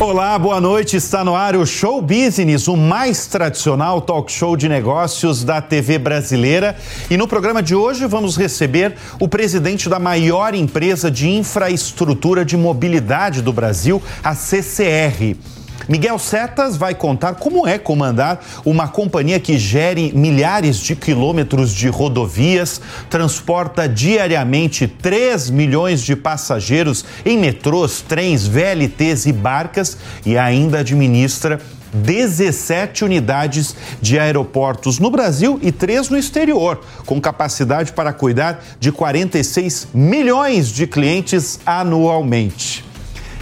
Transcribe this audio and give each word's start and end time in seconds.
Olá, 0.00 0.38
boa 0.38 0.60
noite. 0.60 0.96
Está 0.96 1.24
no 1.24 1.34
ar 1.34 1.56
o 1.56 1.66
Show 1.66 2.00
Business, 2.00 2.68
o 2.68 2.76
mais 2.76 3.26
tradicional 3.26 4.00
talk 4.00 4.30
show 4.30 4.56
de 4.56 4.68
negócios 4.68 5.42
da 5.42 5.60
TV 5.60 5.98
brasileira. 5.98 6.76
E 7.10 7.16
no 7.16 7.26
programa 7.26 7.60
de 7.60 7.74
hoje 7.74 8.06
vamos 8.06 8.36
receber 8.36 8.94
o 9.18 9.26
presidente 9.26 9.88
da 9.88 9.98
maior 9.98 10.54
empresa 10.54 11.10
de 11.10 11.28
infraestrutura 11.28 12.44
de 12.44 12.56
mobilidade 12.56 13.42
do 13.42 13.52
Brasil, 13.52 14.00
a 14.22 14.36
CCR. 14.36 15.57
Miguel 15.88 16.18
Setas 16.18 16.76
vai 16.76 16.94
contar 16.94 17.36
como 17.36 17.66
é 17.66 17.78
comandar 17.78 18.44
uma 18.62 18.86
companhia 18.86 19.40
que 19.40 19.58
gere 19.58 20.12
milhares 20.14 20.76
de 20.76 20.94
quilômetros 20.94 21.72
de 21.72 21.88
rodovias, 21.88 22.78
transporta 23.08 23.88
diariamente 23.88 24.86
3 24.86 25.48
milhões 25.48 26.02
de 26.02 26.14
passageiros 26.14 27.06
em 27.24 27.38
metrôs, 27.38 28.02
trens, 28.02 28.46
VLTs 28.46 29.24
e 29.26 29.32
barcas 29.32 29.96
e 30.26 30.36
ainda 30.36 30.80
administra 30.80 31.58
17 31.92 33.04
unidades 33.04 33.74
de 34.02 34.18
aeroportos 34.18 34.98
no 34.98 35.10
Brasil 35.10 35.58
e 35.62 35.72
três 35.72 36.10
no 36.10 36.18
exterior, 36.18 36.80
com 37.06 37.18
capacidade 37.18 37.92
para 37.92 38.12
cuidar 38.12 38.62
de 38.78 38.92
46 38.92 39.88
milhões 39.94 40.68
de 40.68 40.86
clientes 40.86 41.58
anualmente. 41.64 42.87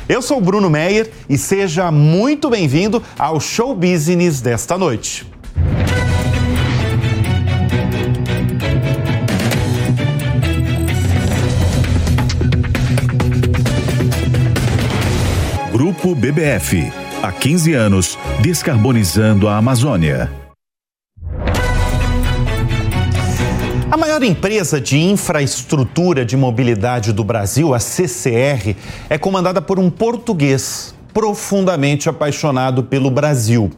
Eu 0.09 0.23
sou 0.23 0.41
Bruno 0.41 0.71
Meyer 0.71 1.11
e 1.29 1.37
seja 1.37 1.91
muito 1.91 2.49
bem-vindo 2.49 3.03
ao 3.19 3.41
Show 3.41 3.75
Business 3.75 4.41
desta 4.41 4.79
noite. 4.79 5.27
Grupo 15.73 16.15
BBF. 16.15 16.93
Há 17.21 17.33
15 17.33 17.73
anos, 17.73 18.19
descarbonizando 18.41 19.49
a 19.49 19.57
Amazônia. 19.57 20.46
A 23.97 23.99
maior 23.99 24.23
empresa 24.23 24.79
de 24.79 24.99
infraestrutura 24.99 26.23
de 26.23 26.37
mobilidade 26.37 27.15
do 27.15 27.25
Brasil, 27.25 27.73
a 27.73 27.79
CCR, 27.79 28.77
é 29.09 29.17
comandada 29.17 29.63
por 29.63 29.79
um 29.79 29.89
português 29.89 30.95
profundamente 31.15 32.07
apaixonado 32.07 32.83
pelo 32.83 33.11
Brasil. 33.11 33.71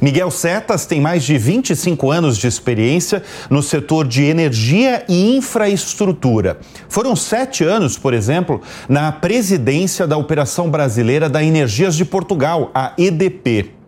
Miguel 0.00 0.32
Setas 0.32 0.84
tem 0.84 1.00
mais 1.00 1.22
de 1.22 1.38
25 1.38 2.10
anos 2.10 2.38
de 2.38 2.48
experiência 2.48 3.22
no 3.48 3.62
setor 3.62 4.04
de 4.04 4.24
energia 4.24 5.04
e 5.08 5.36
infraestrutura. 5.36 6.58
Foram 6.88 7.14
sete 7.14 7.62
anos, 7.62 7.96
por 7.96 8.14
exemplo, 8.14 8.60
na 8.88 9.12
presidência 9.12 10.08
da 10.08 10.16
Operação 10.16 10.68
Brasileira 10.68 11.28
da 11.28 11.40
Energias 11.40 11.94
de 11.94 12.04
Portugal, 12.04 12.72
a 12.74 12.94
EDP. 12.98 13.81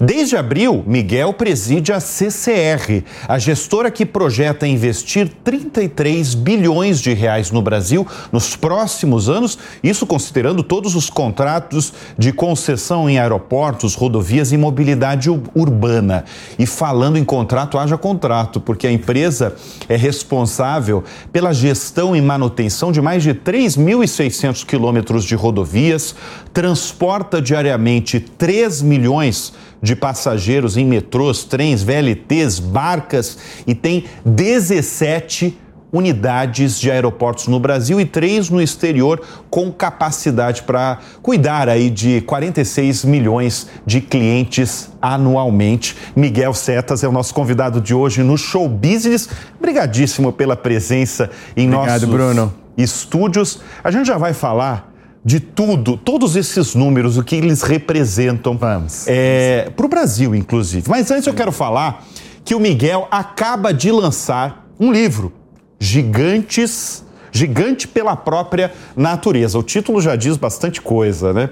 Desde 0.00 0.36
abril, 0.36 0.84
Miguel 0.86 1.32
preside 1.32 1.92
a 1.92 1.98
CCR, 1.98 3.02
a 3.26 3.36
gestora 3.36 3.90
que 3.90 4.06
projeta 4.06 4.64
investir 4.64 5.28
33 5.42 6.34
bilhões 6.34 7.00
de 7.00 7.12
reais 7.12 7.50
no 7.50 7.60
Brasil 7.60 8.06
nos 8.30 8.54
próximos 8.54 9.28
anos, 9.28 9.58
isso 9.82 10.06
considerando 10.06 10.62
todos 10.62 10.94
os 10.94 11.10
contratos 11.10 11.92
de 12.16 12.32
concessão 12.32 13.10
em 13.10 13.18
aeroportos, 13.18 13.96
rodovias 13.96 14.52
e 14.52 14.56
mobilidade 14.56 15.28
urbana. 15.52 16.24
E 16.56 16.64
falando 16.64 17.18
em 17.18 17.24
contrato, 17.24 17.76
haja 17.76 17.98
contrato, 17.98 18.60
porque 18.60 18.86
a 18.86 18.92
empresa 18.92 19.56
é 19.88 19.96
responsável 19.96 21.02
pela 21.32 21.52
gestão 21.52 22.14
e 22.14 22.22
manutenção 22.22 22.92
de 22.92 23.00
mais 23.00 23.24
de 23.24 23.34
3.600 23.34 24.64
quilômetros 24.64 25.24
de 25.24 25.34
rodovias, 25.34 26.14
transporta 26.52 27.42
diariamente 27.42 28.20
3 28.20 28.80
milhões 28.82 29.47
de 29.82 29.94
passageiros 29.94 30.76
em 30.76 30.84
metrôs, 30.84 31.44
trens, 31.44 31.82
VLTs, 31.82 32.58
barcas 32.58 33.38
e 33.66 33.74
tem 33.74 34.04
17 34.24 35.58
unidades 35.92 36.78
de 36.78 36.90
aeroportos 36.90 37.46
no 37.46 37.58
Brasil 37.58 38.00
e 38.00 38.04
três 38.04 38.50
no 38.50 38.60
exterior 38.60 39.20
com 39.48 39.72
capacidade 39.72 40.62
para 40.62 40.98
cuidar 41.22 41.68
aí 41.68 41.88
de 41.88 42.20
46 42.22 43.04
milhões 43.04 43.68
de 43.86 44.00
clientes 44.00 44.90
anualmente. 45.00 45.96
Miguel 46.14 46.52
Setas 46.52 47.02
é 47.02 47.08
o 47.08 47.12
nosso 47.12 47.32
convidado 47.32 47.80
de 47.80 47.94
hoje 47.94 48.22
no 48.22 48.36
Show 48.36 48.68
Business. 48.68 49.28
Obrigadíssimo 49.58 50.32
pela 50.32 50.56
presença 50.56 51.30
em 51.56 51.72
Obrigado, 51.72 52.02
nossos 52.02 52.08
Bruno. 52.08 52.54
estúdios. 52.76 53.60
A 53.82 53.90
gente 53.90 54.06
já 54.06 54.18
vai 54.18 54.34
falar 54.34 54.87
de 55.28 55.40
tudo, 55.40 55.94
todos 55.94 56.36
esses 56.36 56.74
números, 56.74 57.18
o 57.18 57.22
que 57.22 57.36
eles 57.36 57.60
representam 57.60 58.56
para 58.56 58.82
é, 59.06 59.70
o 59.76 59.86
Brasil, 59.86 60.34
inclusive. 60.34 60.88
Mas 60.88 61.10
antes 61.10 61.26
eu 61.26 61.34
quero 61.34 61.52
falar 61.52 62.06
que 62.42 62.54
o 62.54 62.58
Miguel 62.58 63.06
acaba 63.10 63.74
de 63.74 63.92
lançar 63.92 64.66
um 64.80 64.90
livro, 64.90 65.30
Gigantes, 65.78 67.04
Gigante 67.30 67.86
pela 67.86 68.16
própria 68.16 68.72
natureza. 68.96 69.58
O 69.58 69.62
título 69.62 70.00
já 70.00 70.16
diz 70.16 70.38
bastante 70.38 70.80
coisa, 70.80 71.30
né? 71.34 71.50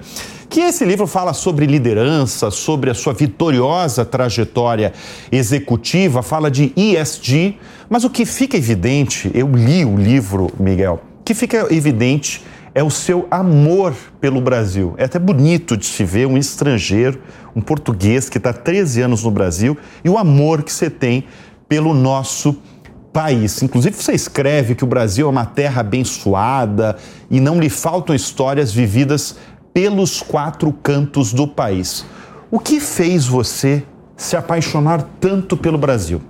Que 0.49 0.61
esse 0.61 0.87
livro 0.87 1.07
fala 1.07 1.35
sobre 1.35 1.67
liderança, 1.67 2.51
sobre 2.51 2.89
a 2.89 2.95
sua 2.95 3.13
vitoriosa 3.13 4.07
trajetória 4.07 4.95
executiva, 5.31 6.23
fala 6.23 6.51
de 6.51 6.73
ESG, 6.75 7.59
mas 7.91 8.05
o 8.05 8.11
que 8.11 8.25
fica 8.25 8.57
evidente, 8.57 9.31
eu 9.35 9.55
li 9.55 9.85
o 9.85 9.99
livro, 9.99 10.51
Miguel, 10.59 11.03
que 11.23 11.35
fica 11.35 11.67
evidente 11.71 12.43
é 12.77 12.83
o 12.83 12.91
seu 12.91 13.27
amor 13.31 13.95
pelo 14.21 14.39
Brasil. 14.39 14.95
É 14.99 15.05
até 15.05 15.19
bonito 15.19 15.79
de 15.79 15.87
se 15.87 16.05
ver 16.05 16.27
um 16.27 16.37
estrangeiro, 16.37 17.19
um 17.55 17.63
português 17.63 18.29
que 18.29 18.37
está 18.37 18.53
13 18.53 19.01
anos 19.01 19.25
no 19.25 19.31
Brasil 19.31 19.79
e 20.05 20.11
o 20.11 20.19
amor 20.19 20.63
que 20.63 20.71
você 20.71 20.91
tem 20.91 21.25
pelo 21.67 21.95
nosso 21.95 22.61
país. 23.15 23.63
Inclusive, 23.63 23.97
você 23.97 24.13
escreve 24.13 24.75
que 24.75 24.85
o 24.85 24.87
Brasil 24.87 25.27
é 25.27 25.31
uma 25.31 25.47
terra 25.47 25.81
abençoada 25.81 26.99
e 27.31 27.41
não 27.41 27.59
lhe 27.59 27.71
faltam 27.71 28.15
histórias 28.15 28.71
vividas 28.71 29.37
pelos 29.73 30.21
quatro 30.21 30.71
cantos 30.71 31.33
do 31.33 31.49
país. 31.49 32.05
O 32.51 32.61
que 32.61 32.79
fez 32.79 33.27
você 33.27 33.83
se 34.19 34.37
apaixonar 34.37 35.03
tanto 35.19 35.57
pelo 35.57 35.79
Brasil? 35.79 36.21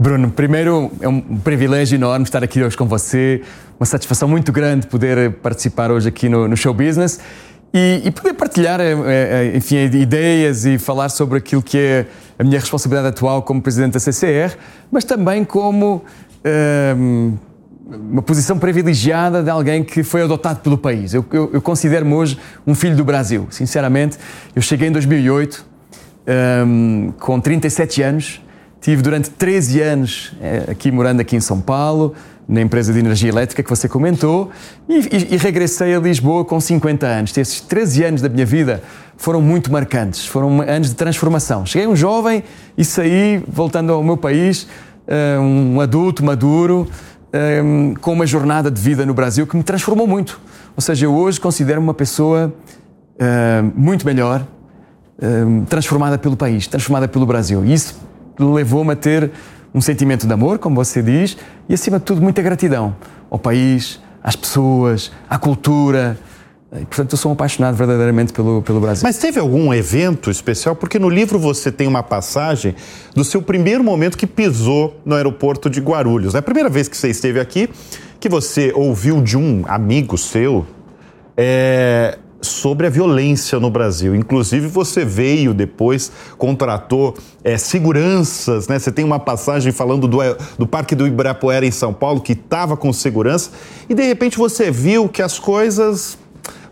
Bruno, 0.00 0.30
primeiro 0.30 0.92
é 1.00 1.08
um 1.08 1.20
privilégio 1.38 1.96
enorme 1.96 2.22
estar 2.22 2.44
aqui 2.44 2.62
hoje 2.62 2.76
com 2.76 2.86
você, 2.86 3.42
uma 3.78 3.86
satisfação 3.86 4.28
muito 4.28 4.50
grande 4.50 4.86
poder 4.86 5.32
participar 5.34 5.90
hoje 5.90 6.08
aqui 6.08 6.28
no, 6.28 6.48
no 6.48 6.56
Show 6.56 6.74
Business 6.74 7.20
e, 7.72 8.02
e 8.04 8.10
poder 8.10 8.34
partilhar, 8.34 8.80
eh, 8.80 8.92
eh, 8.92 9.52
enfim, 9.56 9.76
ideias 9.76 10.64
e 10.64 10.78
falar 10.78 11.08
sobre 11.10 11.38
aquilo 11.38 11.62
que 11.62 11.78
é 11.78 12.06
a 12.38 12.44
minha 12.44 12.58
responsabilidade 12.58 13.08
atual 13.08 13.42
como 13.42 13.60
presidente 13.62 13.92
da 13.92 14.00
CCR, 14.00 14.56
mas 14.90 15.04
também 15.04 15.44
como 15.44 15.96
um, 15.96 16.00
ehm, 16.44 17.38
uma 18.10 18.22
posição 18.22 18.58
privilegiada 18.58 19.42
de 19.42 19.50
alguém 19.50 19.84
que 19.84 20.02
foi 20.02 20.22
adotado 20.22 20.60
pelo 20.60 20.78
país. 20.78 21.14
Eu, 21.14 21.24
eu, 21.30 21.50
eu 21.52 21.62
considero-me 21.62 22.14
hoje 22.14 22.38
um 22.66 22.74
filho 22.74 22.96
do 22.96 23.04
Brasil, 23.04 23.46
sinceramente. 23.50 24.18
Eu 24.56 24.62
cheguei 24.62 24.88
em 24.88 24.92
2008, 24.92 25.66
um, 26.26 26.32
ehm, 27.06 27.12
com 27.18 27.40
37 27.40 28.02
anos 28.02 28.40
Tive 28.80 29.02
durante 29.02 29.30
13 29.30 29.80
anos 29.80 30.32
eh, 30.40 30.66
aqui 30.70 30.92
morando 30.92 31.20
aqui 31.20 31.34
em 31.34 31.40
São 31.40 31.60
Paulo, 31.60 32.14
na 32.48 32.62
empresa 32.62 32.94
de 32.94 32.98
energia 32.98 33.28
elétrica 33.28 33.62
que 33.62 33.68
você 33.68 33.86
comentou, 33.86 34.50
e, 34.88 34.94
e, 34.94 35.34
e, 35.34 35.36
regressei 35.36 35.94
a 35.94 36.00
Lisboa 36.00 36.46
com 36.46 36.58
50 36.58 37.06
anos. 37.06 37.36
Esses 37.36 37.60
13 37.60 38.04
anos 38.04 38.22
da 38.22 38.28
minha 38.30 38.46
vida 38.46 38.82
foram 39.18 39.42
muito 39.42 39.70
marcantes, 39.70 40.24
foram 40.26 40.62
anos 40.62 40.88
de 40.88 40.94
transformação. 40.94 41.66
Cheguei 41.66 41.86
um 41.86 41.94
jovem 41.94 42.42
e 42.76 42.84
saí, 42.86 43.44
voltando 43.46 43.92
ao 43.92 44.02
meu 44.02 44.16
país, 44.16 44.62
uh, 45.06 45.40
um 45.40 45.78
adulto 45.78 46.24
maduro, 46.24 46.88
um, 47.62 47.94
com 48.00 48.14
uma 48.14 48.26
jornada 48.26 48.70
de 48.70 48.80
vida 48.80 49.04
no 49.04 49.12
Brasil 49.12 49.46
que 49.46 49.54
me 49.54 49.62
transformou 49.62 50.06
muito. 50.06 50.40
Ou 50.74 50.80
seja, 50.80 51.04
eu 51.04 51.14
hoje 51.14 51.38
considero-me 51.38 51.86
uma 51.86 51.94
pessoa 51.94 52.54
uh, 53.16 53.72
muito 53.74 54.06
melhor, 54.06 54.46
transformada 55.68 56.16
pelo 56.16 56.36
país, 56.36 56.68
transformada 56.68 57.08
pelo 57.08 57.26
Brasil. 57.26 57.64
E 57.64 57.74
isso 57.74 58.00
levou-me 58.38 58.92
a 58.92 58.96
ter 58.96 59.32
um 59.74 59.80
sentimento 59.80 60.26
de 60.26 60.32
amor, 60.32 60.58
como 60.58 60.76
você 60.76 61.02
diz, 61.02 61.36
e 61.68 61.74
acima 61.74 61.98
de 61.98 62.04
tudo 62.04 62.20
muita 62.20 62.42
gratidão 62.42 62.96
ao 63.30 63.38
país, 63.38 64.00
às 64.22 64.36
pessoas, 64.36 65.12
à 65.28 65.38
cultura. 65.38 66.18
E, 66.72 66.84
portanto, 66.84 67.12
eu 67.12 67.18
sou 67.18 67.30
um 67.30 67.34
apaixonado 67.34 67.76
verdadeiramente 67.76 68.32
pelo, 68.32 68.62
pelo 68.62 68.80
Brasil. 68.80 69.02
Mas 69.02 69.18
teve 69.18 69.40
algum 69.40 69.72
evento 69.72 70.30
especial? 70.30 70.76
Porque 70.76 70.98
no 70.98 71.08
livro 71.08 71.38
você 71.38 71.72
tem 71.72 71.86
uma 71.86 72.02
passagem 72.02 72.74
do 73.14 73.24
seu 73.24 73.40
primeiro 73.40 73.82
momento 73.82 74.18
que 74.18 74.26
pisou 74.26 75.00
no 75.04 75.14
aeroporto 75.14 75.70
de 75.70 75.80
Guarulhos. 75.80 76.34
É 76.34 76.38
a 76.38 76.42
primeira 76.42 76.68
vez 76.68 76.88
que 76.88 76.96
você 76.96 77.08
esteve 77.08 77.40
aqui, 77.40 77.70
que 78.20 78.28
você 78.28 78.72
ouviu 78.74 79.22
de 79.22 79.36
um 79.36 79.64
amigo 79.66 80.18
seu 80.18 80.66
é, 81.36 82.18
sobre 82.40 82.86
a 82.86 82.90
violência 82.90 83.58
no 83.58 83.70
Brasil. 83.70 84.14
Inclusive, 84.14 84.66
você 84.68 85.04
veio 85.04 85.52
depois, 85.52 86.12
contratou 86.36 87.16
é, 87.42 87.58
seguranças, 87.58 88.68
né? 88.68 88.78
Você 88.78 88.92
tem 88.92 89.04
uma 89.04 89.18
passagem 89.18 89.72
falando 89.72 90.06
do, 90.06 90.18
do 90.58 90.66
Parque 90.66 90.94
do 90.94 91.06
Ibirapuera 91.06 91.66
em 91.66 91.70
São 91.70 91.92
Paulo, 91.92 92.20
que 92.20 92.32
estava 92.32 92.76
com 92.76 92.92
segurança, 92.92 93.50
e 93.88 93.94
de 93.94 94.02
repente 94.02 94.38
você 94.38 94.70
viu 94.70 95.08
que 95.08 95.22
as 95.22 95.38
coisas 95.38 96.16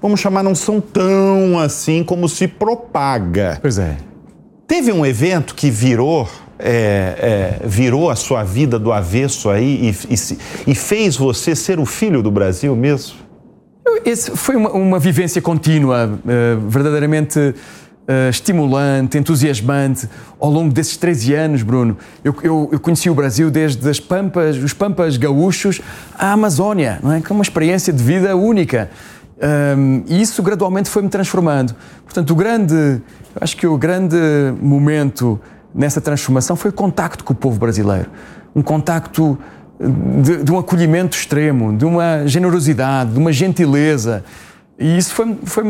vamos 0.00 0.20
chamar, 0.20 0.42
não 0.42 0.54
são 0.54 0.80
tão 0.80 1.58
assim 1.58 2.04
como 2.04 2.28
se 2.28 2.46
propaga. 2.46 3.58
Pois 3.60 3.78
é. 3.78 3.96
Teve 4.66 4.92
um 4.92 5.04
evento 5.04 5.54
que 5.54 5.70
virou 5.70 6.28
é, 6.58 7.58
é, 7.62 7.66
virou 7.66 8.10
a 8.10 8.16
sua 8.16 8.42
vida 8.42 8.78
do 8.78 8.90
avesso 8.90 9.50
aí 9.50 9.94
e, 10.08 10.14
e, 10.14 10.70
e, 10.70 10.74
fez 10.74 11.14
você 11.14 11.54
ser 11.54 11.78
o 11.78 11.84
filho 11.84 12.22
do 12.22 12.30
Brasil 12.30 12.74
mesmo? 12.74 13.25
Esse 14.04 14.36
foi 14.36 14.56
uma, 14.56 14.70
uma 14.70 14.98
vivência 14.98 15.40
contínua, 15.40 16.06
uh, 16.06 16.68
verdadeiramente 16.68 17.38
uh, 17.38 18.30
estimulante, 18.30 19.18
entusiasmante. 19.18 20.08
Ao 20.38 20.50
longo 20.50 20.72
desses 20.72 20.96
13 20.96 21.34
anos, 21.34 21.62
Bruno, 21.62 21.96
eu, 22.24 22.34
eu, 22.42 22.68
eu, 22.72 22.80
conheci 22.80 23.10
o 23.10 23.14
Brasil 23.14 23.50
desde 23.50 23.88
as 23.88 24.00
pampas, 24.00 24.56
os 24.56 24.72
pampas 24.72 25.16
gaúchos 25.16 25.80
à 26.18 26.32
Amazónia, 26.32 26.98
não 27.02 27.12
é? 27.12 27.20
Que 27.20 27.32
é 27.32 27.34
uma 27.34 27.42
experiência 27.42 27.92
de 27.92 28.02
vida 28.02 28.36
única. 28.36 28.90
Um, 29.76 30.02
e 30.06 30.20
isso 30.22 30.42
gradualmente 30.42 30.88
foi-me 30.88 31.08
transformando. 31.08 31.74
Portanto, 32.04 32.30
o 32.30 32.34
grande, 32.34 33.02
acho 33.40 33.56
que 33.56 33.66
o 33.66 33.76
grande 33.76 34.16
momento 34.60 35.38
nessa 35.74 36.00
transformação 36.00 36.56
foi 36.56 36.70
o 36.70 36.74
contacto 36.74 37.22
com 37.22 37.32
o 37.34 37.36
povo 37.36 37.58
brasileiro. 37.58 38.10
Um 38.54 38.62
contacto 38.62 39.38
de, 39.78 40.44
de 40.44 40.52
um 40.52 40.58
acolhimento 40.58 41.16
extremo, 41.16 41.76
de 41.76 41.84
uma 41.84 42.26
generosidade, 42.26 43.12
de 43.12 43.18
uma 43.18 43.32
gentileza. 43.32 44.24
E 44.78 44.98
isso 44.98 45.14
foi-me 45.14 45.38
foi 45.44 45.64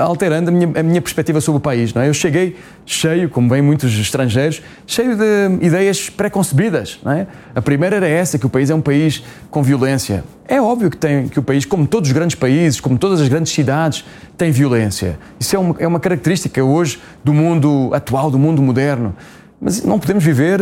alterando 0.00 0.50
a 0.50 0.52
minha, 0.52 0.70
a 0.78 0.82
minha 0.84 1.02
perspectiva 1.02 1.40
sobre 1.40 1.58
o 1.58 1.60
país. 1.60 1.92
Não 1.92 2.00
é? 2.00 2.08
Eu 2.08 2.14
cheguei 2.14 2.56
cheio, 2.86 3.28
como 3.28 3.48
bem 3.48 3.60
muitos 3.60 3.92
estrangeiros, 3.98 4.62
cheio 4.86 5.16
de 5.16 5.66
ideias 5.66 6.08
preconcebidas. 6.08 7.00
Não 7.04 7.10
é? 7.10 7.26
A 7.56 7.60
primeira 7.60 7.96
era 7.96 8.06
essa, 8.06 8.38
que 8.38 8.46
o 8.46 8.48
país 8.48 8.70
é 8.70 8.74
um 8.74 8.80
país 8.80 9.22
com 9.50 9.64
violência. 9.64 10.22
É 10.46 10.60
óbvio 10.60 10.90
que, 10.90 10.96
tem, 10.96 11.26
que 11.26 11.40
o 11.40 11.42
país, 11.42 11.64
como 11.64 11.88
todos 11.88 12.08
os 12.08 12.14
grandes 12.14 12.36
países, 12.36 12.78
como 12.78 12.96
todas 12.96 13.20
as 13.20 13.26
grandes 13.26 13.52
cidades, 13.52 14.04
tem 14.38 14.52
violência. 14.52 15.18
Isso 15.40 15.56
é 15.56 15.58
uma, 15.58 15.76
é 15.80 15.86
uma 15.86 15.98
característica 15.98 16.62
hoje 16.62 17.00
do 17.24 17.34
mundo 17.34 17.90
atual, 17.92 18.30
do 18.30 18.38
mundo 18.38 18.62
moderno. 18.62 19.12
Mas 19.60 19.82
não 19.84 19.98
podemos 19.98 20.22
viver 20.22 20.60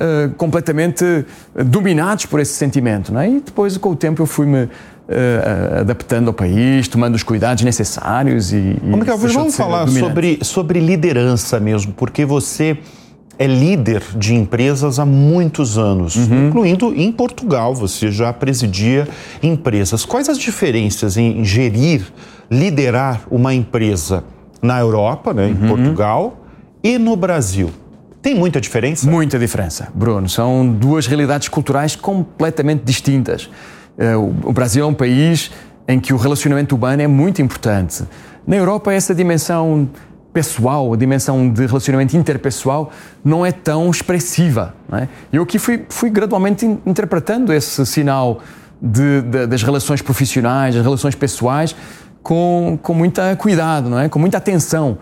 uh, 0.00 0.34
completamente 0.34 1.04
dominados 1.54 2.26
por 2.26 2.40
esse 2.40 2.54
sentimento. 2.54 3.12
Não 3.12 3.20
é? 3.20 3.28
E 3.28 3.40
depois, 3.40 3.76
com 3.76 3.90
o 3.90 3.96
tempo, 3.96 4.22
eu 4.22 4.26
fui-me 4.26 4.68
Uh, 5.10 5.80
adaptando 5.80 6.28
ao 6.28 6.32
país, 6.32 6.86
tomando 6.86 7.16
os 7.16 7.24
cuidados 7.24 7.64
necessários 7.64 8.52
e. 8.52 8.76
e 8.80 8.80
Miguel, 8.80 9.18
vamos 9.18 9.56
falar 9.56 9.88
sobre, 9.88 10.38
sobre 10.40 10.78
liderança 10.78 11.58
mesmo, 11.58 11.92
porque 11.94 12.24
você 12.24 12.78
é 13.40 13.46
líder 13.46 14.02
de 14.14 14.34
empresas 14.34 14.98
há 14.98 15.06
muitos 15.06 15.78
anos, 15.78 16.14
uhum. 16.14 16.48
incluindo 16.48 16.94
em 16.94 17.10
Portugal. 17.10 17.74
Você 17.74 18.10
já 18.12 18.30
presidia 18.34 19.08
empresas. 19.42 20.04
Quais 20.04 20.28
as 20.28 20.38
diferenças 20.38 21.16
em 21.16 21.42
gerir, 21.42 22.02
liderar 22.50 23.22
uma 23.30 23.54
empresa 23.54 24.22
na 24.60 24.78
Europa, 24.78 25.32
né, 25.32 25.48
em 25.48 25.54
uhum. 25.54 25.68
Portugal, 25.68 26.44
e 26.84 26.98
no 26.98 27.16
Brasil? 27.16 27.70
Tem 28.22 28.34
muita 28.34 28.60
diferença? 28.60 29.08
Muita 29.08 29.38
diferença, 29.38 29.88
Bruno. 29.94 30.28
São 30.28 30.70
duas 30.70 31.06
realidades 31.06 31.48
culturais 31.48 31.96
completamente 31.96 32.82
distintas. 32.84 33.48
Eh, 33.96 34.14
o 34.16 34.52
Brasil 34.52 34.84
é 34.84 34.86
um 34.86 34.94
país 34.94 35.50
em 35.88 35.98
que 35.98 36.12
o 36.12 36.16
relacionamento 36.16 36.76
humano 36.76 37.02
é 37.02 37.06
muito 37.06 37.40
importante. 37.40 38.04
Na 38.46 38.56
Europa, 38.56 38.92
essa 38.92 39.14
dimensão 39.14 39.88
pessoal, 40.32 40.92
a 40.92 40.96
dimensão 40.96 41.50
de 41.50 41.66
relacionamento 41.66 42.16
interpessoal, 42.16 42.92
não 43.24 43.44
é 43.44 43.50
tão 43.50 43.90
expressiva. 43.90 44.74
É? 44.92 45.08
Eu 45.32 45.42
aqui 45.42 45.58
fui, 45.58 45.84
fui 45.88 46.10
gradualmente 46.10 46.64
interpretando 46.86 47.52
esse 47.52 47.84
sinal 47.86 48.40
de, 48.80 49.22
de, 49.22 49.46
das 49.46 49.62
relações 49.62 50.00
profissionais, 50.00 50.74
das 50.74 50.84
relações 50.84 51.14
pessoais, 51.14 51.74
com, 52.22 52.78
com 52.82 52.94
muito 52.94 53.20
cuidado, 53.38 53.88
não 53.88 53.98
é? 53.98 54.08
com 54.08 54.18
muita 54.18 54.38
atenção. 54.38 54.98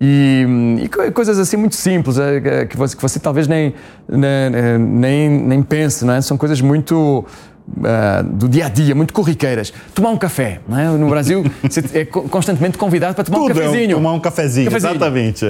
E, 0.00 0.46
e, 0.82 1.10
coisas 1.10 1.38
assim 1.38 1.58
muito 1.58 1.76
simples, 1.76 2.18
é, 2.18 2.64
que 2.64 2.74
você, 2.74 2.96
que 2.96 3.02
você 3.02 3.20
talvez 3.20 3.46
nem, 3.46 3.74
nem, 4.08 4.78
nem, 4.78 5.28
nem 5.28 5.62
pense, 5.62 6.06
não 6.06 6.14
é? 6.14 6.22
São 6.22 6.38
coisas 6.38 6.60
muito 6.60 7.24
Uh, 7.70 8.24
do 8.24 8.48
dia 8.48 8.66
a 8.66 8.68
dia, 8.68 8.96
muito 8.96 9.14
corriqueiras. 9.14 9.72
Tomar 9.94 10.10
um 10.10 10.16
café, 10.16 10.60
não 10.66 10.76
é? 10.76 10.88
No 10.88 11.08
Brasil, 11.08 11.44
você 11.62 11.84
é 11.94 12.04
constantemente 12.04 12.76
convidado 12.76 13.14
para 13.14 13.22
tomar 13.22 13.38
Tudo 13.38 13.52
um 13.52 13.54
cafezinho. 13.54 13.92
É 13.92 13.94
tomar 13.94 14.12
um 14.12 14.18
cafezinho, 14.18 14.70
cafezinho. 14.70 14.90
exatamente. 14.90 15.44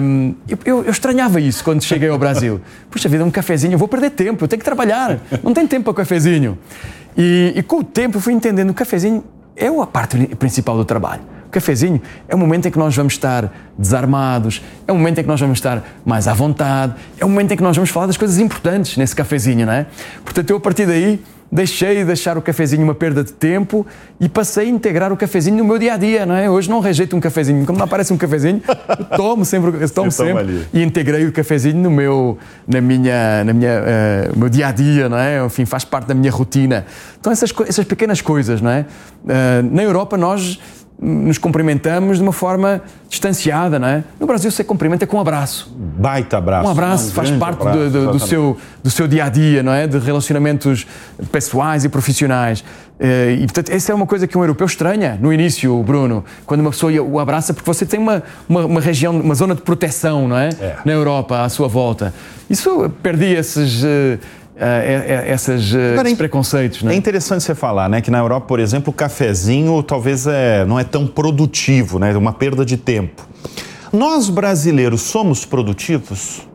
Um, 0.00 0.34
eu, 0.48 0.84
eu, 0.84 0.90
estranhava 0.90 1.40
isso 1.40 1.64
quando 1.64 1.82
cheguei 1.82 2.08
ao 2.10 2.18
Brasil. 2.18 2.60
Puxa 2.88 3.08
vida, 3.08 3.24
um 3.24 3.30
cafezinho, 3.30 3.72
eu 3.72 3.78
vou 3.78 3.88
perder 3.88 4.10
tempo, 4.10 4.44
eu 4.44 4.48
tenho 4.48 4.60
que 4.60 4.64
trabalhar, 4.64 5.18
não 5.42 5.52
tem 5.52 5.66
tempo 5.66 5.92
para 5.92 6.04
cafezinho. 6.04 6.56
E, 7.16 7.52
e 7.56 7.62
com 7.64 7.78
o 7.78 7.84
tempo 7.84 8.18
eu 8.18 8.20
fui 8.20 8.34
entendendo 8.34 8.66
que 8.66 8.72
o 8.72 8.76
cafezinho 8.76 9.24
é 9.56 9.66
a 9.66 9.86
parte 9.86 10.16
principal 10.36 10.76
do 10.76 10.84
trabalho. 10.84 11.22
O 11.48 11.50
cafezinho 11.50 12.00
é 12.28 12.34
o 12.34 12.38
momento 12.38 12.68
em 12.68 12.70
que 12.70 12.78
nós 12.78 12.94
vamos 12.94 13.14
estar 13.14 13.50
desarmados, 13.76 14.62
é 14.86 14.92
o 14.92 14.94
momento 14.94 15.18
em 15.18 15.22
que 15.22 15.28
nós 15.28 15.40
vamos 15.40 15.56
estar 15.56 15.82
mais 16.04 16.28
à 16.28 16.34
vontade, 16.34 16.94
é 17.18 17.24
o 17.24 17.28
momento 17.28 17.52
em 17.52 17.56
que 17.56 17.62
nós 17.62 17.74
vamos 17.74 17.88
falar 17.88 18.06
das 18.06 18.18
coisas 18.18 18.38
importantes 18.38 18.98
nesse 18.98 19.16
cafezinho, 19.16 19.64
não 19.64 19.72
é? 19.72 19.86
Portanto, 20.22 20.50
eu 20.50 20.58
a 20.58 20.60
partir 20.60 20.84
daí 20.86 21.18
deixei 21.50 22.04
de 22.04 22.12
achar 22.12 22.36
o 22.36 22.42
cafezinho 22.42 22.84
uma 22.84 22.94
perda 22.94 23.24
de 23.24 23.32
tempo 23.32 23.86
e 24.20 24.28
passei 24.28 24.66
a 24.66 24.68
integrar 24.68 25.10
o 25.10 25.16
cafezinho 25.16 25.56
no 25.56 25.64
meu 25.64 25.78
dia 25.78 25.94
a 25.94 25.96
dia, 25.96 26.26
não 26.26 26.34
é? 26.34 26.50
Hoje 26.50 26.68
não 26.68 26.80
rejeito 26.80 27.16
um 27.16 27.20
cafezinho, 27.20 27.64
quando 27.64 27.78
me 27.78 27.84
aparece 27.84 28.12
um 28.12 28.18
cafezinho, 28.18 28.60
tomo 29.16 29.44
sempre, 29.44 29.88
tomo 29.88 30.12
sempre 30.12 30.66
e 30.72 30.82
integrei 30.82 31.26
o 31.26 31.32
cafezinho 31.32 31.78
no 31.78 31.90
meu, 31.90 32.36
na 32.66 32.80
minha, 32.82 33.42
na 33.44 33.52
minha, 33.54 33.80
uh, 33.80 34.38
meu 34.38 34.50
dia 34.50 34.68
a 34.68 34.72
dia, 34.72 35.08
não 35.08 35.16
é? 35.16 35.42
Enfim, 35.46 35.64
faz 35.64 35.84
parte 35.84 36.08
da 36.08 36.14
minha 36.14 36.30
rotina. 36.30 36.84
Então 37.18 37.32
essas, 37.32 37.50
essas 37.66 37.86
pequenas 37.86 38.20
coisas, 38.20 38.60
não 38.60 38.70
é? 38.70 38.84
Uh, 39.24 39.74
na 39.74 39.82
Europa 39.82 40.18
nós 40.18 40.60
nos 41.00 41.38
cumprimentamos 41.38 42.16
de 42.16 42.22
uma 42.22 42.32
forma 42.32 42.82
distanciada, 43.08 43.78
não 43.78 43.86
é? 43.86 44.02
No 44.18 44.26
Brasil 44.26 44.50
você 44.50 44.64
cumprimenta 44.64 45.06
com 45.06 45.16
um 45.16 45.20
abraço. 45.20 45.72
Baita 45.76 46.38
abraço. 46.38 46.66
Um 46.66 46.70
abraço, 46.70 47.08
um 47.10 47.12
faz 47.12 47.30
parte 47.30 47.60
abraço, 47.60 47.78
do, 47.78 47.90
do, 47.90 48.12
do, 48.12 48.18
seu, 48.18 48.56
do 48.82 48.90
seu 48.90 49.06
dia 49.06 49.24
a 49.24 49.28
dia, 49.28 49.62
não 49.62 49.72
é? 49.72 49.86
De 49.86 49.96
relacionamentos 49.98 50.86
pessoais 51.30 51.84
e 51.84 51.88
profissionais. 51.88 52.64
Eh, 52.98 53.38
e, 53.40 53.44
portanto, 53.44 53.70
essa 53.70 53.92
é 53.92 53.94
uma 53.94 54.06
coisa 54.06 54.26
que 54.26 54.36
um 54.36 54.40
europeu 54.40 54.66
estranha 54.66 55.16
no 55.20 55.32
início, 55.32 55.80
Bruno, 55.84 56.24
quando 56.44 56.60
uma 56.60 56.70
pessoa 56.70 56.92
o 57.00 57.20
abraça, 57.20 57.54
porque 57.54 57.66
você 57.66 57.86
tem 57.86 58.00
uma, 58.00 58.22
uma, 58.48 58.66
uma 58.66 58.80
região, 58.80 59.18
uma 59.20 59.36
zona 59.36 59.54
de 59.54 59.62
proteção, 59.62 60.26
não 60.26 60.36
é? 60.36 60.48
é? 60.60 60.76
Na 60.84 60.92
Europa, 60.92 61.42
à 61.42 61.48
sua 61.48 61.68
volta. 61.68 62.12
Isso 62.50 62.90
perdi 63.02 63.26
esses 63.26 63.84
eh, 64.60 65.24
uh, 65.26 65.32
essas, 65.32 65.72
uh, 65.72 65.92
Agora, 65.92 66.08
esses 66.08 66.18
preconceitos. 66.18 66.82
Né? 66.82 66.94
É 66.94 66.96
interessante 66.96 67.42
você 67.42 67.54
falar, 67.54 67.88
né, 67.88 68.00
que 68.00 68.10
na 68.10 68.18
Europa, 68.18 68.46
por 68.46 68.60
exemplo, 68.60 68.90
o 68.90 68.92
cafezinho 68.92 69.82
talvez 69.82 70.26
é, 70.26 70.64
não 70.64 70.78
é 70.78 70.84
tão 70.84 71.06
produtivo, 71.06 71.98
né, 71.98 72.12
é 72.12 72.16
uma 72.16 72.32
perda 72.32 72.64
de 72.64 72.76
tempo. 72.76 73.26
Nós 73.92 74.28
brasileiros 74.28 75.02
somos 75.02 75.44
produtivos? 75.44 76.46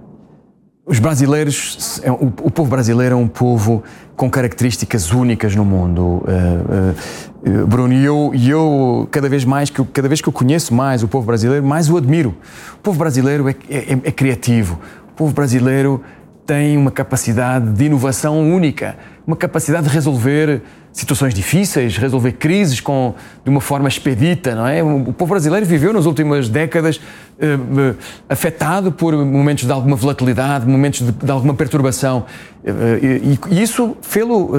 Os 0.86 1.00
brasileiros, 1.00 2.02
é, 2.04 2.12
o, 2.12 2.26
o 2.26 2.52
povo 2.52 2.70
brasileiro 2.70 3.16
é 3.16 3.18
um 3.18 3.28
povo 3.28 3.84
com 4.18 4.30
características 4.30 5.12
únicas 5.12 5.56
no 5.56 5.64
mundo, 5.64 6.02
uh, 6.02 7.62
uh, 7.62 7.68
Bruno. 7.68 7.94
E 7.94 8.04
eu, 8.04 8.32
eu 8.36 9.08
cada 9.10 9.30
vez 9.30 9.46
mais 9.46 9.70
que 9.70 9.80
eu, 9.80 9.86
cada 9.86 10.10
vez 10.10 10.20
que 10.20 10.28
eu 10.28 10.34
conheço 10.34 10.74
mais 10.74 11.02
o 11.02 11.08
povo 11.08 11.26
brasileiro, 11.26 11.66
mais 11.66 11.90
o 11.90 11.96
admiro. 11.96 12.36
O 12.76 12.80
povo 12.80 13.00
brasileiro 13.00 13.48
é, 13.48 13.56
é, 13.70 13.92
é 14.04 14.12
criativo. 14.12 14.78
O 15.10 15.14
povo 15.14 15.34
brasileiro 15.34 16.02
tem 16.46 16.78
uma 16.78 16.92
capacidade 16.92 17.72
de 17.72 17.86
inovação 17.86 18.40
única, 18.52 18.98
uma 19.26 19.36
capacidade 19.36 19.88
de 19.88 19.94
resolver 19.94 20.62
situações 20.92 21.34
difíceis, 21.34 21.98
resolver 21.98 22.34
crises 22.34 22.80
com, 22.80 23.16
de 23.44 23.50
uma 23.50 23.60
forma 23.60 23.88
expedita, 23.88 24.54
não 24.54 24.68
é? 24.68 24.84
O 24.84 25.12
povo 25.12 25.32
brasileiro 25.32 25.66
viveu 25.66 25.92
nas 25.92 26.06
últimas 26.06 26.48
décadas 26.48 27.02
eh, 27.40 27.56
eh, 27.56 27.96
afetado 28.30 28.92
por 28.92 29.14
momentos 29.14 29.66
de 29.66 29.72
alguma 29.72 29.96
volatilidade, 29.96 30.68
momentos 30.68 31.02
de, 31.02 31.12
de 31.12 31.32
alguma 31.32 31.56
perturbação. 31.56 32.26
Eh, 32.64 33.00
e, 33.24 33.40
e, 33.50 33.62
isso 33.62 33.98
fê-lo 34.02 34.52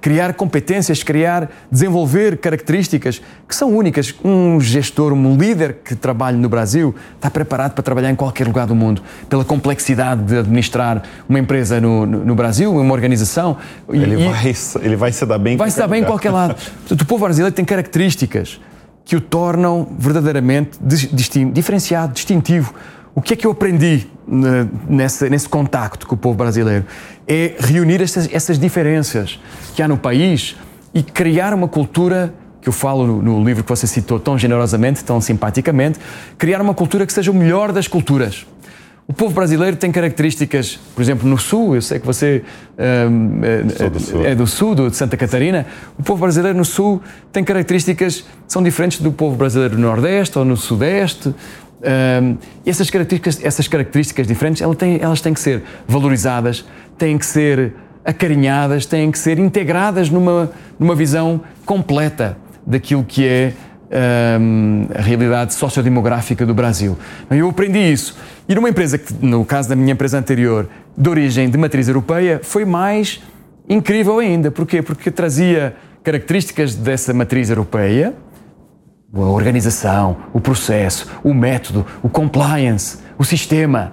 criar 0.00 0.32
competências, 0.34 1.02
criar, 1.02 1.50
desenvolver 1.70 2.38
características 2.38 3.20
que 3.48 3.56
são 3.56 3.76
únicas. 3.76 4.14
Um 4.24 4.60
gestor, 4.60 5.12
um 5.12 5.36
líder 5.36 5.78
que 5.84 5.96
trabalha 5.96 6.36
no 6.36 6.48
Brasil 6.48 6.94
está 7.16 7.28
preparado 7.28 7.72
para 7.72 7.82
trabalhar 7.82 8.10
em 8.10 8.16
qualquer 8.16 8.46
lugar 8.46 8.66
do 8.66 8.74
mundo, 8.74 9.02
pela 9.28 9.44
complexidade 9.44 10.22
de 10.22 10.38
administrar 10.38 11.02
uma 11.28 11.40
empresa 11.40 11.80
no, 11.80 12.06
no, 12.06 12.24
no 12.24 12.34
Brasil, 12.36 12.72
uma 12.72 12.94
organização. 12.94 13.56
Ele, 13.88 14.14
e, 14.14 14.28
vai, 14.28 14.54
ele 14.80 14.96
vai 14.96 15.12
se 15.12 15.26
dar 15.26 15.38
bem 15.38 15.56
Vai 15.56 15.70
se 15.70 15.78
dar 15.78 15.88
bem 15.88 16.02
em 16.02 16.04
qualquer 16.04 16.30
lado. 16.30 16.54
Portanto, 16.54 17.02
o 17.02 17.06
povo 17.06 17.24
brasileiro 17.24 17.54
tem 17.54 17.64
características 17.64 18.60
que 19.04 19.16
o 19.16 19.20
tornam 19.20 19.88
verdadeiramente 19.98 20.78
diferenciado, 21.52 22.12
distintivo. 22.12 22.72
O 23.14 23.20
que 23.20 23.34
é 23.34 23.36
que 23.36 23.46
eu 23.46 23.50
aprendi 23.50 24.06
nesse, 24.88 25.28
nesse 25.28 25.48
contacto 25.48 26.06
com 26.06 26.14
o 26.14 26.18
povo 26.18 26.36
brasileiro? 26.36 26.84
É 27.26 27.54
reunir 27.58 28.00
essas, 28.00 28.28
essas 28.32 28.58
diferenças 28.58 29.38
que 29.74 29.82
há 29.82 29.88
no 29.88 29.98
país 29.98 30.56
e 30.94 31.02
criar 31.02 31.52
uma 31.52 31.68
cultura 31.68 32.32
que 32.60 32.68
eu 32.68 32.72
falo 32.72 33.06
no, 33.06 33.20
no, 33.20 33.44
livro 33.44 33.64
que 33.64 33.68
você 33.68 33.86
citou 33.86 34.20
tão 34.20 34.38
generosamente, 34.38 35.04
tão 35.04 35.20
simpaticamente, 35.20 35.98
criar 36.38 36.62
uma 36.62 36.72
cultura 36.72 37.04
que 37.04 37.12
seja 37.12 37.30
o 37.30 37.34
melhor 37.34 37.72
das 37.72 37.88
culturas. 37.88 38.46
O 39.06 39.12
povo 39.12 39.34
brasileiro 39.34 39.76
tem 39.76 39.90
características, 39.90 40.78
por 40.94 41.02
exemplo, 41.02 41.28
no 41.28 41.36
Sul, 41.36 41.74
eu 41.74 41.82
sei 41.82 41.98
que 41.98 42.06
você 42.06 42.44
um, 42.78 43.40
é, 43.42 43.90
do 43.90 44.00
sul. 44.00 44.26
é 44.26 44.34
do 44.34 44.46
Sul, 44.46 44.74
de 44.74 44.96
Santa 44.96 45.16
Catarina. 45.16 45.66
O 45.98 46.02
povo 46.02 46.20
brasileiro 46.20 46.56
no 46.56 46.64
Sul 46.64 47.02
tem 47.32 47.42
características 47.42 48.24
são 48.46 48.62
diferentes 48.62 49.00
do 49.00 49.10
povo 49.10 49.36
brasileiro 49.36 49.74
no 49.74 49.88
Nordeste 49.88 50.38
ou 50.38 50.44
no 50.44 50.56
Sudeste. 50.56 51.34
Um, 51.82 52.36
essas, 52.64 52.90
características, 52.90 53.44
essas 53.44 53.66
características 53.66 54.24
diferentes 54.24 54.62
elas 54.62 54.76
têm, 54.76 55.00
elas 55.02 55.20
têm 55.20 55.34
que 55.34 55.40
ser 55.40 55.64
valorizadas, 55.86 56.64
têm 56.96 57.18
que 57.18 57.26
ser 57.26 57.74
acarinhadas, 58.04 58.86
têm 58.86 59.10
que 59.10 59.18
ser 59.18 59.36
integradas 59.38 60.08
numa, 60.08 60.52
numa 60.78 60.94
visão 60.94 61.40
completa 61.66 62.36
daquilo 62.64 63.04
que 63.04 63.26
é 63.26 63.52
um, 63.92 64.86
a 64.94 65.00
realidade 65.00 65.54
sociodemográfica 65.54 66.46
do 66.46 66.54
Brasil. 66.54 66.96
Eu 67.30 67.48
aprendi 67.48 67.78
isso. 67.78 68.16
E 68.48 68.54
numa 68.54 68.68
empresa 68.68 68.98
que, 68.98 69.12
no 69.20 69.44
caso 69.44 69.68
da 69.68 69.76
minha 69.76 69.92
empresa 69.92 70.18
anterior, 70.18 70.68
de 70.96 71.08
origem 71.08 71.48
de 71.50 71.58
matriz 71.58 71.88
europeia, 71.88 72.40
foi 72.42 72.64
mais 72.64 73.22
incrível 73.68 74.18
ainda. 74.18 74.50
Porquê? 74.50 74.82
Porque 74.82 75.10
trazia 75.10 75.76
características 76.02 76.74
dessa 76.74 77.14
matriz 77.14 77.48
europeia, 77.50 78.14
a 79.14 79.20
organização, 79.20 80.16
o 80.32 80.40
processo, 80.40 81.10
o 81.22 81.34
método, 81.34 81.86
o 82.02 82.08
compliance, 82.08 82.98
o 83.18 83.24
sistema, 83.24 83.92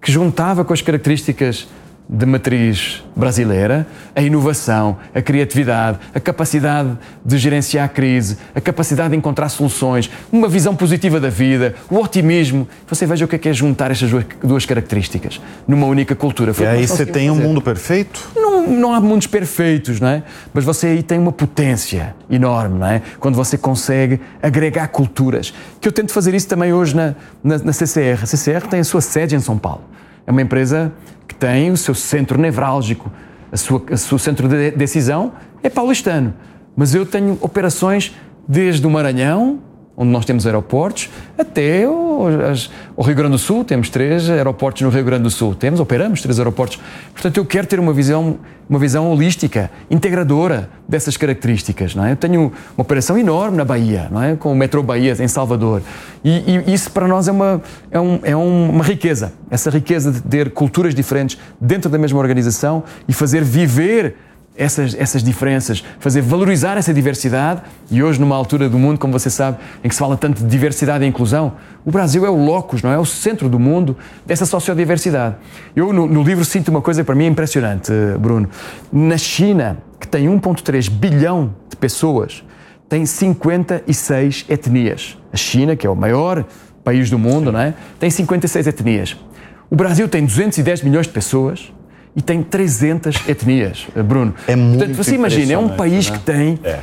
que 0.00 0.12
juntava 0.12 0.64
com 0.64 0.72
as 0.72 0.82
características 0.82 1.66
de 2.12 2.26
matriz 2.26 3.04
brasileira, 3.14 3.86
a 4.16 4.20
inovação, 4.20 4.96
a 5.14 5.22
criatividade, 5.22 6.00
a 6.12 6.18
capacidade 6.18 6.98
de 7.24 7.38
gerenciar 7.38 7.84
a 7.84 7.88
crise, 7.88 8.36
a 8.52 8.60
capacidade 8.60 9.10
de 9.10 9.16
encontrar 9.16 9.48
soluções, 9.48 10.10
uma 10.32 10.48
visão 10.48 10.74
positiva 10.74 11.20
da 11.20 11.28
vida, 11.28 11.76
o 11.88 11.96
otimismo. 11.98 12.66
Você 12.88 13.06
veja 13.06 13.24
o 13.24 13.28
que 13.28 13.36
é, 13.36 13.38
que 13.38 13.48
é 13.48 13.52
juntar 13.52 13.92
estas 13.92 14.10
duas 14.42 14.66
características 14.66 15.40
numa 15.68 15.86
única 15.86 16.16
cultura. 16.16 16.52
Foi 16.52 16.66
e 16.66 16.68
aí 16.68 16.86
você 16.86 17.06
tem 17.06 17.28
fazer. 17.28 17.30
um 17.30 17.44
mundo 17.44 17.62
perfeito? 17.62 18.28
Não, 18.34 18.66
não 18.66 18.92
há 18.92 19.00
mundos 19.00 19.28
perfeitos, 19.28 20.00
não 20.00 20.08
é? 20.08 20.24
Mas 20.52 20.64
você 20.64 20.88
aí 20.88 21.04
tem 21.04 21.18
uma 21.18 21.32
potência 21.32 22.16
enorme, 22.28 22.80
não 22.80 22.86
é? 22.88 23.02
Quando 23.20 23.36
você 23.36 23.56
consegue 23.56 24.20
agregar 24.42 24.88
culturas. 24.88 25.54
Que 25.80 25.86
eu 25.86 25.92
tento 25.92 26.12
fazer 26.12 26.34
isso 26.34 26.48
também 26.48 26.72
hoje 26.72 26.96
na, 26.96 27.14
na, 27.44 27.58
na 27.58 27.72
CCR. 27.72 28.24
A 28.24 28.26
CCR 28.26 28.66
tem 28.68 28.80
a 28.80 28.84
sua 28.84 29.00
sede 29.00 29.36
em 29.36 29.40
São 29.40 29.56
Paulo. 29.56 29.84
É 30.26 30.30
uma 30.30 30.42
empresa 30.42 30.92
que 31.26 31.34
tem 31.34 31.70
o 31.70 31.76
seu 31.76 31.94
centro 31.94 32.40
nevrálgico, 32.40 33.10
a 33.52 33.56
sua, 33.56 33.82
a 33.90 33.96
seu 33.96 34.18
centro 34.18 34.48
de 34.48 34.70
decisão 34.72 35.32
é 35.62 35.68
paulistano. 35.68 36.34
Mas 36.76 36.94
eu 36.94 37.04
tenho 37.04 37.36
operações 37.40 38.14
desde 38.46 38.86
o 38.86 38.90
Maranhão, 38.90 39.60
onde 40.00 40.10
nós 40.10 40.24
temos 40.24 40.46
aeroportos, 40.46 41.10
até 41.36 41.86
o, 41.86 42.26
as, 42.50 42.70
o, 42.96 43.02
Rio 43.02 43.14
Grande 43.14 43.32
do 43.32 43.38
Sul, 43.38 43.62
temos 43.62 43.90
três 43.90 44.30
aeroportos 44.30 44.80
no 44.80 44.88
Rio 44.88 45.04
Grande 45.04 45.24
do 45.24 45.30
Sul, 45.30 45.54
temos, 45.54 45.78
operamos 45.78 46.22
três 46.22 46.38
aeroportos. 46.38 46.80
Portanto, 47.12 47.36
eu 47.36 47.44
quero 47.44 47.66
ter 47.66 47.78
uma 47.78 47.92
visão, 47.92 48.38
uma 48.66 48.78
visão 48.78 49.12
holística, 49.12 49.70
integradora 49.90 50.70
dessas 50.88 51.18
características. 51.18 51.94
Não 51.94 52.06
é? 52.06 52.12
Eu 52.12 52.16
tenho 52.16 52.40
uma 52.40 52.52
operação 52.78 53.18
enorme 53.18 53.58
na 53.58 53.64
Bahia, 53.64 54.08
não 54.10 54.22
é? 54.22 54.36
com 54.36 54.50
o 54.50 54.56
Metro 54.56 54.82
Bahia, 54.82 55.14
em 55.20 55.28
Salvador. 55.28 55.82
E, 56.24 56.62
e 56.66 56.72
isso 56.72 56.90
para 56.90 57.06
nós 57.06 57.28
é 57.28 57.32
uma, 57.32 57.60
é, 57.90 58.00
um, 58.00 58.20
é 58.22 58.34
uma 58.34 58.82
riqueza, 58.82 59.34
essa 59.50 59.68
riqueza 59.68 60.10
de 60.12 60.22
ter 60.22 60.50
culturas 60.52 60.94
diferentes 60.94 61.36
dentro 61.60 61.90
da 61.90 61.98
mesma 61.98 62.18
organização 62.18 62.84
e 63.06 63.12
fazer 63.12 63.44
viver 63.44 64.16
essas, 64.56 64.94
essas 64.94 65.22
diferenças, 65.22 65.82
fazer 65.98 66.20
valorizar 66.20 66.76
essa 66.76 66.92
diversidade. 66.92 67.62
E 67.90 68.02
hoje, 68.02 68.20
numa 68.20 68.36
altura 68.36 68.68
do 68.68 68.78
mundo, 68.78 68.98
como 68.98 69.12
você 69.12 69.30
sabe, 69.30 69.58
em 69.82 69.88
que 69.88 69.94
se 69.94 69.98
fala 69.98 70.16
tanto 70.16 70.42
de 70.42 70.48
diversidade 70.48 71.04
e 71.04 71.08
inclusão, 71.08 71.54
o 71.84 71.90
Brasil 71.90 72.26
é 72.26 72.30
o 72.30 72.44
locus, 72.44 72.82
não 72.82 72.90
é? 72.90 72.94
é 72.94 72.98
o 72.98 73.04
centro 73.04 73.48
do 73.48 73.58
mundo 73.58 73.96
dessa 74.26 74.44
sociodiversidade. 74.44 75.36
Eu, 75.74 75.92
no, 75.92 76.06
no 76.06 76.22
livro, 76.22 76.44
sinto 76.44 76.68
uma 76.68 76.82
coisa 76.82 77.04
para 77.04 77.14
mim 77.14 77.26
impressionante, 77.26 77.92
Bruno. 78.18 78.48
Na 78.92 79.16
China, 79.16 79.78
que 79.98 80.06
tem 80.06 80.26
1,3 80.26 80.90
bilhão 80.90 81.54
de 81.68 81.76
pessoas, 81.76 82.44
tem 82.88 83.06
56 83.06 84.46
etnias. 84.48 85.16
A 85.32 85.36
China, 85.36 85.76
que 85.76 85.86
é 85.86 85.90
o 85.90 85.96
maior 85.96 86.44
país 86.82 87.08
do 87.08 87.18
mundo, 87.18 87.52
não 87.52 87.60
é? 87.60 87.74
tem 87.98 88.10
56 88.10 88.66
etnias. 88.66 89.16
O 89.70 89.76
Brasil 89.76 90.08
tem 90.08 90.24
210 90.24 90.82
milhões 90.82 91.06
de 91.06 91.12
pessoas 91.12 91.72
e 92.14 92.20
tem 92.20 92.42
300 92.42 93.28
etnias, 93.28 93.86
Bruno. 94.04 94.34
É 94.46 94.56
muito 94.56 94.78
Portanto, 94.78 94.96
você 94.96 95.14
imagina, 95.14 95.52
é 95.52 95.58
um 95.58 95.68
país 95.68 96.10
né? 96.10 96.16
que 96.16 96.24
tem. 96.24 96.58
É. 96.64 96.80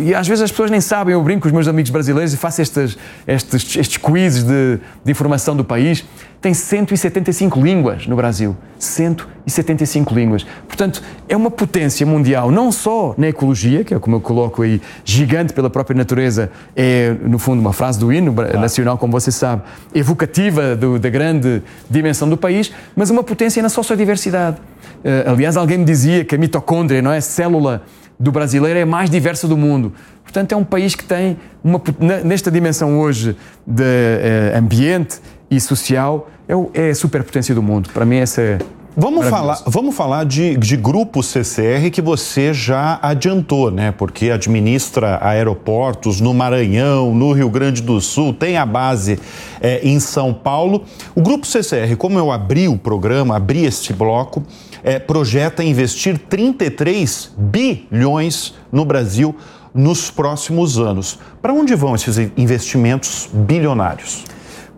E 0.00 0.14
às 0.14 0.26
vezes 0.26 0.42
as 0.42 0.50
pessoas 0.50 0.70
nem 0.70 0.80
sabem, 0.80 1.12
eu 1.12 1.22
brinco 1.22 1.42
com 1.42 1.48
os 1.48 1.52
meus 1.52 1.68
amigos 1.68 1.90
brasileiros 1.90 2.32
e 2.32 2.36
faço 2.36 2.62
estes, 2.62 2.96
estes, 3.26 3.76
estes 3.76 3.96
quizzes 3.98 4.42
de, 4.42 4.78
de 5.04 5.10
informação 5.10 5.54
do 5.54 5.64
país. 5.64 6.04
Tem 6.40 6.54
175 6.54 7.60
línguas 7.60 8.06
no 8.06 8.16
Brasil. 8.16 8.56
175 8.78 10.14
línguas. 10.14 10.46
Portanto, 10.66 11.02
é 11.28 11.36
uma 11.36 11.50
potência 11.50 12.06
mundial, 12.06 12.50
não 12.50 12.72
só 12.72 13.14
na 13.18 13.28
ecologia, 13.28 13.84
que 13.84 13.92
é 13.92 13.98
como 13.98 14.16
eu 14.16 14.20
coloco 14.20 14.62
aí, 14.62 14.80
gigante 15.04 15.52
pela 15.52 15.68
própria 15.68 15.94
natureza, 15.94 16.50
é 16.74 17.14
no 17.22 17.38
fundo 17.38 17.60
uma 17.60 17.74
frase 17.74 17.98
do 17.98 18.10
hino 18.10 18.34
nacional, 18.58 18.96
como 18.96 19.12
você 19.12 19.30
sabe, 19.30 19.62
evocativa 19.94 20.74
do, 20.74 20.98
da 20.98 21.10
grande 21.10 21.62
dimensão 21.90 22.26
do 22.26 22.38
país, 22.38 22.72
mas 22.96 23.10
uma 23.10 23.22
potência 23.22 23.62
na 23.62 23.68
sociodiversidade. 23.68 24.56
Uh, 25.04 25.30
aliás, 25.30 25.58
alguém 25.58 25.76
me 25.76 25.84
dizia 25.84 26.24
que 26.24 26.34
a 26.34 26.38
mitocôndria, 26.38 27.02
não 27.02 27.12
é? 27.12 27.18
A 27.18 27.22
célula 27.22 27.82
do 28.18 28.32
brasileiro 28.32 28.78
é 28.78 28.82
a 28.82 28.86
mais 28.86 29.10
diversa 29.10 29.46
do 29.46 29.58
mundo. 29.58 29.92
Portanto, 30.22 30.52
é 30.52 30.56
um 30.56 30.64
país 30.64 30.94
que 30.94 31.04
tem, 31.04 31.38
uma, 31.62 31.82
nesta 32.24 32.50
dimensão 32.50 32.98
hoje 32.98 33.36
de 33.66 33.82
uh, 33.82 34.58
ambiente 34.58 35.20
e 35.50 35.60
social, 35.60 36.30
é, 36.48 36.88
é 36.88 36.90
a 36.90 36.94
superpotência 36.94 37.54
do 37.54 37.62
mundo. 37.62 37.90
Para 37.92 38.04
mim, 38.04 38.16
essa 38.16 38.40
é 38.40 38.58
Vamos 38.96 39.28
falar, 39.28 39.62
vamos 39.66 39.94
falar 39.94 40.24
de, 40.24 40.56
de 40.56 40.76
grupo 40.76 41.22
CCR 41.22 41.90
que 41.92 42.02
você 42.02 42.52
já 42.52 42.98
adiantou, 43.00 43.70
né? 43.70 43.92
Porque 43.92 44.30
administra 44.30 45.18
aeroportos 45.22 46.20
no 46.20 46.34
Maranhão, 46.34 47.14
no 47.14 47.32
Rio 47.32 47.48
Grande 47.48 47.82
do 47.82 48.00
Sul, 48.00 48.34
tem 48.34 48.56
a 48.56 48.66
base 48.66 49.18
é, 49.60 49.80
em 49.82 50.00
São 50.00 50.34
Paulo. 50.34 50.84
O 51.14 51.22
grupo 51.22 51.46
CCR, 51.46 51.96
como 51.96 52.18
eu 52.18 52.32
abri 52.32 52.66
o 52.66 52.76
programa, 52.76 53.36
abri 53.36 53.64
este 53.64 53.92
bloco, 53.92 54.42
é, 54.82 54.98
projeta 54.98 55.62
investir 55.62 56.18
33 56.18 57.32
bilhões 57.38 58.54
no 58.72 58.84
Brasil 58.84 59.36
nos 59.72 60.10
próximos 60.10 60.78
anos. 60.78 61.18
Para 61.40 61.54
onde 61.54 61.76
vão 61.76 61.94
esses 61.94 62.18
investimentos 62.36 63.30
bilionários? 63.32 64.24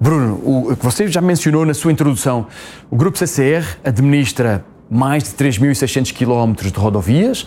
Bruno, 0.02 0.40
o 0.44 0.76
que 0.76 0.84
você 0.84 1.06
já 1.06 1.20
mencionou 1.20 1.64
na 1.64 1.72
sua 1.72 1.92
introdução, 1.92 2.48
o 2.90 2.96
Grupo 2.96 3.16
CCR 3.16 3.64
administra 3.84 4.64
mais 4.90 5.22
de 5.22 5.30
3.600 5.30 6.12
quilómetros 6.12 6.72
de 6.72 6.78
rodovias, 6.80 7.46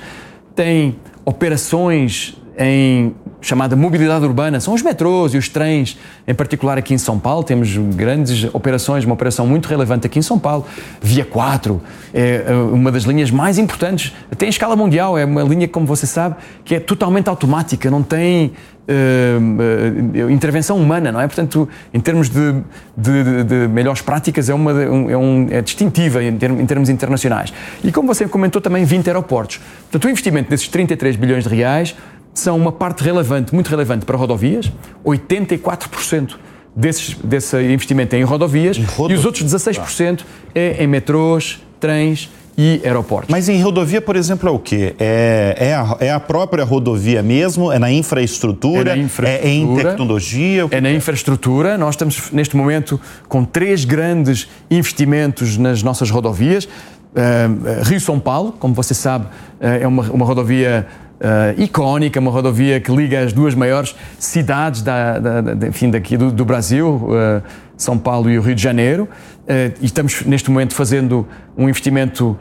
tem 0.55 0.95
operações 1.25 2.37
em 2.57 3.13
chamada 3.41 3.75
mobilidade 3.75 4.23
urbana, 4.23 4.61
são 4.61 4.73
os 4.73 4.81
metrôs 4.81 5.33
e 5.33 5.37
os 5.37 5.49
trens, 5.49 5.99
em 6.25 6.33
particular 6.33 6.77
aqui 6.77 6.93
em 6.93 6.97
São 6.97 7.19
Paulo, 7.19 7.43
temos 7.43 7.75
grandes 7.75 8.45
operações, 8.53 9.03
uma 9.03 9.13
operação 9.13 9.45
muito 9.45 9.67
relevante 9.67 10.07
aqui 10.07 10.17
em 10.17 10.21
São 10.21 10.39
Paulo, 10.39 10.65
Via 11.01 11.25
4, 11.25 11.81
é, 12.13 12.45
é 12.47 12.53
uma 12.53 12.89
das 12.89 13.03
linhas 13.03 13.29
mais 13.29 13.57
importantes, 13.57 14.13
até 14.31 14.45
em 14.45 14.49
escala 14.49 14.77
mundial, 14.77 15.17
é 15.17 15.25
uma 15.25 15.43
linha, 15.43 15.67
como 15.67 15.85
você 15.85 16.07
sabe, 16.07 16.37
que 16.63 16.73
é 16.73 16.79
totalmente 16.79 17.27
automática, 17.27 17.91
não 17.91 18.01
tem 18.01 18.53
uh, 18.87 20.25
uh, 20.25 20.29
intervenção 20.29 20.77
humana, 20.77 21.11
não 21.11 21.19
é? 21.19 21.27
Portanto, 21.27 21.67
em 21.93 21.99
termos 21.99 22.29
de, 22.29 22.53
de, 22.95 23.43
de 23.43 23.67
melhores 23.67 24.01
práticas, 24.01 24.49
é, 24.49 24.53
uma, 24.53 24.71
é, 24.81 25.17
um, 25.17 25.47
é 25.49 25.61
distintiva 25.61 26.23
em, 26.23 26.37
termos, 26.37 26.61
em 26.61 26.65
termos 26.65 26.89
internacionais. 26.89 27.53
E 27.83 27.91
como 27.91 28.07
você 28.07 28.27
comentou 28.27 28.61
também, 28.61 28.85
20 28.85 29.07
aeroportos. 29.07 29.59
Portanto, 29.83 30.05
o 30.05 30.09
investimento 30.09 30.49
desses 30.49 30.67
33 30.67 31.15
bilhões 31.15 31.43
de 31.43 31.55
reais 31.55 31.95
são 32.33 32.57
uma 32.57 32.71
parte 32.71 33.03
relevante, 33.03 33.53
muito 33.53 33.69
relevante 33.69 34.05
para 34.05 34.17
rodovias, 34.17 34.71
84% 35.05 36.35
desses, 36.75 37.15
desse 37.15 37.57
investimento 37.61 38.15
é 38.15 38.19
em 38.19 38.23
rodovias 38.23 38.77
e 38.77 39.13
os 39.13 39.25
outros 39.25 39.45
16% 39.45 40.21
é 40.53 40.83
em 40.83 40.87
metrôs, 40.87 41.63
trens 41.79 42.29
e 42.57 42.81
aeroportos. 42.83 43.29
Mas 43.29 43.49
em 43.49 43.61
rodovia, 43.61 44.01
por 44.01 44.15
exemplo, 44.15 44.47
é 44.47 44.51
o 44.51 44.59
quê? 44.59 44.95
É, 44.97 45.55
é, 45.59 45.73
a, 45.73 45.97
é 45.99 46.11
a 46.11 46.19
própria 46.19 46.63
rodovia 46.63 47.21
mesmo? 47.21 47.71
É 47.71 47.77
na 47.77 47.91
infraestrutura? 47.91 48.91
É, 48.91 48.95
na 48.95 49.01
infraestrutura, 49.01 49.49
é 49.49 49.53
em 49.53 49.75
tecnologia? 49.75 50.67
É 50.71 50.81
na 50.81 50.91
infraestrutura. 50.91 51.77
Nós 51.77 51.95
estamos, 51.95 52.31
neste 52.31 52.55
momento, 52.55 52.99
com 53.27 53.43
três 53.43 53.83
grandes 53.83 54.47
investimentos 54.71 55.57
nas 55.57 55.83
nossas 55.83 56.09
rodovias. 56.09 56.65
Uh, 56.65 57.83
Rio-São 57.83 58.19
Paulo, 58.19 58.53
como 58.59 58.73
você 58.73 58.93
sabe, 58.93 59.25
uh, 59.25 59.65
é 59.81 59.87
uma, 59.87 60.03
uma 60.11 60.25
rodovia 60.25 60.85
uh, 61.15 61.61
icónica, 61.61 62.19
uma 62.19 62.31
rodovia 62.31 62.79
que 62.79 62.91
liga 62.91 63.21
as 63.21 63.33
duas 63.33 63.55
maiores 63.55 63.95
cidades 64.19 64.81
da, 64.81 65.19
da, 65.19 65.41
da 65.41 65.67
enfim, 65.67 65.89
daqui 65.89 66.17
do, 66.17 66.31
do 66.31 66.45
Brasil, 66.45 66.95
uh, 66.95 67.43
São 67.77 67.97
Paulo 67.97 68.29
e 68.29 68.37
o 68.37 68.41
Rio 68.41 68.55
de 68.55 68.61
Janeiro. 68.61 69.03
Uh, 69.43 69.73
e 69.81 69.85
estamos 69.85 70.23
neste 70.23 70.49
momento 70.49 70.73
fazendo 70.73 71.27
um 71.57 71.69
investimento 71.69 72.37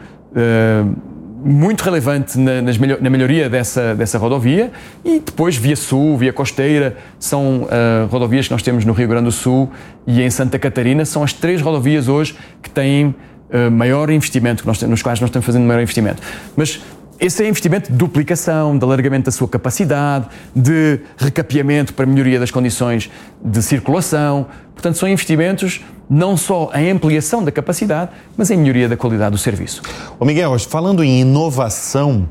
muito 1.44 1.82
relevante 1.82 2.38
na, 2.38 2.62
nas, 2.62 2.78
na 2.78 3.10
melhoria 3.10 3.50
dessa, 3.50 3.94
dessa 3.94 4.16
rodovia 4.16 4.72
e 5.04 5.20
depois 5.20 5.56
Via 5.56 5.76
Sul, 5.76 6.16
Via 6.16 6.32
Costeira, 6.32 6.96
são 7.18 7.64
uh, 7.64 8.06
rodovias 8.10 8.46
que 8.46 8.52
nós 8.52 8.62
temos 8.62 8.84
no 8.84 8.94
Rio 8.94 9.06
Grande 9.06 9.26
do 9.26 9.32
Sul 9.32 9.70
e 10.06 10.22
em 10.22 10.30
Santa 10.30 10.58
Catarina, 10.58 11.04
são 11.04 11.22
as 11.22 11.34
três 11.34 11.60
rodovias 11.60 12.08
hoje 12.08 12.34
que 12.62 12.70
têm 12.70 13.14
uh, 13.50 13.70
maior 13.70 14.08
investimento, 14.10 14.62
que 14.62 14.66
nós, 14.66 14.80
nos 14.82 15.02
quais 15.02 15.20
nós 15.20 15.28
estamos 15.28 15.44
fazendo 15.44 15.66
maior 15.66 15.82
investimento. 15.82 16.22
Mas 16.56 16.80
esse 17.18 17.42
é 17.44 17.48
investimento 17.48 17.90
de 17.90 17.96
duplicação, 17.96 18.76
de 18.76 18.84
alargamento 18.84 19.26
da 19.26 19.30
sua 19.30 19.48
capacidade, 19.48 20.26
de 20.54 21.00
recapeamento 21.16 21.94
para 21.94 22.06
melhoria 22.06 22.38
das 22.38 22.50
condições 22.50 23.10
de 23.42 23.62
circulação. 23.62 24.46
Portanto, 24.74 24.98
são 24.98 25.08
investimentos 25.08 25.80
não 26.08 26.36
só 26.36 26.70
em 26.74 26.90
ampliação 26.90 27.42
da 27.42 27.52
capacidade, 27.52 28.10
mas 28.36 28.50
em 28.50 28.56
melhoria 28.56 28.88
da 28.88 28.96
qualidade 28.96 29.32
do 29.32 29.38
serviço. 29.38 29.82
Ô 30.18 30.24
Miguel, 30.24 30.58
falando 30.58 31.02
em 31.02 31.20
inovação, 31.20 32.28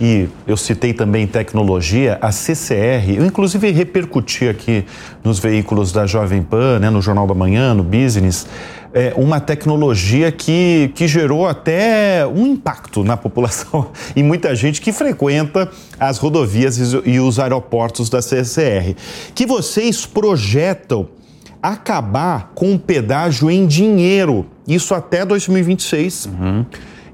e 0.00 0.28
eu 0.46 0.56
citei 0.56 0.92
também 0.92 1.26
tecnologia, 1.26 2.18
a 2.20 2.32
CCR, 2.32 3.14
eu 3.16 3.24
inclusive 3.24 3.70
repercuti 3.70 4.48
aqui 4.48 4.84
nos 5.22 5.38
veículos 5.38 5.92
da 5.92 6.06
Jovem 6.06 6.42
Pan, 6.42 6.78
né, 6.78 6.90
no 6.90 7.02
Jornal 7.02 7.26
da 7.26 7.34
Manhã, 7.34 7.74
no 7.74 7.82
Business, 7.82 8.46
é, 8.94 9.12
uma 9.16 9.40
tecnologia 9.40 10.30
que, 10.30 10.90
que 10.94 11.06
gerou 11.08 11.46
até 11.46 12.26
um 12.26 12.46
impacto 12.46 13.02
na 13.02 13.16
população 13.16 13.90
e 14.14 14.22
muita 14.22 14.54
gente 14.54 14.80
que 14.80 14.92
frequenta 14.92 15.70
as 15.98 16.18
rodovias 16.18 16.78
e 17.04 17.18
os 17.18 17.38
aeroportos 17.38 18.08
da 18.08 18.20
CCR, 18.20 18.94
que 19.34 19.46
vocês 19.46 20.04
projetam 20.06 21.08
acabar 21.62 22.50
com 22.54 22.74
o 22.74 22.78
pedágio 22.78 23.50
em 23.50 23.66
dinheiro, 23.66 24.46
isso 24.66 24.94
até 24.94 25.24
2026. 25.24 26.26
Uhum. 26.26 26.66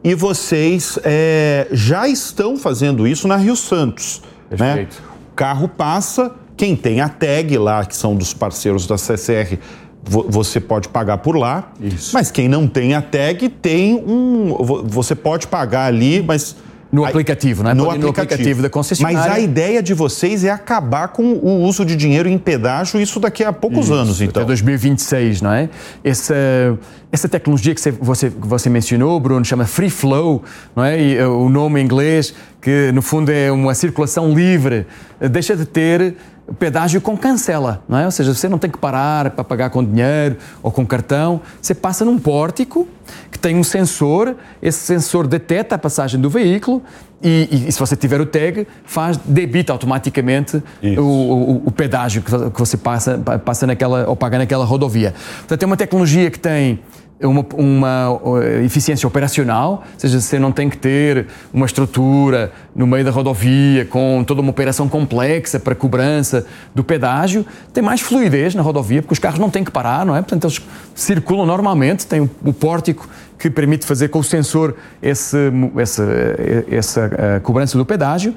E 0.08 0.14
vocês 0.14 0.98
é, 1.04 1.68
já 1.70 2.08
estão 2.08 2.56
fazendo 2.56 3.06
isso 3.06 3.28
na 3.28 3.36
Rio 3.36 3.54
Santos. 3.54 4.22
Né? 4.50 4.56
Perfeito. 4.56 5.02
Né? 5.02 5.08
O 5.30 5.34
carro 5.36 5.68
passa, 5.68 6.34
quem 6.56 6.74
tem 6.74 7.02
a 7.02 7.10
tag 7.10 7.58
lá, 7.58 7.84
que 7.84 7.94
são 7.94 8.16
dos 8.16 8.32
parceiros 8.32 8.86
da 8.86 8.96
CCR, 8.96 9.58
você 10.02 10.60
pode 10.60 10.88
pagar 10.88 11.18
por 11.18 11.36
lá. 11.36 11.72
Isso. 11.78 12.12
Mas 12.14 12.30
quem 12.30 12.48
não 12.48 12.66
tem 12.66 12.94
a 12.94 13.02
tag 13.02 13.50
tem 13.50 13.96
um. 13.96 14.56
Você 14.86 15.14
pode 15.14 15.46
pagar 15.46 15.84
ali, 15.84 16.22
mas 16.22 16.56
no 16.90 17.04
aplicativo, 17.04 17.62
né? 17.62 17.74
No, 17.74 17.84
aplicativo. 17.84 18.02
no 18.02 18.10
aplicativo 18.10 18.62
da 18.62 18.70
concessionária. 18.70 19.18
Mas 19.18 19.30
a 19.30 19.38
ideia 19.38 19.82
de 19.82 19.92
vocês 19.92 20.42
é 20.44 20.50
acabar 20.50 21.08
com 21.08 21.22
o 21.34 21.62
uso 21.64 21.84
de 21.84 21.94
dinheiro 21.94 22.28
em 22.28 22.38
pedágio, 22.38 23.00
isso 23.00 23.20
daqui 23.20 23.44
a 23.44 23.52
poucos 23.52 23.86
isso, 23.86 23.94
anos, 23.94 24.20
então. 24.20 24.42
Até 24.42 24.46
2026, 24.46 25.42
não 25.42 25.52
é? 25.52 25.68
Essa, 26.02 26.34
essa 27.12 27.28
tecnologia 27.28 27.74
que 27.74 27.90
você, 28.00 28.30
que 28.30 28.46
você 28.46 28.70
mencionou, 28.70 29.20
Bruno, 29.20 29.44
chama 29.44 29.66
Free 29.66 29.90
Flow, 29.90 30.42
não 30.74 30.84
é? 30.84 31.00
E, 31.00 31.20
uh, 31.20 31.30
o 31.30 31.48
nome 31.48 31.80
em 31.80 31.84
inglês, 31.84 32.34
que 32.60 32.90
no 32.92 33.02
fundo 33.02 33.30
é 33.30 33.52
uma 33.52 33.74
circulação 33.74 34.32
livre, 34.32 34.86
deixa 35.30 35.54
de 35.54 35.66
ter 35.66 36.16
pedágio 36.54 37.00
com 37.00 37.16
cancela, 37.16 37.82
não 37.88 37.98
é? 37.98 38.04
Ou 38.04 38.10
seja, 38.10 38.32
você 38.34 38.48
não 38.48 38.58
tem 38.58 38.70
que 38.70 38.78
parar 38.78 39.30
para 39.30 39.44
pagar 39.44 39.70
com 39.70 39.84
dinheiro 39.84 40.36
ou 40.62 40.70
com 40.70 40.86
cartão, 40.86 41.40
você 41.60 41.74
passa 41.74 42.04
num 42.04 42.18
pórtico 42.18 42.88
que 43.30 43.38
tem 43.38 43.56
um 43.56 43.64
sensor, 43.64 44.34
esse 44.62 44.78
sensor 44.78 45.26
detecta 45.26 45.74
a 45.74 45.78
passagem 45.78 46.20
do 46.20 46.30
veículo 46.30 46.82
e, 47.22 47.48
e, 47.50 47.68
e 47.68 47.72
se 47.72 47.78
você 47.78 47.96
tiver 47.96 48.20
o 48.20 48.26
tag, 48.26 48.66
faz, 48.84 49.18
debita 49.24 49.72
automaticamente 49.72 50.62
o, 50.96 51.02
o, 51.02 51.62
o, 51.66 51.70
pedágio 51.70 52.22
que 52.22 52.58
você 52.58 52.76
passa, 52.76 53.18
passa 53.44 53.66
naquela, 53.66 54.08
ou 54.08 54.14
paga 54.14 54.38
naquela 54.38 54.64
rodovia. 54.64 55.14
Portanto, 55.38 55.62
é 55.62 55.66
uma 55.66 55.76
tecnologia 55.76 56.30
que 56.30 56.38
tem 56.38 56.80
uma, 57.26 57.44
uma, 57.54 58.44
eficiência 58.64 59.06
operacional, 59.06 59.84
ou 59.92 60.00
seja, 60.00 60.20
você 60.20 60.38
não 60.38 60.52
tem 60.52 60.68
que 60.68 60.76
ter 60.76 61.26
uma 61.52 61.66
estrutura 61.66 62.52
no 62.74 62.86
meio 62.86 63.04
da 63.04 63.10
rodovia 63.10 63.84
com 63.84 64.22
toda 64.24 64.40
uma 64.40 64.50
operação 64.50 64.88
complexa 64.88 65.58
para 65.58 65.74
cobrança 65.74 66.46
do 66.74 66.84
pedágio, 66.84 67.44
tem 67.72 67.82
mais 67.82 68.00
fluidez 68.00 68.54
na 68.54 68.62
rodovia, 68.62 69.02
porque 69.02 69.12
os 69.12 69.18
carros 69.18 69.40
não 69.40 69.50
têm 69.50 69.64
que 69.64 69.70
parar, 69.70 70.06
não 70.06 70.14
é? 70.14 70.20
Portanto, 70.20 70.44
eles 70.44 70.62
circulam 70.94 71.44
normalmente, 71.44 72.06
tem 72.06 72.20
o, 72.20 72.52
pórtico 72.52 73.08
que 73.38 73.50
permite 73.50 73.86
fazer 73.86 74.08
com 74.08 74.18
o 74.18 74.24
sensor 74.24 74.76
esse, 75.02 75.36
essa, 75.76 76.04
essa 76.70 77.10
eh, 77.16 77.40
cobrança 77.40 77.78
do 77.78 77.86
pedágio 77.86 78.34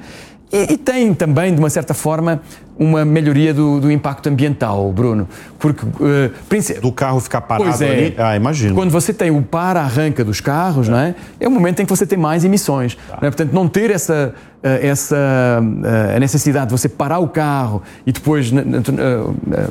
e, 0.52 0.74
e, 0.74 0.76
tem 0.76 1.14
também, 1.14 1.54
de 1.54 1.58
uma 1.58 1.70
certa 1.70 1.94
forma, 1.94 2.42
uma 2.78 3.04
melhoria 3.04 3.52
do, 3.52 3.80
do 3.80 3.90
impacto 3.90 4.28
ambiental, 4.28 4.90
Bruno. 4.92 5.28
Porque, 5.58 5.84
uh, 5.84 6.80
do 6.80 6.90
carro 6.92 7.20
ficar 7.20 7.42
parado 7.42 7.68
pois 7.68 7.80
é, 7.80 7.90
ali? 7.90 8.14
Ah, 8.18 8.34
imagino. 8.34 8.74
Quando 8.74 8.90
você 8.90 9.12
tem 9.12 9.30
o 9.30 9.42
para-arranca 9.42 10.24
dos 10.24 10.40
carros, 10.40 10.88
é. 10.88 10.90
Não 10.90 10.98
é? 10.98 11.14
é 11.38 11.48
o 11.48 11.50
momento 11.50 11.80
em 11.80 11.84
que 11.84 11.90
você 11.90 12.06
tem 12.06 12.18
mais 12.18 12.44
emissões. 12.44 12.94
Tá. 12.94 13.18
Não 13.20 13.28
é? 13.28 13.30
Portanto, 13.30 13.52
não 13.52 13.68
ter 13.68 13.90
essa, 13.90 14.34
eh, 14.62 14.88
essa 14.88 15.16
uh, 15.16 16.16
a 16.16 16.20
necessidade 16.20 16.66
de 16.66 16.72
você 16.72 16.88
parar 16.88 17.18
o 17.18 17.28
carro 17.28 17.82
e 18.06 18.12
depois, 18.12 18.52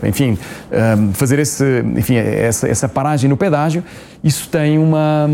enfim, 0.08 0.38
fazer 1.14 1.40
esse, 1.40 1.84
enfim, 1.96 2.16
essa, 2.16 2.68
essa 2.68 2.88
paragem 2.88 3.30
no 3.30 3.36
pedágio, 3.36 3.84
isso 4.24 4.50
tem 4.50 4.78
uma, 4.78 5.28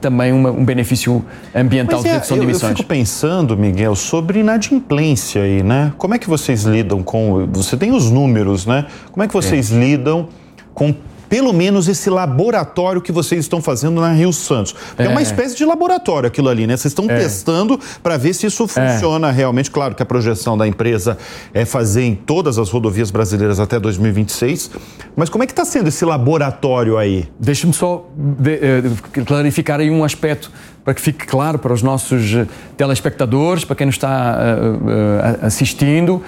também 0.00 0.30
uma, 0.30 0.50
um 0.50 0.64
benefício 0.64 1.24
ambiental 1.54 2.00
Mas 2.00 2.04
de 2.04 2.10
redução 2.10 2.36
é, 2.36 2.40
de 2.40 2.46
emissões. 2.46 2.70
Eu 2.72 2.76
fico 2.76 2.88
pensando, 2.88 3.56
Miguel, 3.56 3.96
sobre 3.96 4.40
inadimplência 4.40 5.42
aí, 5.42 5.62
né? 5.62 5.92
Como 5.96 6.14
é 6.14 6.18
que 6.18 6.28
vocês 6.28 6.64
lidam 6.64 7.02
com. 7.06 7.48
Você 7.52 7.76
tem 7.76 7.92
os 7.92 8.10
números, 8.10 8.66
né? 8.66 8.84
Como 9.10 9.22
é 9.22 9.26
que 9.26 9.32
vocês 9.32 9.72
é. 9.72 9.78
lidam 9.78 10.28
com 10.74 10.94
pelo 11.28 11.52
menos 11.52 11.88
esse 11.88 12.08
laboratório 12.08 13.00
que 13.00 13.10
vocês 13.10 13.40
estão 13.40 13.60
fazendo 13.60 14.00
na 14.00 14.12
Rio 14.12 14.32
Santos. 14.32 14.74
É, 14.96 15.06
é 15.06 15.08
uma 15.08 15.22
espécie 15.22 15.56
de 15.56 15.64
laboratório 15.64 16.26
aquilo 16.26 16.48
ali, 16.48 16.66
né? 16.66 16.76
Vocês 16.76 16.92
estão 16.92 17.06
é. 17.10 17.18
testando 17.18 17.80
para 18.02 18.16
ver 18.16 18.34
se 18.34 18.46
isso 18.46 18.64
é. 18.64 18.68
funciona 18.68 19.28
é. 19.28 19.32
realmente. 19.32 19.70
Claro 19.70 19.94
que 19.94 20.02
a 20.02 20.06
projeção 20.06 20.56
da 20.56 20.66
empresa 20.66 21.18
é 21.52 21.64
fazer 21.64 22.04
em 22.04 22.14
todas 22.14 22.58
as 22.58 22.70
rodovias 22.70 23.10
brasileiras 23.10 23.58
até 23.58 23.78
2026. 23.78 24.70
Mas 25.16 25.28
como 25.28 25.42
é 25.42 25.46
que 25.46 25.52
está 25.52 25.64
sendo 25.64 25.88
esse 25.88 26.04
laboratório 26.04 26.96
aí? 26.96 27.28
Deixa-me 27.40 27.72
só 27.72 28.08
de, 28.16 28.54
uh, 28.54 29.24
clarificar 29.24 29.80
aí 29.80 29.90
um 29.90 30.04
aspecto 30.04 30.50
para 30.84 30.94
que 30.94 31.00
fique 31.00 31.26
claro 31.26 31.58
para 31.58 31.72
os 31.72 31.82
nossos 31.82 32.32
eh, 32.32 32.46
telespectadores, 32.76 33.64
para 33.64 33.74
quem 33.74 33.86
nos 33.86 33.96
está 33.96 34.38
uh, 34.38 35.42
uh, 35.42 35.44
assistindo. 35.46 36.22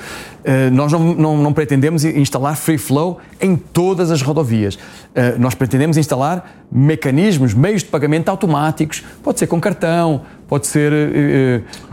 Uh, 0.49 0.71
nós 0.73 0.91
não, 0.91 1.15
não, 1.15 1.37
não, 1.37 1.53
pretendemos 1.53 2.05
instalar 2.05 2.57
free 2.57 2.79
flow 2.79 3.19
em 3.39 3.55
todas 3.55 4.11
as 4.11 4.23
rodovias. 4.23 4.79
nós 5.39 5.55
pretendemos 5.55 5.99
instalar 5.99 6.65
mecanismos, 6.73 7.53
meios 7.53 7.83
de 7.83 7.89
pagamento 7.89 8.29
automáticos. 8.31 9.05
Pode 9.23 9.39
ser 9.39 9.47
com 9.47 9.61
cartão, 9.61 10.23
pode 10.49 10.67
ser 10.67 10.93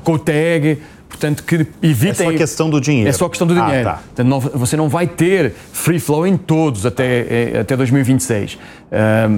com 0.03 0.13
o 0.13 0.19
tag 0.19 0.79
Portanto, 1.15 1.43
que 1.43 1.65
evitem. 1.81 2.09
É 2.09 2.13
só 2.13 2.29
a 2.29 2.33
questão 2.37 2.69
do 2.69 2.81
dinheiro. 2.81 3.09
É 3.09 3.13
só 3.13 3.29
questão 3.29 3.47
do 3.47 3.53
ah, 3.57 3.65
dinheiro. 3.65 3.83
Tá. 3.85 3.93
Portanto, 3.93 4.27
não, 4.27 4.39
você 4.39 4.75
não 4.75 4.89
vai 4.89 5.07
ter 5.07 5.53
free 5.71 5.99
flow 5.99 6.27
em 6.27 6.35
todos 6.35 6.85
até, 6.85 7.53
é, 7.53 7.59
até 7.61 7.77
2026. 7.77 8.57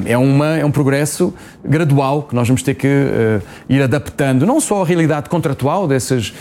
é, 0.06 0.18
uma, 0.18 0.58
é 0.58 0.66
um 0.66 0.72
progresso 0.72 1.34
gradual 1.64 2.24
que 2.24 2.34
nós 2.34 2.48
vamos 2.48 2.64
ter 2.64 2.74
que 2.74 2.88
ir 3.70 3.82
adaptando, 3.82 4.46
não 4.46 4.60
só 4.60 4.82
a 4.82 4.86
realidade 4.86 5.30
contratual 5.30 5.88
dessas, 5.88 6.30
uh, 6.30 6.34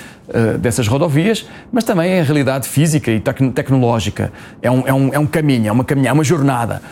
dessas 0.58 0.88
rodovias, 0.88 1.46
mas 1.72 1.84
também 1.84 2.18
a 2.18 2.22
realidade 2.22 2.68
física 2.68 3.10
e 3.10 3.20
tec 3.20 3.38
tecnológica. 3.54 4.32
É 4.60 4.70
um, 4.70 4.82
é, 4.86 4.92
um, 4.92 5.14
é 5.14 5.18
um 5.18 5.26
caminho, 5.26 5.68
é 5.68 5.72
uma 5.72 5.84
caminhada, 5.84 6.10
é 6.10 6.12
uma 6.12 6.24
jornada. 6.24 6.82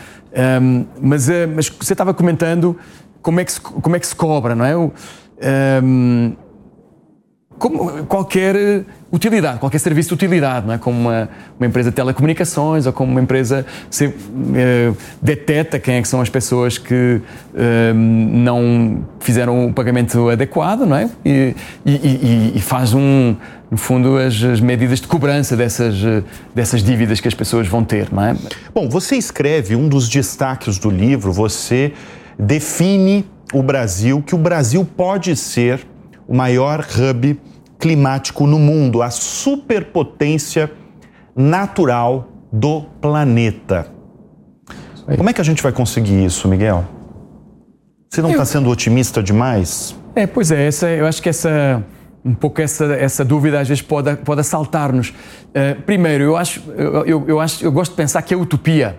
Um, 0.61 0.85
mas, 1.01 1.29
uh, 1.29 1.31
mas 1.55 1.69
você 1.69 1.93
estava 1.93 2.13
comentando 2.13 2.77
como 3.21 3.39
é 3.39 3.45
que 3.45 3.51
se, 3.53 3.61
como 3.61 3.95
é 3.95 3.99
que 3.99 4.07
se 4.07 4.15
cobra, 4.15 4.53
não 4.53 4.65
é? 4.65 4.77
Um, 4.77 6.35
como 7.57 8.05
qualquer 8.05 8.83
utilidade, 9.11 9.59
qualquer 9.59 9.79
serviço 9.79 10.09
de 10.09 10.15
utilidade, 10.15 10.67
não 10.67 10.73
é? 10.73 10.77
como 10.77 10.99
uma, 10.99 11.29
uma 11.57 11.65
empresa 11.65 11.89
de 11.89 11.95
telecomunicações 11.95 12.85
ou 12.85 12.91
como 12.91 13.11
uma 13.11 13.21
empresa 13.21 13.65
se, 13.89 14.07
uh, 14.07 14.13
detecta 15.21 15.79
quem 15.79 15.95
é 15.95 16.01
que 16.01 16.07
são 16.07 16.19
as 16.19 16.29
pessoas 16.29 16.77
que 16.77 17.21
uh, 17.23 17.93
não 17.93 19.05
fizeram 19.19 19.67
o 19.67 19.73
pagamento 19.73 20.29
adequado 20.29 20.81
não 20.81 20.97
é? 20.97 21.09
e, 21.25 21.55
e, 21.85 22.51
e 22.55 22.61
faz 22.61 22.93
um, 22.93 23.35
no 23.71 23.77
fundo, 23.77 24.17
as, 24.17 24.43
as, 24.43 24.59
medidas 24.59 24.99
de 24.99 25.07
cobrança 25.07 25.55
dessas, 25.55 25.95
dessas 26.53 26.83
dívidas 26.83 27.19
que 27.19 27.27
as 27.27 27.33
pessoas 27.33 27.67
vão 27.67 27.83
ter. 27.83 28.11
Não 28.11 28.23
é? 28.23 28.35
Bom, 28.73 28.89
você 28.89 29.15
escreve 29.15 29.75
um 29.75 29.87
dos 29.87 30.09
destaques 30.09 30.77
do 30.77 30.89
livro, 30.89 31.31
você 31.31 31.93
define 32.37 33.25
o 33.53 33.63
Brasil, 33.63 34.21
que 34.21 34.35
o 34.35 34.37
Brasil 34.37 34.85
pode 34.95 35.35
ser 35.35 35.85
o 36.27 36.35
maior 36.35 36.79
hub 36.79 37.39
climático 37.79 38.47
no 38.47 38.57
mundo, 38.57 39.01
a 39.01 39.09
superpotência 39.09 40.71
natural 41.35 42.29
do 42.51 42.83
planeta. 43.01 43.87
Como 45.17 45.29
é 45.29 45.33
que 45.33 45.41
a 45.41 45.43
gente 45.43 45.61
vai 45.61 45.71
conseguir 45.71 46.25
isso, 46.25 46.47
Miguel? 46.47 46.85
Você 48.09 48.21
não 48.21 48.29
está 48.29 48.41
eu... 48.41 48.45
sendo 48.45 48.69
otimista 48.69 49.21
demais? 49.21 49.95
É, 50.15 50.25
pois 50.25 50.51
é, 50.51 50.67
essa, 50.67 50.87
eu 50.89 51.05
acho 51.05 51.21
que 51.21 51.29
essa 51.29 51.83
um 52.25 52.33
pouco 52.33 52.59
essa, 52.59 52.85
essa 52.95 53.23
dúvida 53.23 53.59
às 53.59 53.67
vezes 53.67 53.83
pode, 53.83 54.15
pode 54.17 54.41
assaltar-nos. 54.41 55.09
Uh, 55.09 55.79
primeiro, 55.85 56.23
eu 56.23 56.35
acho, 56.35 56.59
eu, 56.71 57.27
eu, 57.27 57.39
acho, 57.39 57.63
eu 57.63 57.71
gosto 57.71 57.91
de 57.91 57.97
pensar 57.97 58.23
que 58.23 58.33
é 58.33 58.37
utopia. 58.37 58.97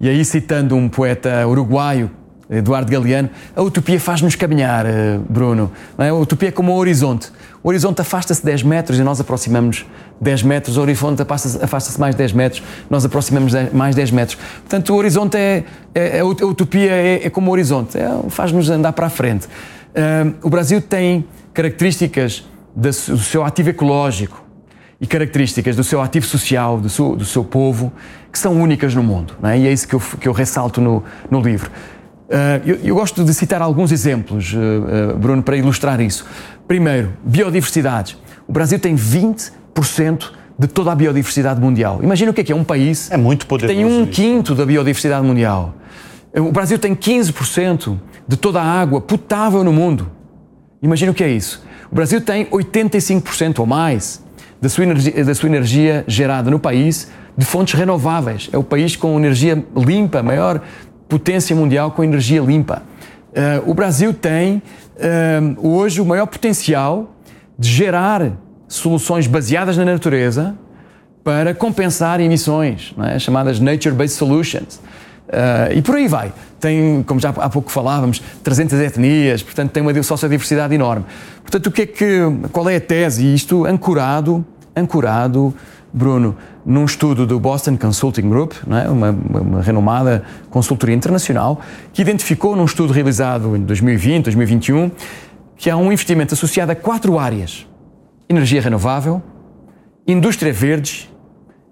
E 0.00 0.08
aí, 0.08 0.24
citando 0.24 0.74
um 0.74 0.88
poeta 0.88 1.46
uruguaio, 1.46 2.10
Eduardo 2.48 2.90
Galeano, 2.90 3.28
a 3.56 3.62
utopia 3.62 3.98
faz-nos 3.98 4.36
caminhar, 4.36 4.86
eh, 4.86 5.18
Bruno. 5.28 5.72
É? 5.98 6.08
A 6.08 6.14
utopia 6.14 6.48
é 6.48 6.52
como 6.52 6.72
o 6.72 6.76
horizonte. 6.76 7.30
O 7.62 7.68
horizonte 7.68 8.00
afasta-se 8.00 8.44
10 8.44 8.62
metros 8.62 8.98
e 8.98 9.02
nós 9.02 9.20
aproximamos 9.20 9.84
10 10.20 10.42
metros, 10.44 10.76
o 10.76 10.80
horizonte 10.80 11.22
afasta-se 11.22 11.98
mais 11.98 12.14
10 12.14 12.32
metros, 12.32 12.62
nós 12.88 13.04
aproximamos 13.04 13.52
mais 13.72 13.96
10 13.96 14.12
metros. 14.12 14.38
Portanto, 14.60 14.92
o 14.92 14.96
horizonte 14.96 15.36
é, 15.36 15.64
é, 15.94 16.18
é 16.18 16.20
a 16.20 16.24
utopia 16.24 16.90
é, 16.92 17.26
é, 17.26 17.30
como 17.30 17.50
o 17.50 17.52
horizonte, 17.52 17.98
é, 17.98 18.08
faz-nos 18.28 18.70
andar 18.70 18.92
para 18.92 19.06
a 19.06 19.10
frente. 19.10 19.48
O 20.42 20.50
Brasil 20.50 20.80
tem 20.80 21.24
características 21.54 22.44
do 22.76 22.92
seu 22.92 23.42
ativo 23.42 23.70
ecológico 23.70 24.44
e 25.00 25.06
características 25.06 25.74
do 25.74 25.82
seu 25.82 26.00
ativo 26.00 26.26
social, 26.26 26.78
do 26.78 26.88
seu, 26.88 27.16
do 27.16 27.24
seu 27.24 27.42
povo, 27.42 27.92
que 28.30 28.38
são 28.38 28.52
únicas 28.52 28.94
no 28.94 29.02
mundo. 29.02 29.34
É? 29.42 29.58
E 29.58 29.66
é 29.66 29.72
isso 29.72 29.88
que 29.88 29.94
eu, 29.94 30.00
que 30.20 30.28
eu 30.28 30.32
ressalto 30.32 30.80
no, 30.80 31.02
no 31.30 31.40
livro. 31.40 31.70
Uh, 32.26 32.68
eu, 32.68 32.76
eu, 32.82 32.94
gosto 32.94 33.24
de 33.24 33.32
citar 33.32 33.62
alguns 33.62 33.92
exemplos, 33.92 34.52
uh, 34.52 35.14
uh, 35.14 35.16
Bruno, 35.16 35.42
para 35.42 35.56
ilustrar 35.56 36.00
isso. 36.00 36.26
Primeiro, 36.66 37.12
biodiversidade. 37.24 38.18
O 38.48 38.52
Brasil 38.52 38.80
tem 38.80 38.96
20% 38.96 40.32
de 40.58 40.66
toda 40.66 40.90
a 40.90 40.94
biodiversidade 40.94 41.60
mundial. 41.60 42.00
Imagina 42.02 42.32
o 42.32 42.34
que 42.34 42.40
é 42.40 42.44
que 42.44 42.52
é 42.52 42.56
um 42.56 42.64
país 42.64 43.10
é 43.12 43.16
muito 43.16 43.46
poderoso 43.46 43.78
que 43.78 43.84
tem 43.84 43.84
um 43.84 44.06
quinto 44.06 44.54
da 44.54 44.66
biodiversidade 44.66 45.24
mundial. 45.24 45.74
O 46.34 46.50
Brasil 46.50 46.78
tem 46.78 46.94
15% 46.94 47.98
de 48.26 48.36
toda 48.36 48.60
a 48.60 48.64
água 48.64 49.00
potável 49.00 49.62
no 49.62 49.72
mundo. 49.72 50.10
Imagina 50.82 51.12
o 51.12 51.14
que 51.14 51.22
é 51.22 51.28
isso. 51.28 51.64
O 51.90 51.94
Brasil 51.94 52.20
tem 52.20 52.46
85% 52.46 53.60
ou 53.60 53.66
mais 53.66 54.22
da 54.60 54.68
sua, 54.68 54.84
energia, 54.84 55.24
da 55.24 55.34
sua 55.34 55.48
energia 55.48 56.04
gerada 56.08 56.50
no 56.50 56.58
país 56.58 57.08
de 57.36 57.44
fontes 57.44 57.74
renováveis. 57.78 58.48
É 58.52 58.58
o 58.58 58.62
país 58.62 58.96
com 58.96 59.16
energia 59.18 59.64
limpa, 59.76 60.22
maior 60.22 60.62
potência 61.08 61.54
mundial 61.54 61.90
com 61.90 62.02
energia 62.02 62.40
limpa. 62.40 62.82
Uh, 63.30 63.70
o 63.70 63.74
Brasil 63.74 64.14
tem 64.14 64.62
uh, 64.96 65.68
hoje 65.68 66.00
o 66.00 66.04
maior 66.06 66.26
potencial 66.26 67.14
de 67.58 67.68
gerar 67.68 68.32
soluções 68.68 69.26
baseadas 69.26 69.76
na 69.76 69.84
natureza 69.84 70.56
para 71.22 71.54
compensar 71.54 72.20
emissões, 72.20 72.94
é? 73.04 73.18
chamadas 73.18 73.60
Nature-Based 73.60 74.16
Solutions. 74.16 74.80
Uh, 75.28 75.76
e 75.76 75.82
por 75.82 75.96
aí 75.96 76.06
vai. 76.06 76.32
Tem, 76.60 77.02
como 77.02 77.20
já 77.20 77.30
há 77.30 77.50
pouco 77.50 77.70
falávamos, 77.70 78.22
300 78.42 78.78
etnias, 78.80 79.42
portanto 79.42 79.70
tem 79.70 79.82
uma 79.82 80.02
sociodiversidade 80.02 80.74
enorme. 80.74 81.04
Portanto, 81.42 81.66
o 81.66 81.70
que 81.70 81.82
é 81.82 81.86
que, 81.86 82.20
qual 82.52 82.68
é 82.68 82.76
a 82.76 82.80
tese? 82.80 83.24
E 83.24 83.34
isto 83.34 83.66
ancorado, 83.66 84.44
ancorado, 84.74 85.54
Bruno, 85.96 86.36
num 86.62 86.84
estudo 86.84 87.26
do 87.26 87.40
Boston 87.40 87.78
Consulting 87.78 88.28
Group, 88.28 88.52
é? 88.70 88.86
uma, 88.90 89.10
uma, 89.10 89.62
renomada 89.62 90.22
consultoria 90.50 90.94
internacional, 90.94 91.58
que 91.90 92.02
identificou 92.02 92.54
num 92.54 92.66
estudo 92.66 92.92
realizado 92.92 93.56
em 93.56 93.62
2020, 93.62 94.24
2021, 94.24 94.90
que 95.56 95.70
há 95.70 95.76
um 95.78 95.90
investimento 95.90 96.34
associado 96.34 96.70
a 96.70 96.74
quatro 96.74 97.18
áreas: 97.18 97.66
energia 98.28 98.60
renovável, 98.60 99.22
indústria 100.06 100.52
verde, 100.52 101.10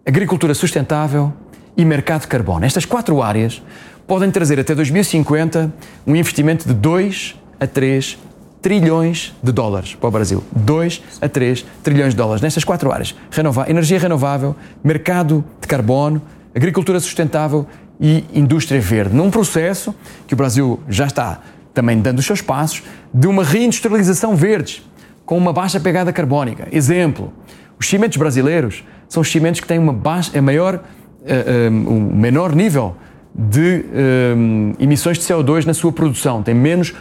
agricultura 0.07 0.55
sustentável 0.55 1.31
e 1.77 1.85
mercado 1.85 2.23
de 2.23 2.29
carbono. 2.29 2.65
Estas 2.65 2.87
quatro 2.87 3.23
áreas 3.23 3.63
podem 4.07 4.31
trazer 4.31 4.59
até 4.59 4.75
2050 4.75 5.71
um 6.07 6.17
investimento 6.17 6.67
de 6.67 6.73
2 6.73 7.39
a 7.61 7.67
3 7.67 8.19
trilhões 8.65 9.35
de 9.43 9.53
dólares 9.53 9.95
para 9.95 10.09
o 10.09 10.11
Brasil. 10.11 10.43
2 10.51 11.03
a 11.21 11.29
3 11.29 11.67
trilhões 11.83 12.15
de 12.15 12.17
dólares 12.17 12.41
nestas 12.41 12.65
quatro 12.65 12.91
áreas: 12.91 13.15
Renova 13.31 13.69
energia 13.69 13.99
renovável, 13.99 14.57
mercado 14.83 15.45
de 15.61 15.69
carbono, 15.69 16.23
agricultura 16.57 16.99
sustentável 16.99 17.67
e 18.01 18.25
indústria 18.33 18.81
verde. 18.81 19.15
Num 19.15 19.31
processo 19.31 19.95
que 20.27 20.33
o 20.33 20.37
Brasil 20.37 20.81
já 20.89 21.05
está 21.05 21.43
também 21.75 22.01
dando 22.01 22.21
os 22.21 22.25
seus 22.25 22.41
passos 22.41 22.83
de 23.13 23.27
uma 23.27 23.45
reindustrialização 23.45 24.35
verde, 24.35 24.83
com 25.27 25.37
uma 25.37 25.53
baixa 25.53 25.79
pegada 25.79 26.11
carbónica. 26.11 26.67
Exemplo: 26.73 27.35
os 27.79 27.87
cimentos 27.87 28.17
brasileiros 28.17 28.83
são 29.11 29.21
os 29.21 29.31
cimentos 29.31 29.61
que 29.61 29.67
têm 29.67 29.79
uma 29.79 29.93
baixa, 29.93 30.39
a 30.39 30.41
maior 30.41 30.77
uh, 30.77 31.71
um 31.71 32.17
menor 32.17 32.55
nível 32.55 32.97
de 33.35 33.85
um, 34.37 34.73
emissões 34.79 35.19
de 35.19 35.25
CO2 35.25 35.67
na 35.67 35.75
sua 35.75 35.93
produção, 35.93 36.43
tem 36.43 36.55
menos 36.55 36.95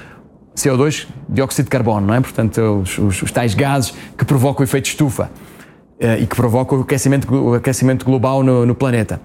CO2, 0.56 1.08
dióxido 1.28 1.66
de 1.66 1.72
carbono, 1.72 2.08
não 2.08 2.14
é? 2.14 2.22
Portanto, 2.22 2.60
os, 2.82 2.98
os, 2.98 3.22
os 3.22 3.32
tais 3.32 3.54
gases 3.54 3.94
que 4.18 4.24
provocam 4.26 4.62
o 4.62 4.64
efeito 4.64 4.86
estufa 4.86 5.30
uh, 6.00 6.22
e 6.22 6.28
que 6.28 6.36
provocam 6.36 6.80
o 6.80 6.82
aquecimento, 6.82 7.34
o 7.34 7.54
aquecimento 7.54 8.06
global 8.06 8.44
no, 8.44 8.66
no 8.66 8.76
planeta. 8.76 9.20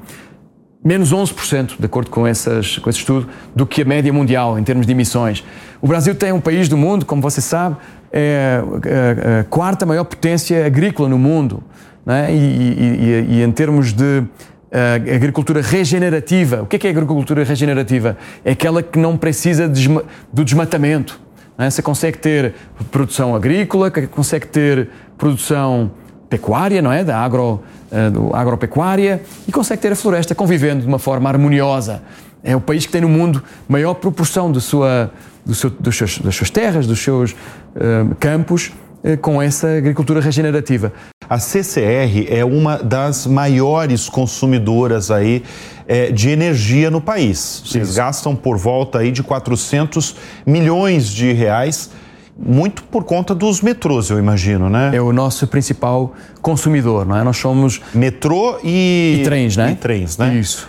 Menos 0.85 1.13
11%, 1.13 1.73
de 1.79 1.85
acordo 1.87 2.11
com, 2.11 2.27
essas, 2.27 2.79
com 2.79 2.89
esse 2.89 3.01
estudo, 3.01 3.29
do 3.55 3.67
que 3.67 3.83
a 3.83 3.85
média 3.85 4.13
mundial 4.13 4.59
em 4.59 4.63
termos 4.63 4.87
de 4.87 4.93
emissões. 4.93 5.45
O 5.83 5.89
Brasil 5.89 6.15
tem 6.15 6.33
um 6.33 6.41
país 6.41 6.69
do 6.69 6.77
mundo, 6.77 7.05
como 7.05 7.21
você 7.21 7.41
sabe, 7.41 7.77
é 8.13 8.63
a, 8.63 9.41
a 9.41 9.45
quarta 9.45 9.85
maior 9.85 10.05
potência 10.05 10.65
agrícola 10.65 11.09
no 11.09 11.19
mundo. 11.19 11.63
É? 12.07 12.33
E, 12.33 12.37
e, 12.37 13.35
e, 13.35 13.35
e, 13.35 13.43
em 13.43 13.53
termos 13.53 13.93
de 13.93 14.25
a 14.71 15.15
agricultura 15.15 15.63
regenerativa. 15.63 16.63
O 16.63 16.67
que 16.67 16.77
é, 16.77 16.79
que 16.79 16.87
é 16.87 16.91
agricultura 16.91 17.43
regenerativa? 17.45 18.17
É 18.45 18.53
aquela 18.53 18.83
que 18.83 18.99
não 18.99 19.17
precisa 19.17 19.69
de, 19.69 19.89
do 20.33 20.45
desmatamento. 20.45 21.21
É? 21.59 21.69
Você 21.69 21.83
consegue 21.83 22.19
ter 22.19 22.55
produção 22.91 23.35
agrícola, 23.35 23.91
consegue 23.91 24.47
ter 24.47 24.89
produção 25.17 25.91
pecuária, 26.29 26.81
não 26.81 26.93
é? 26.93 27.03
Da 27.03 27.19
agro, 27.19 27.63
uh, 27.91 28.11
do 28.11 28.37
agropecuária 28.37 29.23
e 29.47 29.53
consegue 29.53 29.83
ter 29.83 29.93
a 29.93 29.97
floresta 29.97 30.35
convivendo 30.35 30.83
de 30.83 30.87
uma 30.87 30.99
forma 30.99 31.29
harmoniosa. 31.29 32.03
É 32.45 32.55
o 32.55 32.61
país 32.61 32.87
que 32.87 32.93
tem 32.93 33.01
no 33.01 33.09
mundo 33.09 33.43
maior 33.69 33.95
proporção 33.95 34.53
de 34.53 34.61
sua, 34.61 35.11
do 35.45 35.55
seu, 35.55 35.71
dos 35.71 35.97
seus, 35.97 36.19
das 36.19 36.37
suas 36.37 36.51
terras, 36.51 36.87
dos 36.87 37.03
seus 37.03 37.33
uh, 37.33 38.15
campos 38.21 38.69
uh, 38.69 38.88
com 39.17 39.41
essa 39.41 39.77
agricultura 39.77 40.21
regenerativa. 40.21 40.93
A 41.29 41.39
CCR 41.39 42.27
é 42.29 42.45
uma 42.45 42.79
das 42.79 43.27
maiores 43.27 44.09
consumidoras 44.09 45.11
aí 45.11 45.43
é, 45.87 46.11
de 46.11 46.31
energia 46.31 46.91
no 46.91 47.01
país. 47.01 47.63
Vocês 47.65 47.89
Isso. 47.89 47.97
gastam 47.97 48.35
por 48.35 48.57
volta 48.57 48.99
aí 48.99 49.11
de 49.11 49.23
400 49.23 50.17
milhões 50.47 51.09
de 51.09 51.33
reais 51.33 51.91
muito 52.39 52.85
por 52.85 53.03
conta 53.03 53.35
dos 53.35 53.61
metrôs, 53.61 54.11
eu 54.11 54.19
imagino, 54.19 54.71
né? 54.71 54.93
É 54.95 55.01
o 55.01 55.13
nosso 55.13 55.45
principal 55.49 56.15
consumidor, 56.41 57.05
não 57.05 57.17
é? 57.17 57.25
Nós 57.25 57.37
somos 57.37 57.81
metrô 57.93 58.61
e, 58.63 59.19
e 59.21 59.25
trens, 59.25 59.57
né? 59.57 59.73
E 59.73 59.75
trens, 59.75 60.17
né? 60.17 60.35
Isso. 60.37 60.69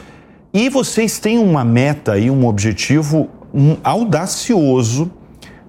E 0.51 0.67
vocês 0.67 1.19
têm 1.19 1.37
uma 1.37 1.63
meta 1.63 2.17
e 2.17 2.31
um 2.31 2.47
objetivo 2.47 3.29
um, 3.53 3.77
audacioso 3.83 5.11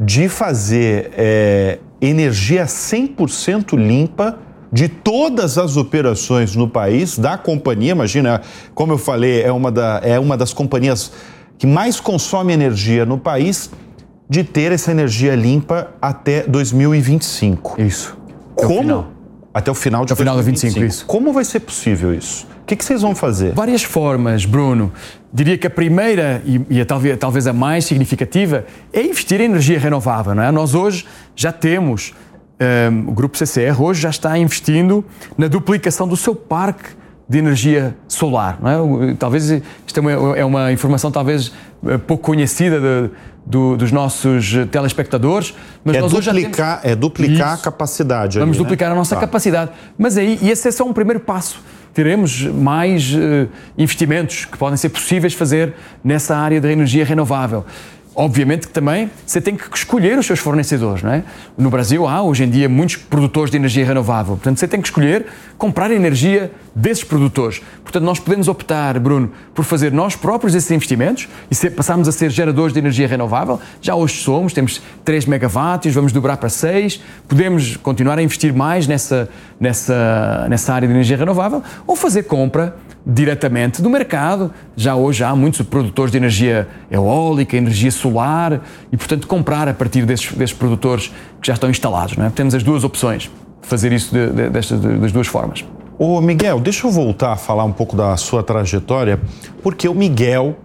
de 0.00 0.26
fazer 0.30 1.10
é, 1.14 1.78
energia 2.00 2.64
100% 2.64 3.76
limpa 3.76 4.38
de 4.72 4.88
todas 4.88 5.58
as 5.58 5.76
operações 5.76 6.54
no 6.54 6.68
país 6.68 7.18
da 7.18 7.36
companhia. 7.36 7.92
Imagina, 7.92 8.40
como 8.74 8.92
eu 8.92 8.98
falei, 8.98 9.42
é 9.42 9.50
uma, 9.50 9.70
da, 9.70 10.00
é 10.02 10.18
uma 10.18 10.36
das 10.36 10.52
companhias 10.52 11.12
que 11.58 11.66
mais 11.66 12.00
consome 12.00 12.52
energia 12.52 13.04
no 13.04 13.18
país, 13.18 13.70
de 14.28 14.44
ter 14.44 14.72
essa 14.72 14.92
energia 14.92 15.34
limpa 15.34 15.90
até 16.00 16.42
2025. 16.44 17.82
Isso. 17.82 18.16
Como? 18.54 19.08
Até 19.52 19.70
o 19.70 19.74
final 19.74 20.04
de 20.04 20.12
até 20.12 20.14
o 20.14 20.16
final 20.16 20.34
2025. 20.34 20.74
2025, 20.74 20.86
isso. 20.86 21.06
Como 21.06 21.32
vai 21.32 21.44
ser 21.44 21.60
possível 21.60 22.14
isso? 22.14 22.46
O 22.62 22.64
que, 22.66 22.76
que 22.76 22.84
vocês 22.84 23.02
vão 23.02 23.14
fazer? 23.14 23.52
Várias 23.52 23.82
formas, 23.82 24.44
Bruno. 24.44 24.92
Diria 25.32 25.58
que 25.58 25.66
a 25.66 25.70
primeira 25.70 26.40
e, 26.44 26.60
e 26.70 26.80
a, 26.80 26.86
talvez, 26.86 27.18
talvez 27.18 27.46
a 27.48 27.52
mais 27.52 27.84
significativa 27.84 28.64
é 28.92 29.02
investir 29.02 29.40
em 29.40 29.44
energia 29.44 29.78
renovável. 29.78 30.34
Não 30.34 30.42
é? 30.42 30.52
Nós 30.52 30.74
hoje 30.74 31.04
já 31.34 31.50
temos 31.50 32.14
um, 32.60 33.08
o 33.08 33.12
Grupo 33.12 33.38
CCR 33.38 33.80
hoje 33.80 34.02
já 34.02 34.10
está 34.10 34.38
investindo 34.38 35.04
na 35.36 35.48
duplicação 35.48 36.06
do 36.06 36.16
seu 36.16 36.34
parque 36.34 36.90
de 37.28 37.38
energia 37.38 37.96
solar. 38.06 38.58
Não 38.60 39.04
é? 39.04 39.14
Talvez 39.14 39.50
isto 39.50 39.98
é 39.98 40.00
uma, 40.00 40.36
é 40.36 40.44
uma 40.44 40.72
informação 40.72 41.10
talvez 41.10 41.52
eh, 41.86 41.96
pouco 41.96 42.24
conhecida 42.24 42.80
de, 42.80 43.10
do, 43.44 43.76
dos 43.76 43.90
nossos 43.90 44.52
telespectadores, 44.70 45.54
mas 45.84 45.96
é 45.96 46.00
nós 46.00 46.12
duplicar, 46.12 46.76
hoje 46.76 46.82
temos... 46.82 46.92
é 46.92 46.96
duplicar 46.96 47.54
Isso. 47.54 47.60
a 47.60 47.64
capacidade. 47.64 48.38
Vamos 48.38 48.56
ali, 48.56 48.64
duplicar 48.64 48.88
né? 48.88 48.94
a 48.94 48.98
nossa 48.98 49.14
tá. 49.14 49.20
capacidade. 49.20 49.70
Mas 49.98 50.16
aí, 50.16 50.38
e 50.40 50.50
esse 50.50 50.68
é 50.68 50.70
só 50.70 50.84
um 50.84 50.92
primeiro 50.92 51.20
passo. 51.20 51.60
Teremos 51.92 52.42
mais 52.42 53.12
uh, 53.12 53.48
investimentos 53.76 54.44
que 54.44 54.56
podem 54.56 54.76
ser 54.76 54.90
possíveis 54.90 55.34
fazer 55.34 55.74
nessa 56.04 56.36
área 56.36 56.60
da 56.60 56.70
energia 56.70 57.04
renovável. 57.04 57.64
Obviamente 58.14 58.66
que 58.66 58.72
também 58.72 59.10
você 59.24 59.40
tem 59.40 59.56
que 59.56 59.64
escolher 59.74 60.18
os 60.18 60.26
seus 60.26 60.40
fornecedores, 60.40 61.02
não 61.02 61.12
é? 61.12 61.22
No 61.56 61.70
Brasil 61.70 62.08
há 62.08 62.22
hoje 62.22 62.44
em 62.44 62.50
dia 62.50 62.68
muitos 62.68 62.96
produtores 62.96 63.50
de 63.50 63.56
energia 63.56 63.86
renovável, 63.86 64.34
portanto 64.34 64.58
você 64.58 64.66
tem 64.66 64.80
que 64.80 64.88
escolher 64.88 65.26
comprar 65.56 65.90
energia 65.90 66.50
desses 66.74 67.04
produtores. 67.04 67.60
Portanto, 67.82 68.04
nós 68.04 68.18
podemos 68.18 68.48
optar, 68.48 68.98
Bruno, 68.98 69.30
por 69.54 69.64
fazer 69.64 69.92
nós 69.92 70.16
próprios 70.16 70.54
esses 70.54 70.70
investimentos 70.70 71.28
e 71.50 71.54
ser, 71.54 71.70
passarmos 71.70 72.08
a 72.08 72.12
ser 72.12 72.30
geradores 72.30 72.72
de 72.72 72.78
energia 72.78 73.06
renovável. 73.06 73.60
Já 73.80 73.94
hoje 73.94 74.14
somos, 74.22 74.52
temos 74.52 74.80
3 75.04 75.26
megawatts, 75.26 75.94
vamos 75.94 76.12
dobrar 76.12 76.36
para 76.36 76.48
6. 76.48 77.00
Podemos 77.28 77.76
continuar 77.76 78.18
a 78.18 78.22
investir 78.22 78.54
mais 78.54 78.86
nessa, 78.86 79.28
nessa, 79.58 80.46
nessa 80.48 80.72
área 80.72 80.88
de 80.88 80.94
energia 80.94 81.16
renovável 81.16 81.62
ou 81.86 81.94
fazer 81.94 82.22
compra 82.22 82.76
diretamente 83.04 83.82
do 83.82 83.90
mercado. 83.90 84.52
Já 84.76 84.94
hoje 84.94 85.24
há 85.24 85.34
muitos 85.34 85.62
produtores 85.62 86.12
de 86.12 86.18
energia 86.18 86.68
eólica, 86.90 87.56
energia 87.56 87.90
solar 87.90 87.99
e, 88.92 88.96
portanto, 88.96 89.26
comprar 89.26 89.68
a 89.68 89.74
partir 89.74 90.04
desses, 90.06 90.32
desses 90.32 90.56
produtores 90.56 91.08
que 91.40 91.46
já 91.46 91.54
estão 91.54 91.68
instalados. 91.68 92.16
Não 92.16 92.26
é? 92.26 92.30
Temos 92.30 92.54
as 92.54 92.62
duas 92.62 92.84
opções 92.84 93.30
de 93.62 93.68
fazer 93.68 93.92
isso 93.92 94.12
de, 94.14 94.30
de, 94.30 94.50
destas, 94.50 94.80
de, 94.80 94.96
das 94.98 95.12
duas 95.12 95.26
formas. 95.26 95.64
Ô 95.98 96.20
Miguel, 96.20 96.60
deixa 96.60 96.86
eu 96.86 96.90
voltar 96.90 97.32
a 97.32 97.36
falar 97.36 97.64
um 97.64 97.72
pouco 97.72 97.94
da 97.94 98.16
sua 98.16 98.42
trajetória, 98.42 99.20
porque 99.62 99.86
o 99.86 99.94
Miguel, 99.94 100.56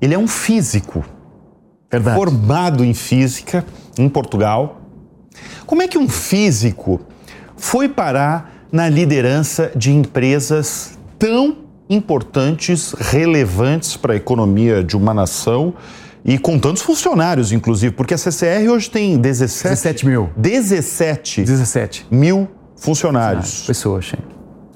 ele 0.00 0.14
é 0.14 0.18
um 0.18 0.28
físico. 0.28 1.04
Verdade. 1.90 2.16
Formado 2.16 2.84
em 2.84 2.94
física 2.94 3.64
em 3.98 4.08
Portugal. 4.08 4.80
Como 5.66 5.82
é 5.82 5.88
que 5.88 5.98
um 5.98 6.08
físico 6.08 7.00
foi 7.56 7.88
parar 7.88 8.52
na 8.70 8.88
liderança 8.88 9.72
de 9.74 9.90
empresas 9.90 10.98
tão 11.18 11.58
importantes, 11.88 12.92
relevantes 12.92 13.96
para 13.96 14.12
a 14.12 14.16
economia 14.16 14.82
de 14.82 14.96
uma 14.96 15.14
nação 15.14 15.74
e 16.26 16.36
com 16.36 16.58
tantos 16.58 16.82
funcionários, 16.82 17.52
inclusive, 17.52 17.94
porque 17.94 18.12
a 18.12 18.18
CCR 18.18 18.68
hoje 18.68 18.90
tem 18.90 19.16
17, 19.16 19.68
17 19.68 20.06
mil. 20.06 20.30
17, 20.36 21.42
17 21.42 22.06
mil 22.10 22.48
funcionários. 22.76 23.64
pessoas, 23.64 24.08
sim. 24.08 24.16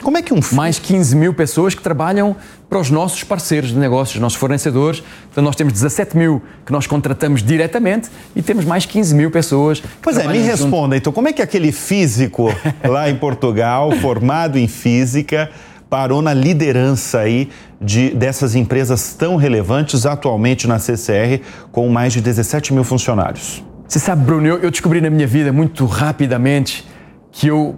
Como 0.01 0.17
é 0.17 0.23
que 0.23 0.33
um 0.33 0.41
Mais 0.53 0.79
15 0.79 1.15
mil 1.15 1.35
pessoas 1.35 1.75
que 1.75 1.83
trabalham 1.83 2.35
para 2.71 2.79
os 2.79 2.89
nossos 2.89 3.25
parceiros 3.25 3.71
de 3.71 3.77
negócios, 3.77 4.15
os 4.15 4.21
nossos 4.21 4.39
fornecedores. 4.39 5.03
Então, 5.31 5.43
nós 5.43 5.57
temos 5.57 5.73
17 5.73 6.17
mil 6.17 6.41
que 6.65 6.73
nós 6.73 6.87
contratamos 6.87 7.43
diretamente 7.43 8.09
e 8.35 8.41
temos 8.41 8.65
mais 8.65 8.87
15 8.87 9.15
mil 9.15 9.31
pessoas. 9.31 9.83
Pois 10.01 10.17
é, 10.17 10.27
me 10.29 10.39
responda, 10.39 10.97
então, 10.97 11.13
como 11.13 11.29
é 11.29 11.33
que 11.33 11.43
aquele 11.43 11.73
físico 11.73 12.55
lá 12.89 13.11
em 13.11 13.17
Portugal, 13.17 13.91
formado 13.93 14.57
em 14.57 14.69
física, 14.69 15.51
parou 15.91 16.23
na 16.23 16.33
liderança 16.33 17.19
aí 17.19 17.51
de, 17.81 18.11
dessas 18.11 18.55
empresas 18.55 19.13
tão 19.15 19.35
relevantes 19.35 20.07
atualmente 20.07 20.69
na 20.69 20.79
CCR, 20.79 21.43
com 21.73 21.89
mais 21.89 22.13
de 22.13 22.21
17 22.21 22.73
mil 22.73 22.85
funcionários? 22.85 23.63
Você 23.89 23.99
sabe, 23.99 24.25
Bruno, 24.25 24.47
eu, 24.47 24.59
eu 24.59 24.71
descobri 24.71 25.01
na 25.01 25.11
minha 25.11 25.27
vida 25.27 25.53
muito 25.53 25.85
rapidamente 25.85 26.89
que 27.33 27.49
eu 27.49 27.59
uh, 27.59 27.77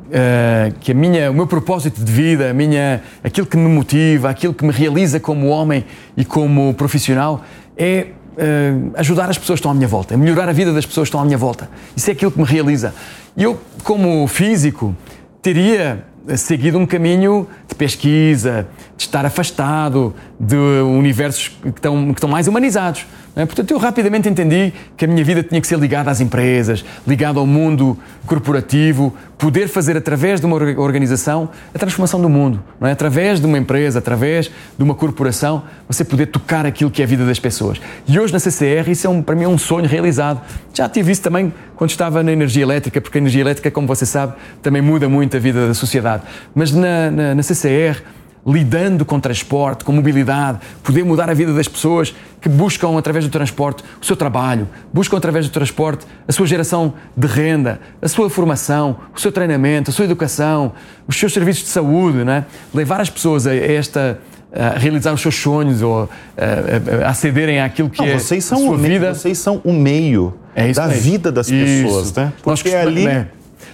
que 0.81 0.93
a 0.93 0.95
minha 0.95 1.31
o 1.31 1.35
meu 1.35 1.47
propósito 1.47 2.03
de 2.03 2.11
vida 2.11 2.51
a 2.51 2.55
minha 2.55 3.03
aquilo 3.23 3.47
que 3.47 3.57
me 3.57 3.69
motiva 3.69 4.31
aquilo 4.31 4.55
que 4.55 4.65
me 4.65 4.73
realiza 4.73 5.21
como 5.21 5.49
homem 5.49 5.85
e 6.17 6.25
como 6.25 6.73
profissional 6.73 7.45
é 7.77 8.07
uh, 8.33 8.93
ajudar 8.95 9.29
as 9.29 9.37
pessoas 9.37 9.59
que 9.59 9.61
estão 9.61 9.71
à 9.71 9.75
minha 9.75 9.87
volta 9.87 10.15
é 10.15 10.17
melhorar 10.17 10.49
a 10.49 10.53
vida 10.53 10.73
das 10.73 10.87
pessoas 10.87 11.05
que 11.05 11.11
estão 11.11 11.21
à 11.21 11.25
minha 11.27 11.37
volta 11.37 11.69
isso 11.95 12.09
é 12.09 12.15
aquilo 12.15 12.31
que 12.31 12.39
me 12.39 12.47
realiza 12.47 12.95
e 13.37 13.43
eu 13.43 13.61
como 13.85 14.27
físico 14.27 14.97
teria 15.43 16.03
seguido 16.37 16.79
um 16.79 16.87
caminho 16.87 17.47
de 17.69 17.75
pesquisa, 17.75 18.67
de 18.97 19.05
estar 19.05 19.25
afastado 19.25 20.15
de 20.39 20.57
universos 20.57 21.49
que 21.49 21.69
estão, 21.69 22.07
que 22.07 22.19
estão 22.19 22.31
mais 22.31 22.47
humanizados. 22.47 23.07
É? 23.35 23.47
Portanto, 23.47 23.71
eu 23.71 23.79
rapidamente 23.79 24.29
entendi 24.29 24.75
que 24.95 25.07
a 25.07 25.09
minha 25.09 25.25
vida 25.25 25.43
tinha 25.43 25.59
que 25.59 25.67
ser 25.67 25.79
ligada 25.79 26.11
às 26.11 26.21
empresas, 26.21 26.85
ligada 27.07 27.41
ao 27.41 27.47
mundo 27.47 27.97
corporativo, 28.27 29.15
poder 29.39 29.69
fazer 29.69 29.97
através 29.97 30.39
de 30.39 30.45
uma 30.45 30.55
organização 30.55 31.49
a 31.75 31.79
transformação 31.79 32.21
do 32.21 32.29
mundo. 32.29 32.63
Não 32.79 32.87
é? 32.87 32.93
Através 32.93 33.41
de 33.41 33.47
uma 33.47 33.57
empresa, 33.57 34.01
através 34.01 34.51
de 34.77 34.85
uma 34.85 34.95
corporação, 34.95 35.63
você 35.89 36.05
poder 36.05 36.27
tocar 36.27 36.67
aquilo 36.67 36.91
que 36.91 37.01
é 37.01 37.05
a 37.07 37.09
vida 37.09 37.25
das 37.25 37.39
pessoas. 37.39 37.81
E 38.07 38.21
hoje 38.21 38.35
na 38.35 38.39
CCR 38.39 38.91
isso 38.91 39.07
é 39.07 39.11
um, 39.11 39.23
para 39.23 39.35
mim 39.35 39.45
é 39.45 39.49
um 39.49 39.59
sonho 39.59 39.89
realizado. 39.89 40.43
Já 40.75 40.87
tive 40.87 41.11
isso 41.13 41.23
também 41.23 41.53
quando 41.75 41.91
estava 41.91 42.23
na 42.23 42.33
energia 42.33 42.63
elétrica, 42.63 43.01
porque 43.01 43.17
a 43.17 43.21
energia 43.21 43.41
elétrica, 43.41 43.71
como 43.71 43.87
você 43.87 44.05
sabe, 44.05 44.35
também 44.61 44.83
muda 44.83 45.09
muito 45.09 45.37
a 45.39 45.41
vida 45.41 45.69
da 45.69 45.75
sociedade. 45.75 46.23
Mas 46.55 46.71
na, 46.71 47.11
na, 47.11 47.35
na 47.35 47.43
CCR 47.43 48.03
lidando 48.47 49.05
com 49.05 49.21
transporte, 49.21 49.85
com 49.85 49.93
mobilidade, 49.93 50.59
poder 50.83 51.05
mudar 51.05 51.31
a 51.31 51.35
vida 51.35 51.53
das 51.53 51.69
pessoas 51.69 52.15
que 52.41 52.49
buscam 52.49 52.99
através 52.99 53.25
do 53.25 53.31
transporte 53.31 53.85
o 54.01 54.05
seu 54.05 54.17
trabalho, 54.17 54.69
buscam 54.93 55.17
através 55.17 55.47
do 55.47 55.53
transporte 55.53 56.07
a 56.27 56.33
sua 56.33 56.47
geração 56.47 56.95
de 57.17 57.27
renda, 57.27 57.81
a 58.01 58.09
sua 58.09 58.29
formação, 58.29 58.97
o 59.15 59.21
seu 59.21 59.31
treinamento, 59.31 59.91
a 59.91 59.93
sua 59.93 60.05
educação, 60.05 60.73
os 61.07 61.17
seus 61.17 61.33
serviços 61.33 61.65
de 61.65 61.69
saúde, 61.71 62.25
né? 62.25 62.45
levar 62.75 63.01
as 63.01 63.09
pessoas 63.09 63.47
a 63.47 63.55
esta 63.55 64.19
a 64.55 64.79
realizar 64.79 65.15
os 65.15 65.23
seus 65.23 65.35
sonhos 65.35 65.81
ou 65.81 66.03
a, 66.37 67.03
a, 67.03 67.07
a 67.07 67.09
acederem 67.09 67.59
àquilo 67.59 67.89
que 67.89 68.03
Não, 68.03 68.09
é 68.09 68.19
vocês 68.19 68.45
são 68.45 68.59
a 68.59 68.61
sua 68.61 68.75
o 68.75 68.77
vida. 68.77 69.01
Meio, 69.01 69.15
vocês 69.15 69.39
são 69.39 69.63
o 69.65 69.73
meio 69.73 70.35
é 70.55 70.71
da 70.73 70.89
mesmo. 70.89 71.03
vida 71.03 71.33
das 71.33 71.49
isso. 71.49 71.85
pessoas, 71.85 72.13
né? 72.13 72.33
Porque 72.43 72.71
Nós 72.71 72.87
ali 72.87 73.05
né? 73.07 73.29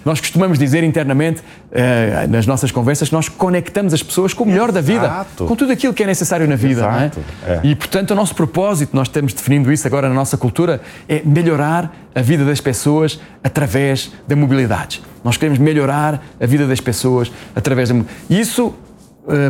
Nós 0.04 0.20
costumamos 0.20 0.58
dizer 0.58 0.84
internamente, 0.84 1.42
eh, 1.70 2.26
nas 2.28 2.46
nossas 2.46 2.70
conversas, 2.70 3.08
que 3.08 3.14
nós 3.14 3.28
conectamos 3.28 3.92
as 3.92 4.02
pessoas 4.02 4.32
com 4.32 4.44
o 4.44 4.46
melhor 4.46 4.72
da 4.72 4.80
vida, 4.80 5.06
Exato. 5.06 5.46
com 5.46 5.56
tudo 5.56 5.72
aquilo 5.72 5.92
que 5.92 6.02
é 6.02 6.06
necessário 6.06 6.46
na 6.48 6.56
vida. 6.56 6.80
Exato. 6.80 7.20
É? 7.46 7.52
É. 7.52 7.60
E, 7.64 7.74
portanto, 7.74 8.10
o 8.12 8.14
nosso 8.14 8.34
propósito, 8.34 8.94
nós 8.94 9.08
estamos 9.08 9.32
definindo 9.32 9.72
isso 9.72 9.86
agora 9.86 10.08
na 10.08 10.14
nossa 10.14 10.36
cultura, 10.36 10.80
é 11.08 11.22
melhorar 11.24 11.94
a 12.14 12.20
vida 12.20 12.44
das 12.44 12.60
pessoas 12.60 13.20
através 13.42 14.12
da 14.26 14.34
mobilidade. 14.34 15.02
Nós 15.22 15.36
queremos 15.36 15.58
melhorar 15.58 16.22
a 16.40 16.46
vida 16.46 16.66
das 16.66 16.80
pessoas 16.80 17.30
através 17.54 17.88
da 17.88 17.94
mobilidade. 17.94 18.24
Isso 18.30 18.74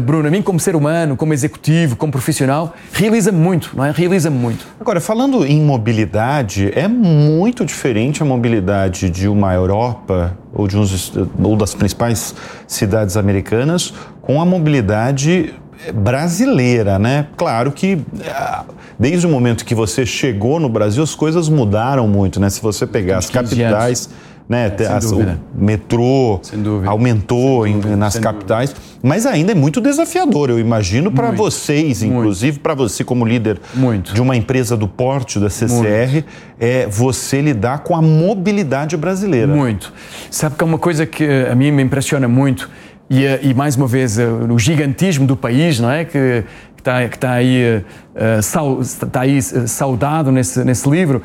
Bruno, 0.03 0.27
a 0.27 0.31
mim 0.31 0.43
como 0.43 0.59
ser 0.59 0.75
humano, 0.75 1.17
como 1.17 1.33
executivo, 1.33 1.95
como 1.97 2.11
profissional, 2.11 2.75
realiza-me 2.93 3.39
muito, 3.39 3.71
não 3.77 3.85
é? 3.85 3.93
Realiza-me 3.93 4.37
muito. 4.37 4.67
Agora, 4.81 5.01
falando 5.01 5.47
em 5.47 5.61
mobilidade, 5.61 6.73
é 6.75 6.89
muito 6.89 7.65
diferente 7.65 8.23
a 8.23 8.27
mobilidade 8.27 9.09
de 9.09 9.29
uma 9.29 9.55
Europa 9.55 10.37
ou, 10.53 10.67
de 10.67 10.77
uns, 10.77 11.13
ou 11.43 11.57
das 11.57 11.75
principais 11.75 12.35
cidades 12.67 13.17
americanas 13.17 13.95
com 14.21 14.41
a 14.41 14.45
mobilidade 14.45 15.55
brasileira, 15.95 16.99
né? 16.99 17.29
Claro 17.37 17.71
que 17.71 18.01
ah, 18.27 18.65
desde 18.99 19.27
o 19.27 19.31
momento 19.31 19.65
que 19.65 19.77
você 19.77 20.05
chegou 20.05 20.59
no 20.59 20.69
Brasil, 20.69 21.03
as 21.05 21.15
coisas 21.15 21.49
mudaram 21.49 22.09
muito, 22.09 22.41
né? 22.41 22.51
Se 22.51 22.61
você 22.61 22.87
pegar 22.87 23.19
as 23.19 23.31
capitais... 23.31 24.07
Anos 24.07 24.28
né? 24.49 24.73
As, 24.89 25.13
o 25.13 25.25
metrô 25.55 26.41
aumentou 26.87 27.67
em, 27.67 27.77
nas 27.97 28.19
capitais, 28.19 28.71
dúvida. 28.71 28.89
mas 29.03 29.27
ainda 29.27 29.53
é 29.53 29.55
muito 29.55 29.81
desafiador, 29.81 30.49
eu 30.49 30.59
imagino, 30.59 31.13
para 31.13 31.31
vocês, 31.31 32.03
inclusive 32.03 32.59
para 32.59 32.75
você 32.75 33.05
como 33.05 33.27
líder 33.27 33.61
muito. 33.75 34.15
de 34.15 34.23
uma 34.23 34.35
empresa 34.37 34.77
do 34.77 34.89
porte 34.89 35.39
da 35.39 35.51
CCR, 35.51 36.13
muito. 36.13 36.27
é 36.59 36.87
você 36.87 37.43
lidar 37.43 37.81
com 37.81 37.95
a 37.95 38.01
mobilidade 38.01 38.97
brasileira. 38.97 39.55
Muito. 39.55 39.93
Sabe 40.31 40.57
que 40.57 40.63
é 40.63 40.67
uma 40.67 40.79
coisa 40.79 41.05
que 41.05 41.25
a 41.51 41.55
mim 41.55 41.71
me 41.71 41.83
impressiona 41.83 42.27
muito 42.27 42.71
e, 43.11 43.25
eh, 43.25 43.41
e 43.43 43.55
mais 43.55 43.77
uma 43.77 43.87
vez 43.87 44.19
eh, 44.19 44.27
o 44.27 44.59
gigantismo 44.59 45.27
do 45.27 45.37
país, 45.37 45.81
não 45.81 45.91
é? 45.91 46.05
Que, 46.05 46.45
está, 46.77 47.09
que 47.09 47.17
está 47.17 47.33
aí, 47.33 47.83
uh, 48.15 48.81
está 48.81 49.21
aí 49.21 49.43
saudado 49.43 50.31
nesse, 50.31 50.65
nesse 50.65 50.89
livro, 50.89 51.23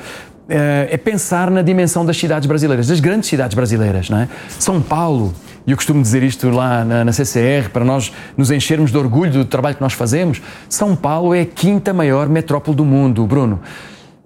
é, 0.47 0.89
é 0.91 0.97
pensar 0.97 1.49
na 1.49 1.61
dimensão 1.61 2.05
das 2.05 2.17
cidades 2.17 2.47
brasileiras, 2.47 2.87
das 2.87 2.99
grandes 2.99 3.29
cidades 3.29 3.55
brasileiras. 3.55 4.09
Não 4.09 4.19
é? 4.19 4.29
São 4.59 4.81
Paulo, 4.81 5.33
e 5.65 5.71
eu 5.71 5.77
costumo 5.77 6.01
dizer 6.01 6.23
isto 6.23 6.49
lá 6.49 6.83
na, 6.83 7.05
na, 7.05 7.11
CCR, 7.11 7.69
para 7.71 7.85
nós 7.85 8.11
nos 8.35 8.51
enchermos 8.51 8.91
de 8.91 8.97
orgulho 8.97 9.31
do 9.31 9.45
trabalho 9.45 9.75
que 9.75 9.81
nós 9.81 9.93
fazemos, 9.93 10.41
São 10.67 10.95
Paulo 10.95 11.33
é 11.33 11.41
a 11.41 11.45
quinta 11.45 11.93
maior 11.93 12.27
metrópole 12.27 12.75
do 12.75 12.85
mundo, 12.85 13.25
Bruno. 13.25 13.61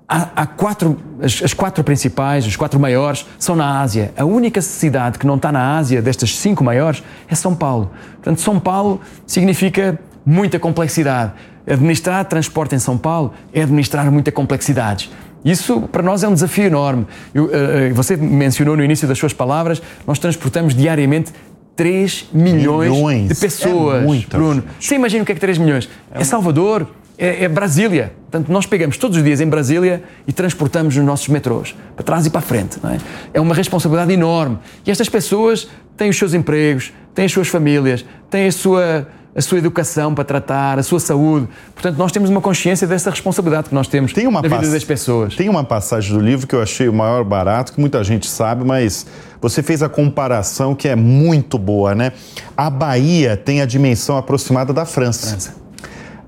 Há, 0.09 0.29
há 0.37 0.45
quatro, 0.45 0.97
as, 1.21 1.43
as, 1.43 1.53
quatro 1.53 1.83
principais, 1.83 2.47
os 2.47 2.55
quatro 2.55 2.79
maiores, 2.79 3.25
são 3.37 3.57
na 3.57 3.81
Ásia. 3.81 4.13
A 4.17 4.23
única 4.23 4.61
cidade 4.61 5.19
que 5.19 5.27
não 5.27 5.35
está 5.35 5.51
na 5.51 5.77
Ásia, 5.77 6.01
destas 6.01 6.35
cinco 6.37 6.63
maiores, 6.63 7.03
é 7.27 7.35
São 7.35 7.53
Paulo. 7.53 7.91
Portanto, 8.13 8.39
São 8.39 8.57
Paulo 8.57 9.01
significa 9.25 9.99
muita 10.25 10.57
complexidade. 10.57 11.33
Administrar 11.69 12.23
transporte 12.23 12.73
em 12.73 12.79
São 12.79 12.97
Paulo 12.97 13.33
é 13.53 13.63
administrar 13.63 14.09
muita 14.09 14.31
complexidade. 14.31 15.11
Isso 15.51 15.81
para 15.81 16.03
nós 16.03 16.23
é 16.23 16.27
um 16.27 16.33
desafio 16.33 16.65
enorme. 16.65 17.07
Eu, 17.33 17.45
uh, 17.45 17.49
você 17.93 18.17
mencionou 18.17 18.75
no 18.75 18.83
início 18.83 19.07
das 19.07 19.17
suas 19.17 19.33
palavras, 19.33 19.81
nós 20.05 20.19
transportamos 20.19 20.75
diariamente 20.75 21.31
3 21.77 22.29
milhões, 22.33 22.91
milhões. 22.91 23.29
de 23.29 23.35
pessoas. 23.35 24.03
É 24.03 24.25
Bruno, 24.29 24.63
você 24.79 24.95
imagina 24.95 25.23
o 25.23 25.25
que 25.25 25.31
é 25.31 25.35
que 25.35 25.41
3 25.41 25.57
milhões? 25.57 25.87
É, 26.11 26.21
é 26.21 26.23
Salvador, 26.23 26.87
é, 27.17 27.45
é, 27.45 27.47
Brasília. 27.47 28.13
Portanto, 28.29 28.51
nós 28.51 28.65
pegamos 28.65 28.97
todos 28.97 29.15
os 29.15 29.23
dias 29.23 29.39
em 29.39 29.47
Brasília 29.47 30.03
e 30.27 30.33
transportamos 30.33 30.95
nos 30.95 31.05
nossos 31.05 31.29
metrôs, 31.29 31.75
para 31.95 32.03
trás 32.03 32.25
e 32.25 32.29
para 32.29 32.41
frente. 32.41 32.77
É? 32.83 33.37
é? 33.37 33.41
uma 33.41 33.55
responsabilidade 33.55 34.11
enorme. 34.11 34.57
E 34.85 34.91
estas 34.91 35.07
pessoas 35.07 35.69
têm 35.95 36.09
os 36.09 36.17
seus 36.17 36.33
empregos, 36.33 36.91
têm 37.13 37.25
as 37.25 37.31
suas 37.31 37.47
famílias, 37.47 38.03
têm 38.29 38.47
a 38.47 38.51
sua 38.51 39.07
a 39.37 39.41
sua 39.41 39.59
educação 39.59 40.15
para 40.15 40.23
tratar, 40.23 40.79
a 40.79 40.83
sua 40.83 40.99
saúde. 40.99 41.47
Portanto, 41.75 41.95
nós 41.95 42.11
temos 42.11 42.27
uma 42.27 42.41
consciência 42.41 42.87
dessa 42.87 43.11
responsabilidade 43.11 43.69
que 43.69 43.75
nós 43.75 43.87
temos 43.87 44.11
tem 44.11 44.25
uma 44.25 44.41
na 44.41 44.47
vida 44.47 44.71
das 44.71 44.83
pessoas. 44.83 45.35
Tem 45.35 45.47
uma 45.47 45.63
passagem 45.63 46.11
do 46.11 46.19
livro 46.19 46.47
que 46.47 46.55
eu 46.55 46.61
achei 46.61 46.89
o 46.89 46.93
maior 46.93 47.23
barato, 47.23 47.71
que 47.71 47.79
muita 47.79 48.03
gente 48.03 48.27
sabe, 48.27 48.65
mas 48.65 49.05
você 49.39 49.61
fez 49.61 49.83
a 49.83 49.89
comparação 49.89 50.73
que 50.73 50.87
é 50.87 50.95
muito 50.95 51.59
boa, 51.59 51.93
né? 51.93 52.13
A 52.57 52.67
Bahia 52.67 53.37
tem 53.37 53.61
a 53.61 53.65
dimensão 53.67 54.17
aproximada 54.17 54.73
da 54.73 54.85
França. 54.85 55.27
França. 55.29 55.55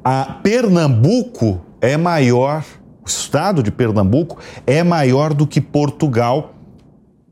A 0.04 0.38
Pernambuco 0.43 1.62
é 1.82 1.98
maior, 1.98 2.63
o 3.04 3.08
estado 3.08 3.63
de 3.63 3.72
Pernambuco 3.72 4.38
é 4.67 4.84
maior 4.84 5.34
do 5.34 5.48
que 5.48 5.60
Portugal 5.60 6.54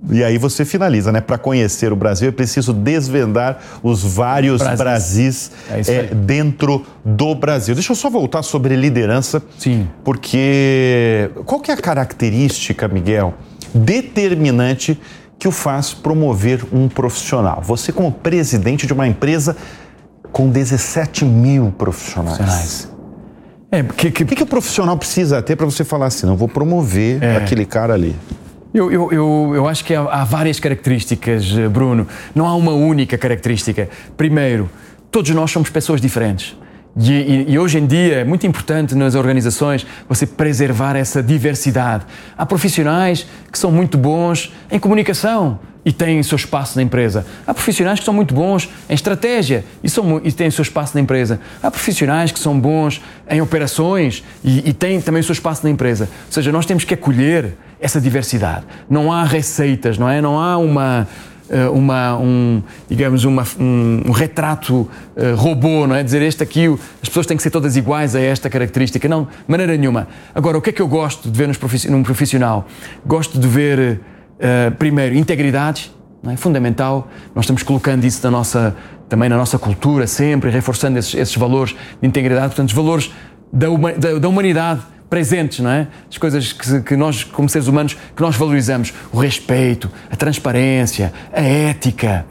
e 0.10 0.24
aí 0.24 0.38
você 0.38 0.64
finaliza, 0.64 1.12
né? 1.12 1.20
Para 1.20 1.38
conhecer 1.38 1.92
o 1.92 1.96
Brasil 1.96 2.30
é 2.30 2.32
preciso 2.32 2.72
desvendar 2.72 3.60
os 3.82 4.04
vários 4.04 4.62
Brasis, 4.62 5.52
Brasis 5.68 5.90
é, 5.90 6.04
dentro 6.14 6.86
do 7.04 7.34
Brasil. 7.34 7.74
Deixa 7.74 7.92
eu 7.92 7.96
só 7.96 8.10
voltar 8.10 8.44
sobre 8.44 8.76
liderança. 8.76 9.42
Sim. 9.58 9.88
Porque 10.04 11.32
qual 11.46 11.60
que 11.60 11.72
é 11.72 11.74
a 11.74 11.78
característica, 11.78 12.88
Miguel, 12.88 13.34
determinante 13.74 15.00
que 15.40 15.48
o 15.48 15.52
faz 15.52 15.96
promover 15.96 16.64
um 16.72 16.88
profissional? 16.88 17.62
Você 17.64 17.92
como 17.92 18.12
presidente 18.12 18.86
de 18.86 18.94
uma 18.94 19.08
empresa 19.08 19.58
com 20.32 20.48
17 20.50 21.26
mil 21.26 21.72
profissionais. 21.72 22.38
profissionais. 22.38 22.98
É, 23.72 23.84
que, 23.84 24.12
que... 24.12 24.24
O 24.24 24.26
que, 24.28 24.36
que 24.36 24.44
o 24.44 24.48
profissional 24.48 24.96
precisa 24.96 25.42
ter 25.42 25.56
para 25.56 25.66
você 25.66 25.84
falar 25.84 26.06
assim, 26.06 26.28
não 26.28 26.38
vou 26.38 26.48
promover 26.48 27.22
é. 27.22 27.36
aquele 27.36 27.66
cara 27.66 27.96
ali? 27.96 28.16
Eu, 28.78 28.92
eu, 28.92 29.12
eu, 29.12 29.52
eu, 29.56 29.68
acho 29.68 29.84
que 29.84 29.96
há, 29.96 30.02
há, 30.02 30.24
várias 30.24 30.60
características, 30.60 31.52
Bruno. 31.72 32.08
Não 32.36 32.46
há 32.46 32.56
uma 32.56 32.74
única 32.74 33.18
característica. 33.18 33.90
Primeiro, 34.16 34.70
todos 35.10 35.32
nós 35.32 35.50
somos 35.50 35.72
pessoas 35.72 36.00
diferentes. 36.00 36.56
E, 36.96 37.12
e, 37.12 37.46
e, 37.54 37.58
hoje 37.58 37.80
em 37.80 37.88
dia 37.88 38.18
é 38.18 38.24
muito 38.24 38.46
importante 38.46 38.94
nas 38.94 39.16
organizações 39.16 39.84
você 40.08 40.28
preservar 40.28 40.96
essa 40.96 41.24
diversidade. 41.24 42.06
Há 42.38 42.46
profissionais 42.46 43.26
que 43.52 43.58
são 43.58 43.72
muito 43.72 43.98
bons 43.98 44.54
em 44.70 44.78
comunicação 44.78 45.60
e 45.88 45.92
têm 45.94 46.22
seu 46.22 46.36
espaço 46.36 46.76
na 46.76 46.84
empresa. 46.84 47.26
Há 47.48 47.54
profissionais 47.54 47.98
que 47.98 48.04
são 48.04 48.14
muito 48.14 48.34
bons 48.34 48.70
em 48.90 48.94
estratégia 48.94 49.64
e, 49.82 49.90
são, 49.90 50.20
e 50.22 50.34
têm 50.34 50.52
seu 50.52 50.62
espaço 50.62 50.94
na 50.94 51.00
empresa. 51.00 51.40
Há 51.64 51.72
profissionais 51.72 52.30
que 52.30 52.40
são 52.40 52.60
bons 52.60 53.02
em 53.30 53.40
operações 53.40 54.22
e, 54.44 54.68
e 54.68 54.74
têm 54.74 55.00
também 55.00 55.22
o 55.22 55.24
seu 55.24 55.32
espaço 55.32 55.64
na 55.64 55.70
empresa. 55.70 56.10
Ou 56.26 56.34
seja, 56.34 56.52
nós 56.52 56.66
temos 56.66 56.84
que 56.84 56.94
acolher 56.94 57.54
essa 57.80 58.02
diversidade. 58.02 58.66
Não 58.90 59.14
há 59.14 59.24
receitas, 59.24 59.98
não 59.98 60.10
é? 60.10 60.22
Não 60.22 60.38
há 60.38 60.58
uma 60.58 61.08
eh, 61.50 61.70
uma, 61.70 62.18
um, 62.18 62.62
digamos, 62.90 63.24
uma, 63.24 63.46
um, 63.58 64.02
um 64.08 64.12
retrato 64.12 64.82
uh, 65.16 65.36
robô, 65.38 65.88
não 65.88 65.96
é? 65.96 66.04
Dizer 66.04 66.22
este 66.22 66.44
aqui, 66.44 66.66
as 67.02 67.08
pessoas 67.08 67.26
têm 67.26 67.38
que 67.38 67.44
ser 67.44 67.50
todas 67.50 67.78
iguais 67.78 68.14
a 68.14 68.20
esta 68.20 68.50
característica. 68.50 69.08
Não, 69.08 69.24
de 69.24 69.30
maneira 69.48 69.78
nenhuma. 69.78 70.10
Agora, 70.36 70.58
o 70.58 70.62
que 70.62 70.72
é 70.72 70.74
que 70.74 70.82
eu 70.82 70.88
gosto 70.90 71.32
de 71.32 71.38
ver 71.38 71.48
num 71.90 72.04
profissional? 72.04 72.68
Gosto 73.06 73.40
de 73.40 73.48
ver, 73.48 74.02
uh, 74.38 74.72
primeiro, 74.76 75.16
integridade, 75.16 75.92
é? 76.28 76.36
fundamental. 76.36 77.08
Nós 77.36 77.46
estamos 77.46 77.64
colocando 77.64 78.04
isso 78.06 78.24
na 78.24 78.32
nossa, 78.32 78.76
também 79.10 79.30
na 79.30 79.38
nossa 79.38 79.58
cultura, 79.58 80.08
sempre, 80.08 80.50
reforçando 80.50 80.98
esses, 80.98 81.14
esses 81.14 81.36
valores 81.36 81.76
de 82.02 82.08
integridade, 82.08 82.48
portanto, 82.48 82.70
os 82.70 82.76
valores 82.76 83.12
da, 83.52 83.68
da, 83.98 84.20
da 84.20 84.28
humanidade 84.28 84.82
presentes, 85.10 85.60
não 85.60 85.70
é? 85.70 85.88
As 86.10 86.18
coisas 86.18 86.52
que, 86.52 86.82
que, 86.82 86.96
nós, 86.96 87.24
como 87.24 87.48
seres 87.48 87.68
humanos, 87.68 87.96
que 88.16 88.22
nós 88.22 88.36
valorizamos. 88.36 88.94
O 89.12 89.20
respeito, 89.20 89.90
a 90.12 90.16
transparência, 90.16 91.14
a 91.32 91.42
ética, 91.42 92.26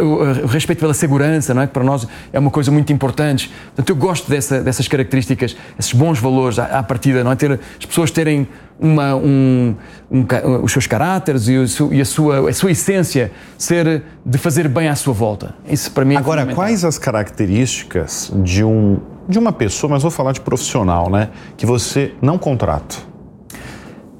o 0.00 0.46
respeito 0.46 0.78
pela 0.78 0.94
segurança, 0.94 1.52
não 1.52 1.62
é? 1.62 1.66
Que 1.66 1.72
para 1.72 1.82
nós 1.82 2.06
é 2.32 2.38
uma 2.38 2.50
coisa 2.50 2.70
muito 2.70 2.92
importante. 2.92 3.52
Portanto, 3.66 3.90
eu 3.90 3.96
gosto 3.96 4.30
dessa, 4.30 4.60
dessas 4.60 4.86
características, 4.86 5.56
esses 5.78 5.92
bons 5.92 6.18
valores 6.18 6.58
à, 6.58 6.78
à 6.78 6.82
partida, 6.82 7.24
não 7.24 7.32
é? 7.32 7.36
Ter, 7.36 7.58
as 7.78 7.84
pessoas 7.84 8.10
terem 8.10 8.46
uma, 8.78 9.14
um, 9.16 9.74
um, 10.10 10.24
os 10.62 10.72
seus 10.72 10.86
caráteres 10.86 11.48
e, 11.48 11.56
o, 11.56 11.92
e, 11.92 12.00
a, 12.00 12.04
sua, 12.04 12.48
a 12.48 12.52
sua 12.52 12.70
essência 12.70 13.32
ser 13.58 14.02
de 14.24 14.38
fazer 14.38 14.68
bem 14.68 14.88
à 14.88 14.94
sua 14.94 15.12
volta. 15.12 15.54
Isso 15.68 15.90
para 15.90 16.04
mim 16.04 16.14
é 16.14 16.18
Agora, 16.18 16.46
quais 16.46 16.84
as 16.84 16.98
características 16.98 18.32
de 18.34 18.64
um 18.64 19.00
de 19.26 19.38
uma 19.38 19.52
pessoa, 19.52 19.90
mas 19.90 20.02
vou 20.02 20.10
falar 20.10 20.32
de 20.32 20.40
profissional, 20.40 21.10
né? 21.10 21.30
Que 21.56 21.64
você 21.64 22.12
não 22.20 22.36
contrata. 22.36 22.96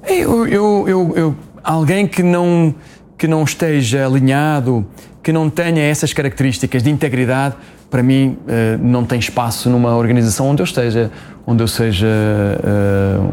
Eu, 0.07 0.47
eu, 0.47 0.85
eu, 0.87 1.13
eu, 1.15 1.35
alguém 1.63 2.07
que 2.07 2.21
não, 2.23 2.73
que 3.17 3.27
não 3.27 3.43
esteja 3.43 4.05
alinhado, 4.05 4.85
que 5.23 5.31
não 5.31 5.49
tenha 5.49 5.81
essas 5.81 6.13
características 6.13 6.83
de 6.83 6.89
integridade, 6.89 7.55
para 7.89 8.03
mim 8.03 8.37
eh, 8.47 8.77
não 8.81 9.05
tem 9.05 9.17
espaço 9.17 9.69
numa 9.69 9.95
organização 9.95 10.49
onde 10.49 10.61
eu 10.61 10.65
esteja, 10.65 11.11
onde 11.47 11.63
eu 11.63 11.67
seja 11.67 12.07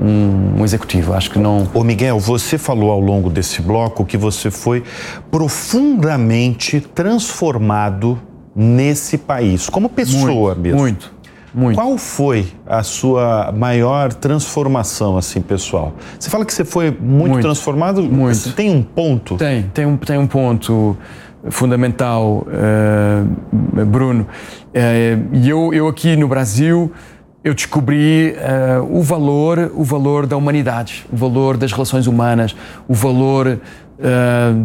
um, 0.00 0.60
um, 0.60 0.64
executivo. 0.64 1.14
Acho 1.14 1.30
que 1.30 1.38
não. 1.38 1.68
Ô 1.74 1.82
Miguel, 1.82 2.18
você 2.18 2.56
falou 2.56 2.90
ao 2.90 3.00
longo 3.00 3.28
desse 3.28 3.60
bloco 3.60 4.04
que 4.04 4.16
você 4.16 4.50
foi 4.50 4.84
profundamente 5.30 6.80
transformado 6.80 8.20
nesse 8.54 9.18
país, 9.18 9.68
como 9.68 9.88
pessoa 9.88 10.54
muito, 10.54 10.60
mesmo. 10.60 10.78
Muito. 10.78 11.21
Muito. 11.54 11.76
Qual 11.76 11.98
foi 11.98 12.46
a 12.66 12.82
sua 12.82 13.52
maior 13.52 14.12
transformação, 14.12 15.18
assim, 15.18 15.40
pessoal? 15.40 15.92
Você 16.18 16.30
fala 16.30 16.46
que 16.46 16.54
você 16.54 16.64
foi 16.64 16.90
muito, 16.90 17.30
muito 17.30 17.42
transformado. 17.42 18.02
Muito. 18.02 18.36
Você 18.36 18.52
tem 18.52 18.70
um 18.70 18.82
ponto? 18.82 19.36
Tem, 19.36 19.62
tem 19.74 19.84
um, 19.84 19.96
tem 19.96 20.18
um 20.18 20.26
ponto 20.26 20.96
fundamental, 21.50 22.46
uh, 22.46 23.84
Bruno. 23.84 24.22
Uh, 24.22 25.28
e 25.32 25.48
eu, 25.48 25.74
eu 25.74 25.88
aqui 25.88 26.16
no 26.16 26.26
Brasil, 26.26 26.90
eu 27.44 27.52
descobri 27.52 28.34
uh, 28.36 28.98
o 28.98 29.02
valor, 29.02 29.72
o 29.74 29.84
valor 29.84 30.26
da 30.26 30.36
humanidade, 30.36 31.04
o 31.12 31.16
valor 31.16 31.56
das 31.56 31.72
relações 31.72 32.06
humanas, 32.06 32.54
o 32.88 32.94
valor 32.94 33.60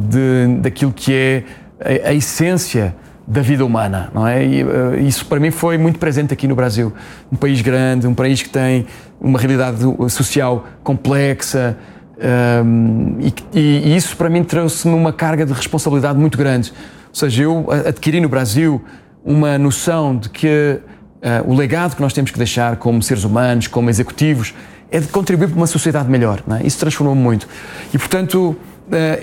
de, 0.09 0.61
daquilo 0.61 0.91
que 0.91 1.13
é 1.13 1.43
a, 1.79 2.09
a 2.09 2.13
essência 2.13 2.95
da 3.27 3.41
vida 3.41 3.65
humana, 3.65 4.09
não 4.13 4.25
é? 4.25 4.45
E, 4.45 4.63
uh, 4.63 4.97
isso 5.05 5.25
para 5.25 5.37
mim 5.37 5.51
foi 5.51 5.77
muito 5.77 5.99
presente 5.99 6.33
aqui 6.33 6.47
no 6.47 6.55
Brasil, 6.55 6.93
um 7.29 7.35
país 7.35 7.61
grande, 7.61 8.07
um 8.07 8.13
país 8.13 8.41
que 8.41 8.49
tem 8.49 8.87
uma 9.19 9.37
realidade 9.37 9.79
social 10.09 10.65
complexa 10.81 11.77
um, 12.17 13.17
ehm, 13.19 13.31
e, 13.53 13.59
e, 13.59 13.95
isso 13.95 14.15
para 14.15 14.29
mim 14.29 14.43
trouxe-me 14.43 14.93
uma 14.93 15.13
carga 15.13 15.45
de 15.45 15.53
responsabilidade 15.53 16.17
muito 16.17 16.37
grande. 16.37 16.71
Ou 17.09 17.15
seja, 17.15 17.43
eu 17.43 17.67
adquiri 17.85 18.19
no 18.19 18.29
Brasil 18.29 18.81
uma 19.23 19.57
noção 19.57 20.15
de 20.15 20.29
que 20.29 20.79
uh, 21.17 21.51
o 21.51 21.55
legado 21.55 21.95
que 21.95 22.01
nós 22.01 22.13
temos 22.13 22.31
que 22.31 22.37
deixar 22.37 22.77
como 22.77 23.01
seres 23.01 23.23
humanos, 23.23 23.67
como 23.67 23.89
executivos, 23.89 24.53
é 24.89 24.99
de 24.99 25.07
contribuir 25.07 25.49
para 25.49 25.57
uma 25.57 25.67
sociedade 25.67 26.09
melhor. 26.09 26.41
É? 26.59 26.65
Isso 26.65 26.79
transformou-me 26.79 27.21
muito 27.21 27.47
e, 27.93 27.97
portanto, 27.97 28.55
uh, 28.55 28.57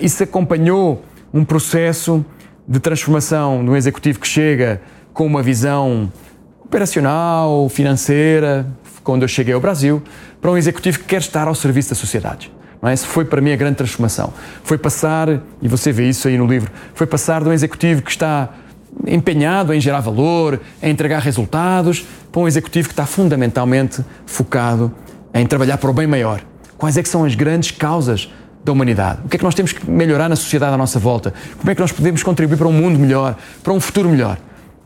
isso 0.01 0.23
acompanhou 0.23 1.03
um 1.33 1.45
processo 1.45 2.25
de 2.67 2.81
transformação 2.81 3.65
de 3.65 3.71
um 3.71 3.77
executivo 3.77 4.19
que 4.19 4.27
chega 4.27 4.81
com 5.13 5.27
uma 5.27 5.43
visão 5.43 6.13
operacional, 6.65 7.69
financeira, 7.69 8.67
quando 9.03 9.23
eu 9.23 9.29
cheguei 9.29 9.55
ao 9.55 9.61
Brasil, 9.61 10.03
para 10.41 10.51
um 10.51 10.57
executivo 10.57 10.99
que 10.99 11.05
quer 11.05 11.21
estar 11.21 11.47
ao 11.47 11.55
serviço 11.55 11.91
da 11.91 11.95
sociedade. 11.95 12.51
Não 12.81 12.89
é? 12.89 12.93
Essa 12.93 13.07
foi 13.07 13.25
para 13.25 13.41
mim 13.41 13.53
a 13.53 13.57
grande 13.57 13.77
transformação. 13.77 14.33
Foi 14.63 14.79
passar, 14.79 15.29
e 15.61 15.69
você 15.69 15.93
vê 15.93 16.09
isso 16.09 16.27
aí 16.27 16.37
no 16.37 16.47
livro, 16.47 16.71
foi 16.95 17.07
passar 17.07 17.43
de 17.43 17.49
um 17.49 17.53
executivo 17.53 18.03
que 18.03 18.11
está 18.11 18.51
empenhado 19.07 19.73
em 19.73 19.81
gerar 19.81 20.01
valor, 20.01 20.61
em 20.83 20.91
entregar 20.91 21.21
resultados, 21.21 22.05
para 22.33 22.41
um 22.41 22.49
executivo 22.49 22.89
que 22.89 22.93
está 22.93 23.07
fundamentalmente 23.07 24.05
focado 24.27 24.93
em 25.33 25.47
trabalhar 25.47 25.79
para 25.79 25.91
o 25.91 25.93
bem 25.93 26.07
maior. 26.07 26.41
Quais 26.77 26.97
é 26.97 27.03
que 27.03 27.09
são 27.09 27.25
as 27.25 27.35
grandes 27.35 27.71
causas 27.71 28.31
da 28.65 28.73
humanidade? 28.73 29.21
O 29.25 29.29
que 29.29 29.37
é 29.37 29.39
que 29.39 29.45
nós 29.45 29.55
temos 29.55 29.73
que 29.73 29.89
melhorar 29.91 30.29
na 30.29 30.37
sociedade 30.37 30.75
à 30.75 30.77
nossa 30.77 30.99
volta? 30.99 31.35
Como 31.59 31.71
é 31.71 31.75
que 31.75 31.81
nós 31.81 31.93
podemos 31.93 32.23
contribuir 32.23 32.57
para 32.57 32.69
um 32.69 32.73
mundo 32.73 32.99
melhor, 32.99 33.37
para 33.63 33.73
um 33.73 33.81
futuro 33.81 34.09
melhor? 34.09 34.39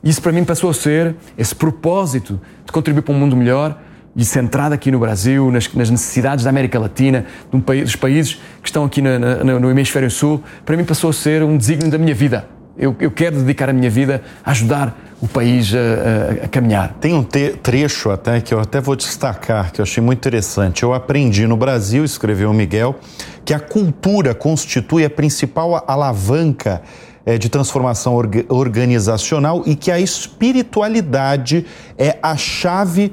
Isso 0.03 0.21
para 0.21 0.33
mim 0.33 0.45
passou 0.45 0.71
a 0.71 0.75
ser 0.75 1.15
esse 1.37 1.55
propósito 1.55 2.41
de 2.65 2.73
contribuir 2.73 3.03
para 3.03 3.15
um 3.15 3.19
mundo 3.19 3.37
melhor 3.37 3.79
e 4.17 4.25
centrado 4.25 4.75
aqui 4.75 4.91
no 4.91 4.99
Brasil, 4.99 5.51
nas, 5.51 5.73
nas 5.73 5.91
necessidades 5.91 6.45
da 6.45 6.51
América 6.51 6.79
Latina, 6.79 7.27
um 7.53 7.61
dos 7.61 7.95
países 7.95 8.35
que 8.63 8.69
estão 8.69 8.85
aqui 8.85 9.01
na, 9.01 9.19
na, 9.19 9.61
no 9.61 9.71
hemisfério 9.71 10.11
sul, 10.11 10.43
para 10.65 10.77
mim 10.77 10.85
passou 10.85 11.11
a 11.11 11.13
ser 11.13 11.43
um 11.43 11.57
desígnio 11.57 11.91
da 11.91 11.99
minha 11.99 12.15
vida. 12.15 12.58
Eu, 12.79 12.95
eu 13.01 13.11
quero 13.11 13.41
dedicar 13.41 13.69
a 13.69 13.73
minha 13.73 13.91
vida 13.91 14.23
a 14.45 14.53
ajudar 14.53 14.97
o 15.21 15.27
país 15.27 15.75
a, 15.75 15.79
a, 15.79 16.45
a 16.45 16.49
caminhar. 16.49 16.95
Tem 17.01 17.13
um 17.13 17.25
trecho 17.25 18.11
até 18.11 18.41
que 18.41 18.55
eu 18.55 18.61
até 18.61 18.81
vou 18.81 18.95
destacar, 18.95 19.73
que 19.73 19.81
eu 19.81 19.83
achei 19.83 20.01
muito 20.01 20.19
interessante. 20.19 20.85
Eu 20.85 20.95
aprendi 20.95 21.45
no 21.47 21.57
Brasil, 21.57 22.05
escreveu 22.05 22.53
Miguel, 22.53 22.95
que 23.45 23.53
a 23.53 23.59
cultura 23.59 24.33
constitui 24.33 25.05
a 25.05 25.11
principal 25.11 25.85
alavanca 25.89 26.81
é, 27.27 27.37
de 27.37 27.49
transformação 27.49 28.15
orga 28.15 28.45
organizacional 28.49 29.65
e 29.67 29.75
que 29.75 29.91
a 29.91 29.99
espiritualidade 29.99 31.67
é 31.99 32.17
a 32.23 32.37
chave 32.37 33.13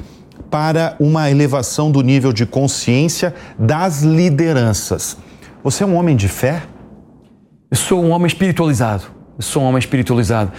para 0.52 0.96
uma 1.00 1.32
elevação 1.32 1.90
do 1.90 2.02
nível 2.02 2.32
de 2.32 2.46
consciência 2.46 3.34
das 3.58 4.04
lideranças. 4.04 5.18
Você 5.64 5.84
é 5.84 5.88
um 5.88 5.96
homem 5.96 6.16
de 6.16 6.28
fé? 6.28 6.62
Eu 7.72 7.78
sou 7.78 8.04
um 8.04 8.12
homem 8.12 8.28
espiritualizado. 8.28 9.15
Sou 9.40 9.64
um 9.64 9.66
homem 9.66 9.80
espiritualizado. 9.80 10.52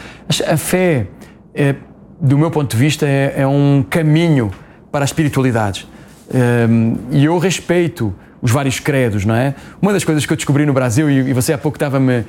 A 0.47 0.57
fé 0.57 1.07
é, 1.55 1.75
do 2.21 2.39
meu 2.39 2.51
ponto 2.51 2.71
de 2.71 2.77
vista, 2.77 3.07
é, 3.07 3.35
é 3.39 3.47
um 3.47 3.85
caminho 3.89 4.51
para 4.91 5.05
a 5.05 5.07
espiritualidade. 5.07 5.87
Um, 6.69 6.97
e 7.11 7.25
eu 7.25 7.39
respeito 7.39 8.15
os 8.43 8.51
vários 8.51 8.81
credos, 8.81 9.25
não 9.25 9.35
é? 9.35 9.55
Uma 9.81 9.93
das 9.93 10.05
coisas 10.05 10.25
que 10.27 10.33
eu 10.33 10.37
descobri 10.37 10.67
no 10.67 10.73
Brasil, 10.73 11.11
e, 11.11 11.31
e 11.31 11.33
você 11.33 11.53
há 11.53 11.59
pouco 11.59 11.77
estava-me 11.77 12.25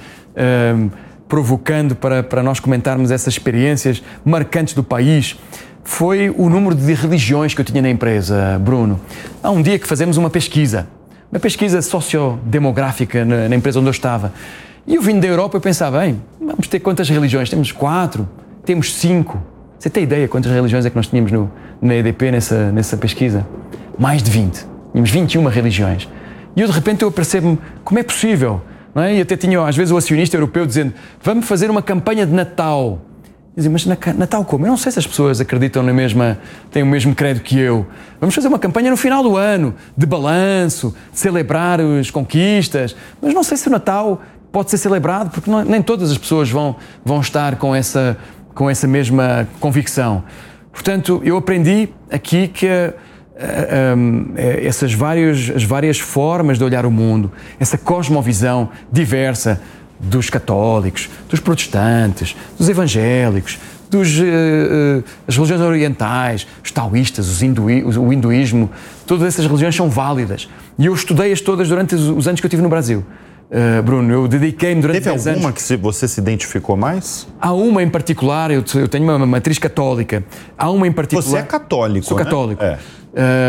um, 0.75 0.89
provocando 1.27 1.95
para, 1.95 2.23
para 2.23 2.41
nós 2.41 2.59
comentarmos 2.59 3.11
essas 3.11 3.33
experiências 3.33 4.01
marcantes 4.23 4.73
do 4.73 4.83
país, 4.83 5.37
foi 5.83 6.29
o 6.29 6.49
número 6.49 6.75
de 6.75 6.93
religiões 6.93 7.53
que 7.53 7.61
eu 7.61 7.65
tinha 7.65 7.81
na 7.81 7.89
empresa, 7.89 8.59
Bruno. 8.59 8.99
Há 9.41 9.51
um 9.51 9.61
dia 9.61 9.79
que 9.79 9.87
fazemos 9.87 10.17
uma 10.17 10.29
pesquisa, 10.29 10.87
uma 11.31 11.39
pesquisa 11.39 11.81
sociodemográfica 11.81 13.23
na, 13.23 13.49
na 13.49 13.55
empresa 13.55 13.79
onde 13.79 13.87
eu 13.87 13.91
estava. 13.91 14.33
E 14.87 14.95
eu 14.95 15.01
vindo 15.01 15.19
da 15.19 15.27
Europa, 15.27 15.57
eu 15.57 15.61
pensava, 15.61 15.99
bem, 15.99 16.21
vamos 16.39 16.65
ter 16.69 16.79
quantas 16.79 17.09
religiões? 17.09 17.49
Temos 17.49 17.73
quatro, 17.73 18.27
temos 18.63 18.95
cinco. 18.95 19.37
Você 19.77 19.89
tem 19.89 20.03
ideia 20.03 20.29
quantas 20.29 20.49
religiões 20.49 20.85
é 20.85 20.89
que 20.89 20.95
nós 20.95 21.07
tínhamos 21.07 21.29
no, 21.29 21.51
na 21.81 21.93
EDP 21.93 22.31
nessa, 22.31 22.71
nessa 22.71 22.95
pesquisa? 22.95 23.45
Mais 23.99 24.23
de 24.23 24.31
20. 24.31 24.65
Tínhamos 24.93 25.11
21 25.11 25.45
religiões. 25.47 26.07
E 26.55 26.61
eu 26.61 26.67
de 26.67 26.73
repente 26.73 27.03
eu 27.03 27.11
percebo-me 27.11 27.59
como 27.83 27.99
é 27.99 28.03
possível. 28.03 28.61
Não 28.95 29.03
é? 29.03 29.15
E 29.15 29.21
até 29.21 29.35
tinha 29.35 29.61
às 29.61 29.75
vezes 29.75 29.91
o 29.91 29.97
acionista 29.97 30.37
europeu 30.37 30.65
dizendo 30.65 30.93
vamos 31.21 31.45
fazer 31.45 31.69
uma 31.69 31.81
campanha 31.81 32.25
de 32.25 32.31
Natal. 32.31 33.01
Dizem, 33.57 33.71
mas 33.71 33.85
Natal 33.85 34.45
como? 34.45 34.67
Eu 34.67 34.69
não 34.69 34.77
sei 34.77 34.91
se 34.91 34.99
as 34.99 35.07
pessoas 35.07 35.41
acreditam 35.41 35.81
na 35.81 35.91
mesma, 35.91 36.37
têm 36.71 36.83
o 36.83 36.85
mesmo 36.85 37.13
credo 37.13 37.41
que 37.41 37.59
eu. 37.59 37.87
Vamos 38.21 38.35
fazer 38.35 38.47
uma 38.47 38.59
campanha 38.59 38.91
no 38.91 38.97
final 38.97 39.23
do 39.23 39.35
ano, 39.35 39.73
de 39.97 40.05
balanço, 40.05 40.95
de 41.11 41.19
celebrar 41.19 41.81
as 41.81 42.11
conquistas. 42.11 42.95
Mas 43.19 43.33
não 43.33 43.41
sei 43.41 43.57
se 43.57 43.67
o 43.67 43.71
Natal 43.71 44.21
pode 44.57 44.71
ser 44.71 44.79
celebrado, 44.79 45.29
porque 45.29 45.51
não, 45.51 45.63
nem 45.63 45.83
todas 45.83 46.09
as 46.09 46.17
pessoas 46.17 46.49
vão, 46.49 46.77
vão 47.05 47.21
estar 47.21 47.57
com 47.57 47.75
essa, 47.75 48.17
com 48.55 48.67
essa 48.67 48.87
mesma 48.87 49.47
convicção. 49.59 50.23
Portanto, 50.71 51.21
eu 51.23 51.37
aprendi 51.37 51.89
aqui 52.11 52.47
que 52.47 52.67
um, 53.95 54.33
essas 54.35 54.95
várias, 54.95 55.51
as 55.55 55.63
várias 55.63 55.99
formas 55.99 56.57
de 56.57 56.63
olhar 56.63 56.87
o 56.87 56.91
mundo, 56.91 57.31
essa 57.59 57.77
cosmovisão 57.77 58.71
diversa 58.91 59.61
dos 59.99 60.27
católicos, 60.27 61.07
dos 61.29 61.39
protestantes, 61.39 62.35
dos 62.57 62.67
evangélicos, 62.67 63.59
dos, 63.91 64.17
uh, 64.17 64.23
uh, 64.23 65.03
as 65.27 65.35
religiões 65.35 65.61
orientais, 65.61 66.47
os 66.63 66.71
taoístas, 66.71 67.29
os 67.29 67.43
hindui, 67.43 67.83
o 67.83 68.11
hinduísmo, 68.11 68.71
todas 69.05 69.27
essas 69.27 69.45
religiões 69.45 69.75
são 69.75 69.87
válidas. 69.87 70.49
E 70.79 70.87
eu 70.87 70.95
estudei-as 70.95 71.41
todas 71.41 71.69
durante 71.69 71.93
os 71.93 72.27
anos 72.27 72.39
que 72.39 72.45
eu 72.47 72.49
tive 72.49 72.63
no 72.63 72.69
Brasil. 72.69 73.05
Uh, 73.49 73.81
Bruno, 73.81 74.11
eu 74.11 74.27
dediquei-me 74.27 74.81
durante 74.81 75.03
Teve 75.03 75.09
alguma 75.09 75.49
anos. 75.49 75.63
que 75.63 75.77
você 75.77 76.05
se 76.05 76.19
identificou 76.19 76.75
mais? 76.75 77.25
Há 77.39 77.53
uma 77.53 77.81
em 77.81 77.89
particular, 77.89 78.51
eu, 78.51 78.63
eu, 78.75 78.87
tenho 78.89 79.05
uma 79.05 79.25
matriz 79.25 79.57
católica. 79.57 80.23
Há 80.57 80.69
uma 80.69 80.85
em 80.85 80.91
particular. 80.91 81.23
Você 81.23 81.37
é 81.37 81.43
católico, 81.43 82.05
Sou 82.05 82.17
né? 82.17 82.23
católico. 82.25 82.63
É. 82.63 82.77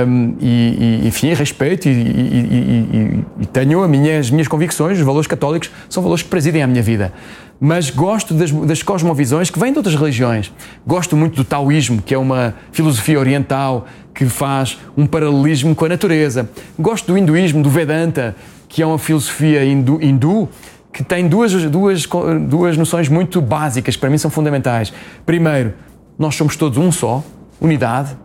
Um, 0.07 0.37
e, 0.41 1.01
e, 1.03 1.09
enfim, 1.09 1.35
respeito 1.35 1.89
e, 1.89 1.93
e, 1.93 3.25
e, 3.41 3.47
tenho 3.47 3.83
as 3.83 3.91
minhas, 3.91 4.27
as 4.27 4.31
minhas 4.31 4.49
convicções, 4.49 4.99
os 4.99 5.05
valores 5.05 5.27
católicos 5.27 5.71
são 5.91 6.03
valores 6.03 6.23
que 6.23 6.29
presidem 6.31 6.63
a 6.63 6.67
minha 6.67 6.83
vida. 6.83 7.13
Mas 7.61 7.91
gosto 7.91 8.33
das, 8.35 8.53
das 8.53 8.83
cosmovisões 8.85 9.51
que 9.51 9.59
vêm 9.59 9.73
de 9.73 9.79
outras 9.79 9.97
religiões. 9.97 10.53
Gosto 10.87 11.17
muito 11.17 11.35
do 11.35 11.45
taoísmo, 11.45 12.01
que 12.01 12.15
é 12.15 12.19
uma 12.19 12.55
filosofia 12.71 13.19
oriental 13.19 13.87
que 14.15 14.25
faz 14.27 14.79
um 14.97 15.07
paralelismo 15.07 15.75
com 15.75 15.85
a 15.85 15.89
natureza. 15.89 16.49
Gosto 16.79 17.09
do 17.09 17.19
hinduísmo, 17.19 17.63
do 17.63 17.69
Vedanta, 17.69 18.37
que 18.69 18.83
é 18.83 18.87
uma 18.87 18.99
filosofia 18.99 19.65
hindu, 19.65 19.99
hindu 20.01 20.49
que 20.93 21.03
tem 21.03 21.29
duas, 21.29 21.53
duas, 21.53 22.07
duas 22.49 22.77
noções 22.77 23.09
muito 23.09 23.41
básicas 23.41 23.95
que 23.95 24.01
para 24.01 24.11
mim 24.11 24.19
são 24.19 24.31
fundamentais. 24.31 24.93
Primeiro, 25.25 25.75
nós 26.19 26.35
somos 26.35 26.57
todos 26.57 26.77
um 26.79 26.91
só, 26.91 27.23
unidade. 27.61 28.17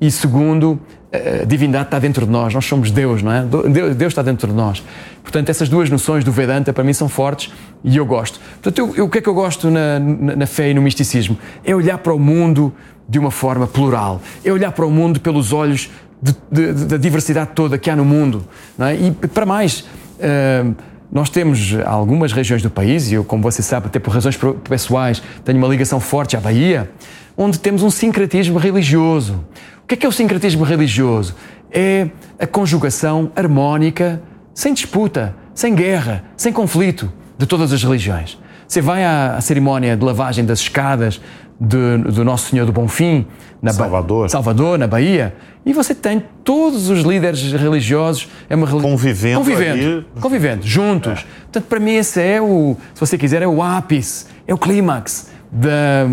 E 0.00 0.10
segundo, 0.10 0.80
a 1.12 1.44
divindade 1.44 1.86
está 1.86 1.98
dentro 1.98 2.24
de 2.24 2.32
nós, 2.32 2.54
nós 2.54 2.64
somos 2.64 2.90
Deus, 2.90 3.22
não 3.22 3.32
é? 3.32 3.42
Deus 3.42 4.12
está 4.12 4.22
dentro 4.22 4.48
de 4.48 4.54
nós. 4.54 4.82
Portanto, 5.22 5.48
essas 5.50 5.68
duas 5.68 5.90
noções 5.90 6.24
do 6.24 6.32
Vedanta 6.32 6.72
para 6.72 6.84
mim 6.84 6.92
são 6.92 7.08
fortes 7.08 7.52
e 7.84 7.96
eu 7.96 8.06
gosto. 8.06 8.40
Portanto, 8.62 8.78
eu, 8.78 8.96
eu, 8.96 9.04
o 9.06 9.10
que 9.10 9.18
é 9.18 9.20
que 9.20 9.28
eu 9.28 9.34
gosto 9.34 9.70
na, 9.70 9.98
na, 9.98 10.36
na 10.36 10.46
fé 10.46 10.70
e 10.70 10.74
no 10.74 10.80
misticismo? 10.80 11.36
É 11.64 11.74
olhar 11.74 11.98
para 11.98 12.14
o 12.14 12.18
mundo 12.18 12.72
de 13.08 13.18
uma 13.18 13.30
forma 13.32 13.66
plural, 13.66 14.22
é 14.44 14.52
olhar 14.52 14.70
para 14.70 14.86
o 14.86 14.90
mundo 14.90 15.18
pelos 15.18 15.52
olhos 15.52 15.90
da 16.22 16.96
diversidade 16.96 17.50
toda 17.54 17.78
que 17.78 17.88
há 17.88 17.96
no 17.96 18.04
mundo. 18.04 18.44
É? 18.78 18.94
E 18.94 19.10
para 19.28 19.46
mais, 19.46 19.80
uh, 19.80 20.74
nós 21.10 21.30
temos 21.30 21.74
algumas 21.86 22.32
regiões 22.32 22.62
do 22.62 22.70
país, 22.70 23.10
e 23.10 23.14
eu, 23.14 23.24
como 23.24 23.42
você 23.42 23.62
sabe, 23.62 23.86
até 23.86 23.98
por 23.98 24.12
razões 24.12 24.38
pessoais, 24.68 25.22
tenho 25.44 25.58
uma 25.58 25.68
ligação 25.68 25.98
forte 25.98 26.36
à 26.36 26.40
Bahia, 26.40 26.90
onde 27.36 27.58
temos 27.58 27.82
um 27.82 27.90
sincretismo 27.90 28.58
religioso. 28.58 29.44
O 29.82 29.86
que 29.86 29.94
é, 29.94 29.96
que 29.96 30.06
é 30.06 30.08
o 30.08 30.12
sincretismo 30.12 30.62
religioso? 30.62 31.34
É 31.72 32.08
a 32.38 32.46
conjugação 32.46 33.32
harmónica, 33.34 34.22
sem 34.54 34.72
disputa, 34.72 35.34
sem 35.54 35.74
guerra, 35.74 36.24
sem 36.36 36.52
conflito, 36.52 37.12
de 37.36 37.46
todas 37.46 37.72
as 37.72 37.82
religiões. 37.82 38.38
Você 38.68 38.80
vai 38.80 39.04
à, 39.04 39.34
à 39.36 39.40
cerimónia 39.40 39.96
de 39.96 40.04
lavagem 40.04 40.44
das 40.44 40.60
escadas 40.60 41.20
de, 41.58 41.98
do 41.98 42.24
Nosso 42.24 42.50
Senhor 42.50 42.64
do 42.66 42.72
Bonfim, 42.72 43.26
na 43.60 43.72
Salvador. 43.72 44.22
Ba 44.22 44.28
Salvador, 44.28 44.78
na 44.78 44.86
Bahia, 44.86 45.34
e 45.64 45.72
você 45.72 45.94
tem 45.94 46.24
todos 46.42 46.88
os 46.88 47.00
líderes 47.00 47.52
religiosos 47.52 48.28
é 48.48 48.56
uma 48.56 48.66
convivendo, 48.66 49.40
convivendo, 49.40 50.06
convivendo 50.20 50.66
juntos. 50.66 51.20
É. 51.20 51.24
Portanto, 51.42 51.64
para 51.64 51.78
mim 51.80 51.96
esse 51.96 52.20
é 52.20 52.40
o, 52.40 52.76
se 52.94 53.00
você 53.00 53.18
quiser, 53.18 53.42
é 53.42 53.46
o 53.46 53.62
ápice, 53.62 54.26
é 54.46 54.54
o 54.54 54.58
clímax 54.58 55.28
da, 55.52 56.08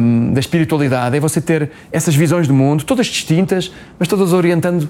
um, 0.00 0.32
da 0.32 0.40
espiritualidade. 0.40 1.16
É 1.16 1.20
você 1.20 1.40
ter 1.40 1.70
essas 1.92 2.16
visões 2.16 2.48
do 2.48 2.54
mundo, 2.54 2.84
todas 2.84 3.06
distintas, 3.06 3.72
mas 3.98 4.08
todas 4.08 4.32
orientando 4.32 4.88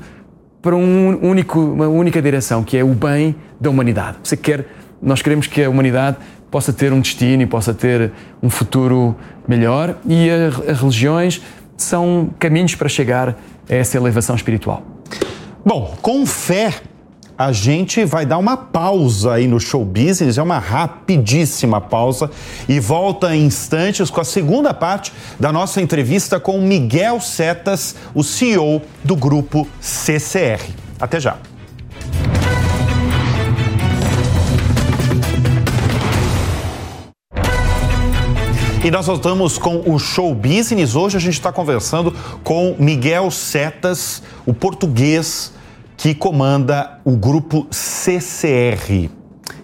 para 0.62 0.74
um 0.74 1.18
único, 1.22 1.60
uma 1.60 1.86
única 1.88 2.22
direção, 2.22 2.64
que 2.64 2.78
é 2.78 2.82
o 2.82 2.94
bem 2.94 3.36
da 3.60 3.68
humanidade. 3.68 4.16
Você 4.24 4.36
quer, 4.36 4.66
nós 5.00 5.20
queremos 5.20 5.46
que 5.46 5.62
a 5.62 5.68
humanidade 5.68 6.16
possa 6.50 6.72
ter 6.72 6.90
um 6.90 7.00
destino 7.00 7.42
e 7.42 7.46
possa 7.46 7.74
ter 7.74 8.12
um 8.42 8.48
futuro 8.48 9.14
melhor 9.46 9.96
e 10.06 10.30
as 10.30 10.80
religiões 10.80 11.42
são 11.76 12.30
caminhos 12.38 12.74
para 12.74 12.88
chegar 12.88 13.36
essa 13.68 13.96
elevação 13.96 14.36
espiritual. 14.36 14.82
Bom, 15.64 15.96
com 16.02 16.26
fé, 16.26 16.74
a 17.36 17.52
gente 17.52 18.04
vai 18.04 18.24
dar 18.24 18.38
uma 18.38 18.56
pausa 18.56 19.34
aí 19.34 19.46
no 19.46 19.58
show 19.58 19.84
business, 19.84 20.38
é 20.38 20.42
uma 20.42 20.58
rapidíssima 20.58 21.80
pausa 21.80 22.30
e 22.68 22.78
volta 22.78 23.34
em 23.34 23.46
instantes 23.46 24.10
com 24.10 24.20
a 24.20 24.24
segunda 24.24 24.72
parte 24.72 25.12
da 25.38 25.52
nossa 25.52 25.80
entrevista 25.80 26.38
com 26.38 26.60
Miguel 26.60 27.20
Setas, 27.20 27.96
o 28.14 28.22
CEO 28.22 28.82
do 29.02 29.16
grupo 29.16 29.66
CCR. 29.80 30.60
Até 31.00 31.18
já. 31.18 31.36
E 38.84 38.90
nós 38.90 39.06
voltamos 39.06 39.56
com 39.56 39.82
o 39.90 39.98
Show 39.98 40.34
Business. 40.34 40.94
Hoje 40.94 41.16
a 41.16 41.20
gente 41.20 41.32
está 41.32 41.50
conversando 41.50 42.14
com 42.42 42.76
Miguel 42.78 43.30
Setas, 43.30 44.22
o 44.44 44.52
português 44.52 45.54
que 45.96 46.14
comanda 46.14 47.00
o 47.02 47.16
grupo 47.16 47.66
CCR. 47.70 49.08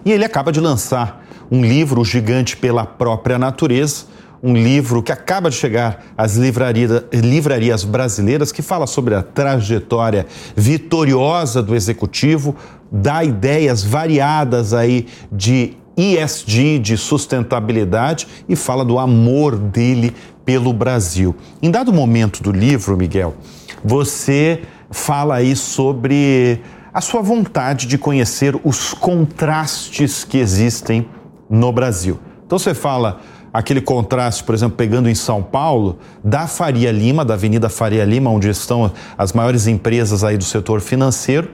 E 0.03 0.11
ele 0.11 0.25
acaba 0.25 0.51
de 0.51 0.59
lançar 0.59 1.23
um 1.51 1.61
livro 1.61 2.03
gigante 2.03 2.57
pela 2.57 2.83
própria 2.83 3.37
natureza, 3.37 4.05
um 4.41 4.55
livro 4.55 5.03
que 5.03 5.11
acaba 5.11 5.51
de 5.51 5.55
chegar 5.55 6.03
às 6.17 6.35
livraria, 6.35 7.05
livrarias 7.13 7.83
brasileiras, 7.83 8.51
que 8.51 8.63
fala 8.63 8.87
sobre 8.87 9.13
a 9.13 9.21
trajetória 9.21 10.25
vitoriosa 10.55 11.61
do 11.61 11.75
executivo, 11.75 12.55
dá 12.91 13.23
ideias 13.23 13.83
variadas 13.83 14.73
aí 14.73 15.05
de 15.31 15.77
ESG, 15.97 16.79
de 16.79 16.97
sustentabilidade, 16.97 18.27
e 18.47 18.55
fala 18.55 18.83
do 18.85 18.97
amor 18.97 19.55
dele 19.55 20.13
pelo 20.45 20.73
Brasil. 20.73 21.35
Em 21.61 21.69
dado 21.69 21.93
momento 21.93 22.41
do 22.41 22.51
livro, 22.51 22.97
Miguel, 22.97 23.35
você 23.83 24.61
fala 24.89 25.35
aí 25.35 25.55
sobre 25.55 26.61
a 26.93 26.99
sua 26.99 27.21
vontade 27.21 27.87
de 27.87 27.97
conhecer 27.97 28.59
os 28.63 28.93
contrastes 28.93 30.23
que 30.23 30.37
existem 30.37 31.07
no 31.49 31.71
Brasil. 31.71 32.19
Então 32.45 32.59
você 32.59 32.73
fala 32.73 33.21
aquele 33.53 33.81
contraste, 33.81 34.43
por 34.43 34.55
exemplo, 34.55 34.77
pegando 34.77 35.09
em 35.09 35.15
São 35.15 35.43
Paulo, 35.43 35.99
da 36.23 36.47
Faria 36.47 36.91
Lima, 36.91 37.23
da 37.23 37.33
Avenida 37.33 37.69
Faria 37.69 38.05
Lima, 38.05 38.29
onde 38.29 38.49
estão 38.49 38.91
as 39.17 39.33
maiores 39.33 39.67
empresas 39.67 40.23
aí 40.23 40.37
do 40.37 40.43
setor 40.43 40.81
financeiro, 40.81 41.49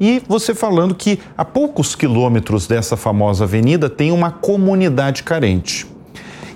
e 0.00 0.22
você 0.26 0.54
falando 0.54 0.94
que 0.94 1.20
a 1.36 1.44
poucos 1.44 1.94
quilômetros 1.94 2.66
dessa 2.66 2.96
famosa 2.96 3.44
avenida 3.44 3.90
tem 3.90 4.10
uma 4.10 4.30
comunidade 4.30 5.22
carente. 5.22 5.86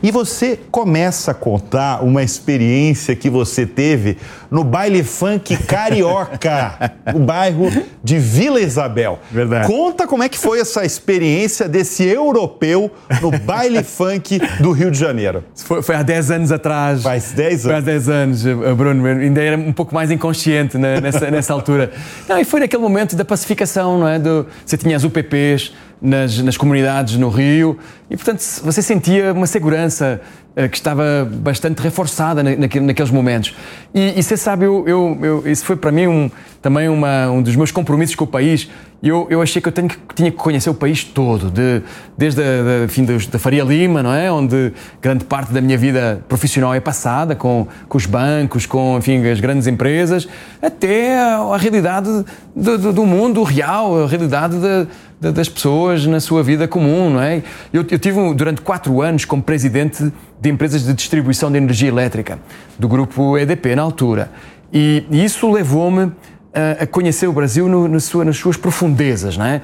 E 0.05 0.11
você 0.11 0.61
começa 0.71 1.31
a 1.31 1.35
contar 1.35 2.05
uma 2.05 2.23
experiência 2.23 3.17
que 3.17 3.31
você 3.31 3.65
teve 3.65 4.19
no 4.51 4.63
baile 4.63 5.03
funk 5.03 5.57
carioca, 5.57 6.93
no 7.11 7.21
bairro 7.21 7.73
de 8.03 8.19
Vila 8.19 8.61
Isabel. 8.61 9.19
Verdade. 9.31 9.67
Conta 9.67 10.07
como 10.07 10.23
é 10.23 10.29
que 10.29 10.39
foi 10.39 10.61
essa 10.61 10.85
experiência 10.85 11.67
desse 11.67 12.05
europeu 12.05 12.91
no 13.23 13.31
baile 13.31 13.81
funk 13.83 14.39
do 14.61 14.73
Rio 14.73 14.91
de 14.91 14.99
Janeiro. 14.99 15.43
Foi, 15.57 15.81
foi 15.81 15.95
há 15.95 16.03
10 16.03 16.31
anos 16.33 16.53
atrás. 16.53 17.03
Faz 17.03 17.33
10 17.33 17.63
Foi 17.63 17.73
há 17.73 17.77
anos. 17.77 17.87
10 17.87 18.09
anos, 18.11 18.47
eh, 18.47 18.75
Bruno. 18.75 19.07
Ainda 19.07 19.41
era 19.41 19.57
um 19.57 19.73
pouco 19.73 19.95
mais 19.95 20.11
inconsciente 20.11 20.77
né, 20.77 21.01
nessa, 21.01 21.31
nessa 21.31 21.55
altura. 21.55 21.91
Não, 22.29 22.39
e 22.39 22.45
foi 22.45 22.61
naquele 22.61 22.83
momento 22.83 23.17
da 23.17 23.25
pacificação, 23.25 24.01
não 24.01 24.09
é? 24.09 24.19
Do, 24.19 24.47
você 24.67 24.77
tinha 24.77 24.99
as 24.99 25.03
UPPs 25.03 25.73
nas, 26.01 26.39
nas 26.39 26.57
comunidades 26.57 27.17
no 27.17 27.29
Rio 27.29 27.79
e, 28.11 28.17
portanto, 28.17 28.41
você 28.63 28.83
sentia 28.83 29.33
uma 29.33 29.47
segurança 29.47 30.21
eh, 30.57 30.69
que 30.69 30.77
estava 30.77 31.29
bastante 31.31 31.81
reforçada 31.83 32.43
na- 32.43 32.55
naque- 32.57 32.81
naqueles 32.81 33.11
momentos. 33.11 33.55
E, 33.95 34.15
e 34.19 34.23
você 34.23 34.37
sabe, 34.37 34.65
eu, 34.67 34.85
eu- 34.87 35.19
eu- 35.23 35.43
isso 35.51 35.65
foi 35.65 35.77
para 35.77 35.91
mim 35.91 36.07
um, 36.07 36.31
também 36.61 36.89
uma- 36.89 37.31
um 37.31 37.43
dos 37.43 37.57
meus 37.57 37.71
compromissos 37.71 38.15
com 38.15 38.25
o 38.25 38.29
país. 38.29 38.69
Eu, 39.07 39.27
eu 39.29 39.43
achei 39.43 39.61
que 39.61 39.69
eu 39.69 39.73
tenho 39.73 39.87
que- 39.87 39.99
tinha 40.15 40.31
que 40.31 40.37
conhecer 40.39 40.71
o 40.71 40.75
país 40.75 41.05
todo, 41.05 41.51
de- 41.51 41.83
desde 42.17 42.41
a 42.43 42.87
dos- 43.05 43.27
da 43.27 43.39
Faria 43.39 43.63
Lima, 43.63 44.03
não 44.03 44.15
é? 44.15 44.33
Onde 44.33 44.73
grande 45.03 45.27
parte 45.27 45.53
da 45.53 45.61
minha 45.61 45.77
vida 45.77 46.25
profissional 46.27 46.75
é 46.75 46.81
passada, 46.81 47.37
com, 47.37 47.67
com 47.87 47.99
os 47.99 48.07
bancos, 48.07 48.65
com 48.65 48.97
enfim, 48.97 49.23
as 49.29 49.41
grandes 49.41 49.67
empresas, 49.67 50.27
até 50.63 51.19
a, 51.21 51.37
a 51.37 51.57
realidade 51.59 52.09
do, 52.57 52.79
do- 52.79 52.93
do 52.95 53.05
mundo 53.05 53.43
real, 53.43 54.05
a 54.05 54.09
realidade 54.09 54.57
da- 54.57 54.87
da- 55.21 55.31
das 55.33 55.51
pessoas 55.51 56.07
na 56.07 56.19
sua 56.19 56.43
vida 56.43 56.67
comum, 56.67 57.11
não 57.11 57.21
é? 57.21 57.43
Eu, 57.75 57.85
eu 57.91 57.99
tive 57.99 58.33
durante 58.33 58.63
quatro 58.63 59.03
anos 59.03 59.27
como 59.27 59.43
presidente 59.43 60.11
de 60.41 60.49
empresas 60.51 60.83
de 60.83 60.95
distribuição 60.95 61.53
de 61.53 61.59
energia 61.59 61.89
elétrica 61.91 62.39
do 62.79 62.89
grupo 62.89 63.37
EDP 63.37 63.77
na 63.77 63.83
altura. 63.83 64.31
E, 64.73 65.05
e 65.11 65.23
isso 65.23 65.53
levou-me 65.53 66.11
a- 66.55 66.87
conhecer 66.87 67.27
o 67.27 67.33
Brasil 67.33 67.69
no- 67.69 67.89
na 67.89 68.01
sua- 68.01 68.25
nas 68.25 68.37
suas 68.37 68.57
profundezas, 68.57 69.37
não 69.37 69.45
é? 69.47 69.61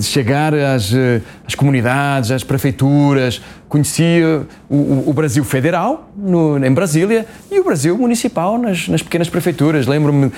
Chegar 0.00 0.52
às, 0.54 0.92
eh, 0.92 1.20
às 1.46 1.54
comunidades, 1.54 2.30
às 2.30 2.42
prefeituras, 2.44 3.40
conhecia 3.68 4.46
o, 4.68 5.10
o- 5.10 5.12
Brasil 5.12 5.44
federal 5.44 6.10
no- 6.16 6.64
em 6.64 6.72
Brasília 6.72 7.26
e 7.50 7.60
o 7.60 7.64
Brasil 7.64 7.96
municipal 7.98 8.56
nas, 8.56 8.88
nas 8.88 9.02
pequenas 9.02 9.28
prefeituras. 9.28 9.86
Lembro-me 9.86 10.32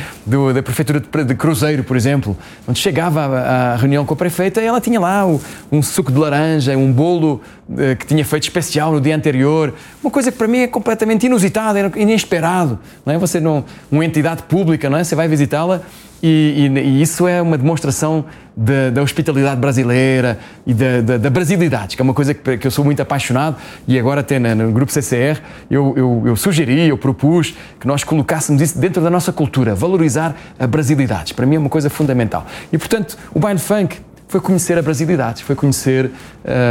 da 0.54 0.62
prefeitura 0.62 1.00
de, 1.00 1.24
de 1.24 1.34
Cruzeiro, 1.34 1.84
por 1.84 1.96
exemplo, 1.96 2.36
onde 2.66 2.78
chegava 2.78 3.20
à, 3.26 3.76
reunião 3.76 4.04
com 4.04 4.14
a 4.14 4.16
prefeita 4.16 4.60
e 4.60 4.66
ela 4.66 4.80
tinha 4.80 4.98
lá 4.98 5.26
o- 5.26 5.40
um 5.70 5.80
suco 5.82 6.10
de 6.10 6.18
laranja, 6.18 6.76
um 6.76 6.92
bolo 6.92 7.40
eh, 7.78 7.94
que 7.94 8.06
tinha 8.06 8.24
feito 8.24 8.42
especial 8.44 8.92
no 8.92 9.00
dia 9.00 9.14
anterior, 9.14 9.74
uma 10.02 10.10
coisa 10.10 10.32
que 10.32 10.38
para 10.38 10.48
mim 10.48 10.58
é 10.58 10.66
completamente 10.66 11.26
inusitada, 11.26 11.78
era 11.78 11.92
inesperado, 11.96 12.78
não 13.06 13.14
é? 13.14 13.18
Você 13.18 13.38
não, 13.38 13.64
uma 13.90 14.04
entidade 14.04 14.42
pública, 14.44 14.90
não 14.90 14.98
é? 14.98 15.04
Você 15.04 15.14
vai 15.14 15.28
visitá-la 15.28 15.82
e, 16.22 16.68
e- 16.74 16.78
e 16.80 17.02
isso 17.02 17.26
é 17.26 17.40
uma 17.40 17.56
demonstração 17.56 18.24
da, 18.56 18.90
da 18.90 19.02
hospitalidade 19.02 19.60
brasileira 19.60 20.38
e 20.66 20.74
da, 20.74 21.00
da, 21.00 21.16
da 21.16 21.30
brasilidade, 21.30 21.96
que 21.96 22.02
é 22.02 22.04
uma 22.04 22.12
coisa 22.12 22.34
que, 22.34 22.58
que 22.58 22.66
eu 22.66 22.70
sou 22.70 22.84
muito 22.84 23.00
apaixonado 23.00 23.56
e 23.88 23.98
agora 23.98 24.20
até 24.20 24.38
na- 24.38 24.54
no 24.54 24.70
grupo 24.70 24.92
CCR 24.92 25.40
eu, 25.70 25.94
eu, 25.96 26.22
eu 26.26 26.36
sugeri, 26.36 26.88
eu 26.88 26.98
propus 26.98 27.54
que 27.78 27.86
nós 27.86 28.04
colocássemos 28.04 28.60
isso 28.60 28.78
dentro 28.78 29.02
da 29.02 29.08
nossa 29.08 29.32
cultura, 29.32 29.74
valorizar 29.74 30.36
a 30.58 30.66
brasilidade. 30.66 31.32
Para 31.32 31.46
mim 31.46 31.56
é 31.56 31.58
uma 31.58 31.70
coisa 31.70 31.88
fundamental. 31.88 32.44
E 32.72 32.76
portanto, 32.76 33.16
o 33.34 33.38
baile 33.38 33.58
funk 33.60 33.98
foi 34.28 34.40
conhecer 34.40 34.78
a 34.78 34.82
brasilidade, 34.82 35.42
foi 35.42 35.56
conhecer 35.56 36.10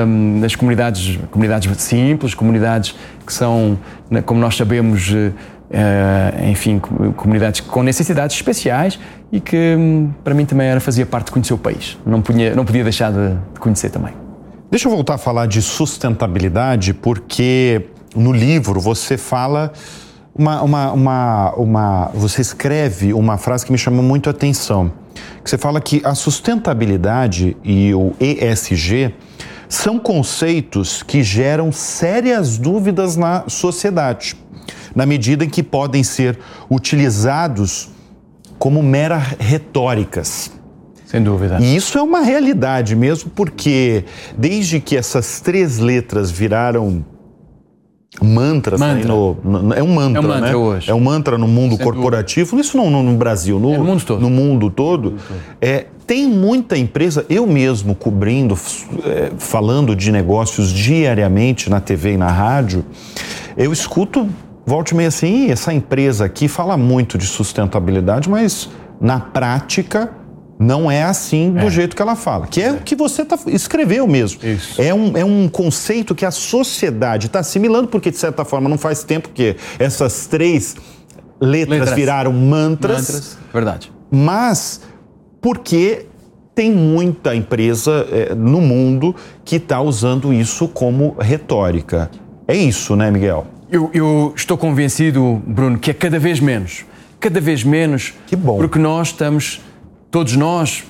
hum, 0.08 0.42
as 0.46 0.56
comunidades, 0.56 1.20
comunidades 1.32 1.82
simples, 1.82 2.34
comunidades 2.34 2.96
que 3.26 3.34
são, 3.34 3.78
como 4.26 4.40
nós 4.40 4.56
sabemos, 4.56 5.12
eh, 5.72 6.50
enfim, 6.52 6.80
com- 6.80 7.12
comunidades 7.14 7.62
com 7.62 7.84
necessidades 7.84 8.36
especiais 8.36 9.00
e 9.32 9.40
que 9.40 9.76
hum, 9.78 10.10
para 10.24 10.34
mim 10.34 10.46
também 10.46 10.68
era, 10.68 10.80
fazia 10.80 11.06
parte 11.06 11.28
de 11.28 11.32
conhecer 11.34 11.54
o 11.54 11.58
país. 11.58 11.98
Não 12.06 12.22
podia, 12.22 12.56
não 12.56 12.66
podia 12.66 12.84
deixar 12.84 13.12
de, 13.12 13.30
de 13.54 13.60
conhecer 13.60 13.90
também. 13.90 14.14
Deixa 14.72 14.88
eu 14.88 14.92
voltar 14.92 15.16
a 15.16 15.18
falar 15.18 15.48
de 15.48 15.62
sustentabilidade, 15.62 16.94
porque 16.94 17.86
no 18.16 18.32
livro 18.32 18.80
você 18.80 19.18
fala 19.18 19.72
uma, 20.36 20.62
uma, 20.62 20.92
uma, 20.94 21.52
uma- 21.56 22.12
Você 22.14 22.42
escreve 22.42 23.14
uma 23.14 23.38
frase 23.38 23.66
que 23.66 23.72
me 23.72 23.78
chamou 23.78 24.04
muito 24.04 24.30
a 24.30 24.32
atenção. 24.32 24.92
Que 25.44 25.50
você 25.50 25.58
fala 25.58 25.82
que 25.82 26.02
a 26.06 26.14
sustentabilidade 26.16 27.58
e 27.64 27.94
o 27.94 28.14
ESG 28.20 29.14
são 29.68 30.00
conceitos 30.00 31.04
que 31.04 31.22
geram 31.24 31.72
sérias 31.72 32.58
dúvidas 32.58 33.16
na 33.16 33.44
sociedade, 33.48 34.36
na 34.96 35.06
medida 35.06 35.44
em 35.46 35.50
que 35.50 35.62
podem 35.64 36.04
ser 36.04 36.38
utilizados 36.70 37.90
como 38.58 38.82
mera 38.84 39.18
retóricas. 39.40 40.52
Sem 41.06 41.24
dúvida. 41.24 41.58
E 41.60 41.76
isso 41.76 41.98
é 41.98 42.02
uma 42.02 42.22
realidade 42.22 42.96
mesmo, 42.96 43.32
porque 43.32 44.04
desde 44.38 44.80
que 44.80 44.96
essas 44.96 45.40
três 45.40 45.80
letras 45.80 46.30
viraram 46.30 47.04
mantras, 48.22 48.80
Mantra. 48.80 49.00
aí 49.02 49.06
no- 49.08 49.38
no- 49.44 49.74
é 49.74 49.82
um 49.82 49.94
mantra, 49.94 50.18
É 50.22 50.26
um 50.26 50.28
mantra 50.28 50.50
né? 50.50 50.56
hoje. 50.56 50.92
É 50.92 50.94
um 50.94 51.00
mantra 51.00 51.38
no 51.38 51.48
mundo 51.48 51.76
Sem 51.78 51.86
corporativo, 51.86 52.60
isso 52.60 52.76
não, 52.76 52.90
não 52.90 53.02
no 53.02 53.16
Brasil, 53.16 53.60
no, 53.60 53.74
É 53.74 53.78
no 53.78 53.84
mundo 53.86 54.04
todo. 54.06 54.20
no 54.22 54.30
mundo 54.30 54.70
todo. 54.70 55.16
É, 55.62 55.86
tem 56.06 56.28
muita 56.28 56.78
empresa, 56.78 57.26
eu 57.30 57.48
mesmo 57.48 57.96
cobrindo, 57.96 58.58
é, 59.06 59.32
falando 59.38 59.96
de 59.96 60.12
negócios 60.12 60.70
diariamente 60.72 61.70
na 61.70 61.80
TV 61.80 62.14
e 62.14 62.18
na 62.18 62.30
rádio, 62.32 62.84
eu 63.56 63.72
escuto, 63.72 64.28
volte 64.70 64.96
meia 64.96 65.10
assim, 65.10 65.48
"Ih, 65.48 65.52
essa 65.52 65.74
empresa 65.74 66.24
aqui 66.26 66.48
fala 66.48 66.78
muito 66.78 67.18
de 67.18 67.26
sustentabilidade, 67.26 68.30
mas 68.30 68.70
na 69.02 69.20
prática 69.20 70.12
não 70.58 70.92
é 70.92 71.04
assim 71.04 71.52
do 71.54 71.70
jeito 71.70 71.96
que 71.96 72.02
ela 72.02 72.18
fala. 72.18 72.46
Que 72.48 72.62
é 72.62 72.72
o 72.74 72.78
que 72.82 72.94
você 72.94 73.24
tá, 73.24 73.40
escreveu 73.48 74.06
mesmo. 74.06 74.44
Isso. 74.46 74.82
É 74.82 74.94
um, 74.94 75.18
é 75.18 75.24
um 75.24 75.48
conceito 75.48 76.14
que 76.14 76.26
a 76.26 76.32
sociedade 76.32 77.28
está 77.28 77.40
assimilando, 77.40 77.88
porque 77.88 78.12
de 78.12 78.18
certa 78.18 78.44
forma 78.44 78.68
não 78.70 78.78
faz 78.78 79.02
tempo 79.04 79.30
que 79.30 79.56
essas 79.80 80.28
três 80.28 80.76
letras, 81.42 81.80
Letras. 81.80 81.96
viraram 81.96 82.34
mantras, 82.34 82.98
Mantras. 82.98 83.38
Verdade. 83.54 83.92
mas 84.12 84.82
porque 85.42 86.06
tem 86.54 86.70
muita 86.74 87.34
empresa 87.34 88.06
eh, 88.12 88.36
no 88.36 88.60
mundo 88.60 89.16
que 89.46 89.56
está 89.56 89.80
usando 89.80 90.34
isso 90.34 90.68
como 90.68 91.16
retórica. 91.18 92.12
É 92.46 92.54
isso, 92.54 92.98
né, 92.98 93.10
Miguel? 93.10 93.48
Eu, 93.72 93.90
eu 93.94 94.34
estou 94.36 94.58
convencido, 94.58 95.42
Bruno, 95.46 95.78
que 95.78 95.92
é 95.92 95.94
cada 95.94 96.18
vez 96.18 96.40
menos. 96.40 96.86
Cada 97.20 97.40
vez 97.40 97.64
menos. 97.64 98.14
Que 98.26 98.36
bom. 98.36 98.58
Porque 98.58 98.80
nós 98.80 99.10
estamos, 99.10 99.62
todos 100.10 100.36
nós, 100.36 100.84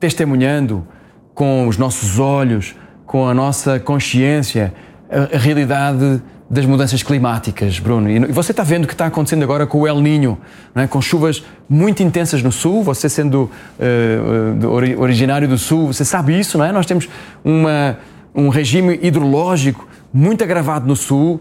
testemunhando 0.00 0.86
com 1.34 1.68
os 1.68 1.76
nossos 1.78 2.18
olhos, 2.18 2.74
com 3.06 3.28
a 3.28 3.34
nossa 3.34 3.78
consciência, 3.78 4.74
a, 5.10 5.36
a 5.36 5.38
realidade 5.38 6.20
das 6.50 6.66
mudanças 6.66 7.02
climáticas, 7.02 7.78
Bruno. 7.78 8.10
E 8.10 8.18
você 8.32 8.50
está 8.50 8.62
vendo 8.62 8.84
o 8.84 8.86
que 8.86 8.94
está 8.94 9.06
acontecendo 9.06 9.42
agora 9.42 9.66
com 9.66 9.80
o 9.80 9.86
El 9.86 10.00
Ninho, 10.00 10.36
é? 10.74 10.86
com 10.86 11.00
chuvas 11.00 11.42
muito 11.68 12.02
intensas 12.02 12.42
no 12.42 12.52
sul. 12.52 12.82
Você 12.82 13.08
sendo 13.08 13.50
do- 14.58 14.70
ori- 14.72 14.94
originário 14.96 15.48
do 15.48 15.56
sul, 15.56 15.92
você 15.92 16.04
sabe 16.04 16.38
isso, 16.38 16.58
não 16.58 16.64
é? 16.64 16.72
Nós 16.72 16.84
temos 16.86 17.08
uma, 17.44 17.98
um 18.34 18.48
regime 18.48 18.98
hidrológico 19.02 19.88
muito 20.14 20.44
agravado 20.44 20.86
no 20.86 20.94
sul. 20.94 21.40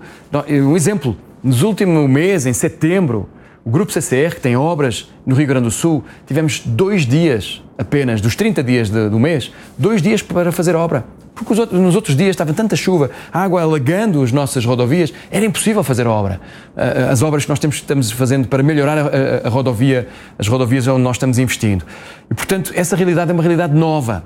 Um 0.49 0.76
exemplo, 0.76 1.15
nos 1.43 1.61
últimos 1.61 2.09
meses, 2.09 2.47
em 2.47 2.53
setembro, 2.53 3.30
o 3.63 3.69
Grupo 3.69 3.91
CCR, 3.93 4.34
que 4.36 4.41
tem 4.41 4.57
obras 4.57 5.07
no 5.26 5.36
Rio 5.36 5.47
Grande 5.47 5.65
do 5.65 5.71
Sul, 5.71 6.03
tivemos 6.26 6.59
dois 6.65 7.05
dias 7.05 7.61
apenas, 7.78 8.19
dos 8.19 8.36
30 8.36 8.63
dias 8.63 8.89
de- 8.89 9.09
do 9.09 9.19
mês, 9.19 9.51
dois 9.78 10.01
dias 10.01 10.21
para 10.21 10.51
fazer 10.51 10.76
obra. 10.76 11.05
Porque 11.36 11.51
os 11.53 11.57
outros- 11.59 11.80
nos 11.82 11.95
outros 11.95 12.15
dias 12.15 12.30
estava 12.32 12.53
tanta 12.53 12.76
chuva, 12.76 13.09
água 13.32 13.61
alagando 13.61 14.21
as 14.21 14.32
nossas 14.32 14.63
rodovias, 14.65 15.11
era 15.32 15.43
impossível 15.45 15.84
fazer 15.84 16.05
obra. 16.05 16.39
As 17.09 17.21
obras 17.24 17.43
que 17.43 17.49
nós 17.49 17.57
temos, 17.59 17.78
estamos 17.78 18.11
fazendo 18.11 18.47
para 18.47 18.61
melhorar 18.61 18.97
a, 18.97 19.01
a- 19.01 19.47
a 19.47 19.49
rodovia, 19.49 20.07
as 20.38 20.47
rodovias 20.47 20.86
onde 20.88 21.01
nós 21.01 21.15
estamos 21.15 21.39
investindo. 21.39 21.86
E, 22.30 22.34
portanto, 22.34 22.71
essa 22.76 22.95
realidade 22.95 23.32
é 23.32 23.34
uma 23.34 23.41
realidade 23.41 23.74
nova. 23.74 24.24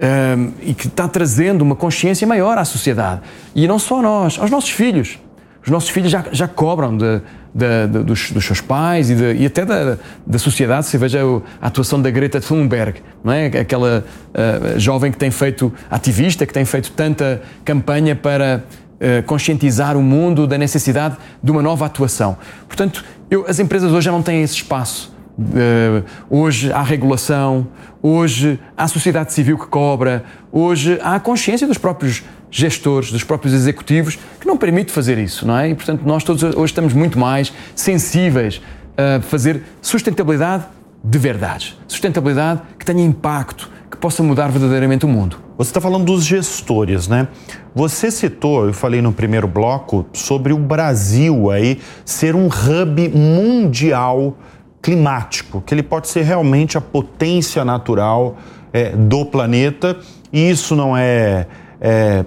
Ahm, 0.00 0.50
e 0.60 0.74
que 0.74 0.88
está 0.88 1.06
trazendo 1.06 1.62
uma 1.62 1.76
consciência 1.76 2.26
maior 2.26 2.58
à 2.58 2.64
sociedade. 2.64 3.20
E 3.54 3.68
não 3.68 3.78
só 3.78 4.00
a 4.00 4.02
nós, 4.02 4.38
aos 4.40 4.50
nossos 4.50 4.70
filhos. 4.70 5.18
Os 5.64 5.70
nossos 5.70 5.88
filhos 5.88 6.10
já, 6.10 6.24
já 6.32 6.46
cobram 6.48 6.94
de, 6.96 7.20
de- 7.54 7.86
de- 7.90 8.02
dos, 8.02 8.30
dos 8.32 8.44
seus 8.44 8.60
pais 8.60 9.08
e, 9.08 9.14
e 9.14 9.46
até 9.46 9.64
da, 9.64 9.96
da 10.26 10.38
sociedade. 10.38 10.86
Se 10.86 10.98
veja 10.98 11.20
a 11.62 11.66
atuação 11.68 12.02
da 12.02 12.10
Greta 12.10 12.40
Thunberg, 12.40 13.00
não 13.22 13.32
é? 13.32 13.46
aquela 13.46 14.04
ah, 14.34 14.78
jovem 14.78 15.12
que 15.12 15.16
tem 15.16 15.30
feito, 15.30 15.72
ativista, 15.88 16.44
que 16.44 16.52
tem 16.52 16.64
feito 16.64 16.90
tanta 16.90 17.40
campanha 17.64 18.14
para 18.16 18.64
ah, 19.00 19.22
conscientizar 19.24 19.96
o 19.96 20.02
mundo 20.02 20.44
da 20.46 20.58
necessidade 20.58 21.16
de 21.42 21.50
uma 21.52 21.62
nova 21.62 21.86
atuação. 21.86 22.36
Portanto, 22.66 23.02
eu- 23.30 23.46
as 23.48 23.58
empresas 23.60 23.92
hoje 23.92 24.06
já 24.06 24.12
não 24.12 24.22
têm 24.22 24.42
esse 24.42 24.54
espaço. 24.54 25.13
Uh, 25.36 26.04
hoje 26.30 26.72
há 26.72 26.82
regulação, 26.82 27.66
hoje 28.00 28.58
há 28.76 28.86
sociedade 28.86 29.32
civil 29.32 29.58
que 29.58 29.66
cobra, 29.66 30.24
hoje 30.52 30.98
há 31.02 31.16
a 31.16 31.20
consciência 31.20 31.66
dos 31.66 31.76
próprios 31.76 32.22
gestores, 32.50 33.10
dos 33.10 33.24
próprios 33.24 33.52
executivos, 33.52 34.16
que 34.40 34.46
não 34.46 34.56
permite 34.56 34.92
fazer 34.92 35.18
isso, 35.18 35.44
não 35.44 35.58
é? 35.58 35.70
E, 35.70 35.74
portanto, 35.74 36.02
nós 36.06 36.22
todos 36.22 36.42
hoje 36.42 36.66
estamos 36.66 36.92
muito 36.92 37.18
mais 37.18 37.52
sensíveis 37.74 38.62
a 38.96 39.20
fazer 39.22 39.62
sustentabilidade 39.82 40.64
de 41.02 41.18
verdade. 41.18 41.76
Sustentabilidade 41.88 42.62
que 42.78 42.86
tenha 42.86 43.04
impacto, 43.04 43.68
que 43.90 43.96
possa 43.96 44.22
mudar 44.22 44.48
verdadeiramente 44.48 45.04
o 45.04 45.08
mundo. 45.08 45.36
Você 45.58 45.70
está 45.70 45.80
falando 45.80 46.04
dos 46.04 46.24
gestores, 46.24 47.08
né? 47.08 47.28
Você 47.74 48.10
citou, 48.10 48.66
eu 48.66 48.72
falei 48.72 49.02
no 49.02 49.12
primeiro 49.12 49.48
bloco, 49.48 50.06
sobre 50.12 50.52
o 50.52 50.58
Brasil 50.58 51.50
aí 51.50 51.80
ser 52.04 52.34
um 52.34 52.46
hub 52.46 53.08
mundial 53.08 54.36
climático, 54.84 55.62
que 55.62 55.72
ele 55.72 55.82
pode 55.82 56.08
ser 56.08 56.24
realmente 56.24 56.76
a 56.76 56.80
potência 56.80 57.64
natural 57.64 58.36
é, 58.70 58.90
do 58.90 59.24
planeta. 59.24 59.96
E 60.30 60.50
isso 60.50 60.76
não 60.76 60.94
é, 60.94 61.46
é 61.80 62.22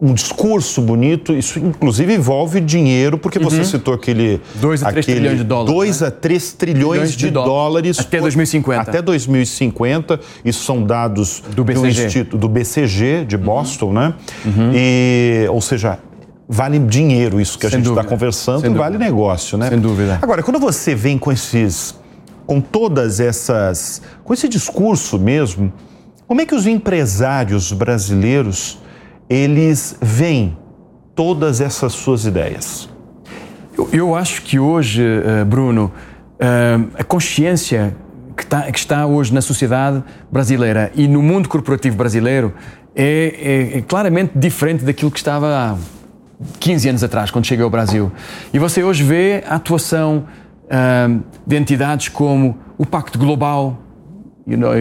um 0.00 0.14
discurso 0.14 0.80
bonito, 0.80 1.34
isso 1.34 1.58
inclusive 1.58 2.14
envolve 2.14 2.60
dinheiro, 2.60 3.18
porque 3.18 3.38
uhum. 3.38 3.44
você 3.44 3.64
citou 3.64 3.92
aquele. 3.92 4.40
2 4.54 4.84
a 4.84 4.92
3 4.92 5.04
trilhões 5.04 5.38
de 5.38 5.44
dólares. 5.44 5.74
2 5.74 6.00
né? 6.00 6.06
a 6.06 6.10
3 6.12 6.52
trilhões 6.52 7.10
de, 7.10 7.16
de 7.16 7.30
dólares. 7.32 7.98
Até 7.98 8.20
2050. 8.20 8.80
Até 8.80 9.02
2050. 9.02 10.20
Isso 10.44 10.62
são 10.62 10.84
dados 10.84 11.42
do 11.56 11.64
BCG, 11.64 11.80
do, 11.80 11.88
Instituto, 11.88 12.38
do 12.38 12.48
BCG 12.48 13.24
de 13.26 13.34
uhum. 13.34 13.42
Boston, 13.42 13.86
uhum. 13.86 13.92
né? 13.94 14.14
Uhum. 14.44 14.72
E, 14.72 15.46
ou 15.50 15.60
seja, 15.60 15.98
vale 16.52 16.80
dinheiro 16.80 17.40
isso 17.40 17.56
que 17.56 17.66
a 17.66 17.70
Sem 17.70 17.78
gente 17.78 17.88
está 17.88 18.02
conversando 18.02 18.62
Sem 18.62 18.72
e 18.72 18.74
vale 18.74 18.98
negócio, 18.98 19.56
né? 19.56 19.68
Sem 19.68 19.78
dúvida. 19.78 20.18
Agora, 20.20 20.42
quando 20.42 20.58
você 20.58 20.96
vem 20.96 21.16
com 21.16 21.30
esses. 21.30 21.94
com 22.44 22.60
todas 22.60 23.20
essas. 23.20 24.02
com 24.24 24.34
esse 24.34 24.48
discurso 24.48 25.16
mesmo, 25.16 25.72
como 26.26 26.40
é 26.40 26.46
que 26.46 26.54
os 26.54 26.66
empresários 26.66 27.72
brasileiros 27.72 28.78
eles 29.28 29.96
veem 30.02 30.58
todas 31.14 31.60
essas 31.60 31.92
suas 31.92 32.24
ideias? 32.24 32.90
Eu, 33.78 33.88
eu 33.92 34.14
acho 34.16 34.42
que 34.42 34.58
hoje, 34.58 35.02
uh, 35.02 35.44
Bruno, 35.44 35.92
uh, 36.34 36.90
a 36.98 37.04
consciência 37.04 37.96
que, 38.36 38.44
tá, 38.44 38.62
que, 38.62 38.78
está 38.78 39.06
hoje 39.06 39.32
na 39.32 39.40
sociedade 39.40 40.02
brasileira 40.32 40.90
e 40.96 41.06
no 41.06 41.22
mundo 41.22 41.48
corporativo 41.48 41.96
brasileiro 41.96 42.52
é, 42.96 43.72
é, 43.74 43.78
é 43.78 43.82
claramente 43.82 44.32
diferente 44.34 44.84
daquilo 44.84 45.12
que 45.12 45.18
estava 45.18 45.46
há 45.46 45.99
15 46.58 46.88
anos 46.88 47.04
atrás, 47.04 47.30
quando 47.30 47.46
cheguei 47.46 47.64
ao 47.64 47.70
Brasil. 47.70 48.10
E 48.52 48.58
você 48.58 48.82
hoje 48.82 49.02
vê 49.02 49.44
a 49.46 49.56
atuação 49.56 50.24
uh, 50.64 51.22
de 51.46 51.56
entidades 51.56 52.08
como 52.08 52.58
o 52.78 52.86
Pacto 52.86 53.18
Global, 53.18 53.78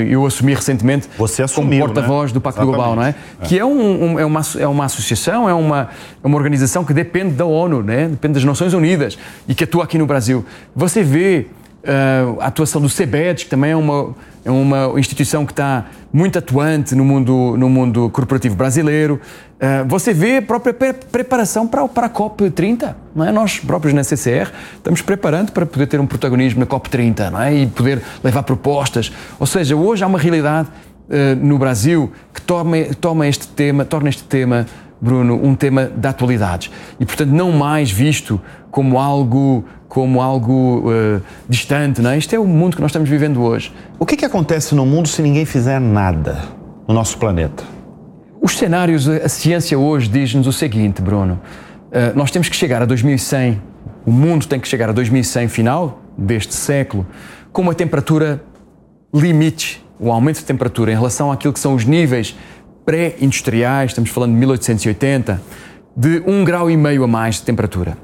eu 0.10 0.26
assumi 0.26 0.56
recentemente 0.56 1.08
Você 1.18 1.44
assumiu, 1.44 1.82
como 1.82 1.94
porta-voz 1.94 2.32
né? 2.32 2.34
do 2.34 2.42
Pacto 2.42 2.66
Global, 2.66 2.96
não 2.96 3.04
é? 3.04 3.14
é. 3.42 3.46
Que 3.46 3.60
é, 3.60 3.66
um, 3.66 4.14
um, 4.14 4.20
é, 4.20 4.26
uma, 4.26 4.42
é 4.58 4.68
uma 4.68 4.86
associação, 4.86 5.48
é 5.50 5.54
uma, 5.54 5.90
é 6.24 6.28
uma 6.28 6.38
organização 6.38 6.84
que 6.84 6.94
depende 6.94 7.36
da 7.36 7.46
ONU, 7.46 7.84
né? 7.84 8.08
depende 8.08 8.36
das 8.36 8.44
Nações 8.44 8.74
Unidas 8.74 9.18
e 9.48 9.54
que 9.54 9.66
atua 9.66 9.84
aqui 9.84 9.98
no 9.98 10.08
Brasil. 10.08 10.46
Você 10.76 11.04
vê 11.04 11.48
uh, 11.84 12.40
a 12.40 12.48
atuação 12.48 12.82
do 12.82 12.90
CEBED, 12.90 13.46
que 13.46 13.50
também 13.50 13.72
é 13.72 13.76
uma, 13.76 14.16
é 14.44 14.52
uma 14.52 15.00
instituição 15.00 15.46
que 15.46 15.52
está 15.52 15.86
muito 16.12 16.40
atuante 16.40 16.96
no 16.96 17.04
mundo, 17.04 17.56
no 17.58 17.70
mundo 17.70 18.10
corporativo 18.10 18.56
brasileiro. 18.56 19.20
Uh, 19.56 19.88
você 19.88 20.14
vê 20.14 20.38
a 20.38 20.42
própria 20.42 20.74
pre 20.74 20.94
preparação 20.94 21.68
para, 21.68 21.88
para 21.88 22.08
a 22.08 22.10
COP30. 22.10 22.96
Não 23.14 23.26
é? 23.26 23.32
Nós 23.32 23.60
próprios 23.60 23.94
na 23.94 24.04
CCR 24.04 24.52
estamos 24.78 25.02
preparando 25.02 25.52
para 25.52 25.66
poder 25.66 25.88
ter 25.88 26.00
um 26.00 26.08
protagonismo 26.08 26.60
na 26.60 26.66
COP30 26.66 27.30
não 27.30 27.42
é? 27.42 27.54
e 27.54 27.68
poder 27.68 28.02
levar 28.24 28.44
propostas. 28.44 29.12
Ou 29.40 29.46
seja, 29.46 29.76
hoje 29.76 30.04
há 30.04 30.08
uma 30.08 30.20
realidade 30.20 30.70
uh, 30.70 31.36
no 31.46 31.58
Brasil 31.58 32.12
que 32.34 32.42
toma, 32.42 32.78
toma 33.00 33.28
este 33.28 33.48
tema, 33.48 33.86
torna 33.86 34.10
este 34.10 34.24
tema 34.24 34.66
Bruno, 35.02 35.40
um 35.42 35.56
tema 35.56 35.86
de 35.86 36.08
atualidades 36.08 36.70
e, 37.00 37.06
portanto, 37.06 37.30
não 37.30 37.52
mais 37.52 37.90
visto 37.90 38.40
como 38.70 39.00
algo 39.00 39.64
como 39.88 40.22
algo 40.22 40.88
uh, 40.88 41.22
distante, 41.50 42.00
não 42.00 42.12
é? 42.12 42.18
Isto 42.18 42.36
é 42.36 42.40
o 42.40 42.46
mundo 42.46 42.76
que 42.76 42.82
nós 42.82 42.92
estamos 42.92 43.10
vivendo 43.10 43.42
hoje. 43.42 43.74
O 43.98 44.06
que, 44.06 44.16
que 44.16 44.24
acontece 44.24 44.76
no 44.76 44.86
mundo 44.86 45.08
se 45.08 45.20
ninguém 45.20 45.46
fizer 45.46 45.82
nada 45.82 46.38
no 46.88 46.94
nosso 46.94 47.18
planeta? 47.18 47.64
Os 48.40 48.56
cenários, 48.56 49.10
a 49.10 49.28
ciência 49.28 49.78
hoje 49.78 50.08
diz-nos 50.08 50.46
o 50.46 50.54
seguinte, 50.54 51.02
Bruno. 51.02 51.42
Uh, 51.88 52.16
nós 52.16 52.30
temos 52.30 52.48
que 52.48 52.56
chegar 52.56 52.84
a 52.84 52.86
2100, 52.86 53.60
o 54.06 54.12
mundo 54.12 54.46
tem 54.46 54.60
que 54.60 54.68
chegar 54.68 54.90
a 54.90 54.92
2100 54.92 55.48
final 55.48 56.00
deste 56.16 56.54
século, 56.54 57.06
com 57.52 57.64
uma 57.64 57.74
temperatura 57.74 58.44
limite, 59.12 59.84
o 60.00 60.12
aumento 60.12 60.38
de 60.38 60.46
temperatura 60.46 60.92
em 60.92 60.96
relação 60.96 61.32
àquilo 61.32 61.52
que 61.52 61.60
são 61.60 61.74
os 61.74 61.84
níveis 61.84 62.36
pré-industriais, 62.86 63.92
estamos 63.92 64.10
falando 64.10 64.34
de 64.34 64.40
1880, 64.40 65.42
de 65.96 66.24
um 66.26 66.44
grau 66.44 66.70
e 66.70 66.78
meio 66.78 67.04
a 67.04 67.08
mais 67.08 67.36
de 67.36 67.44
temperatura. 67.44 67.98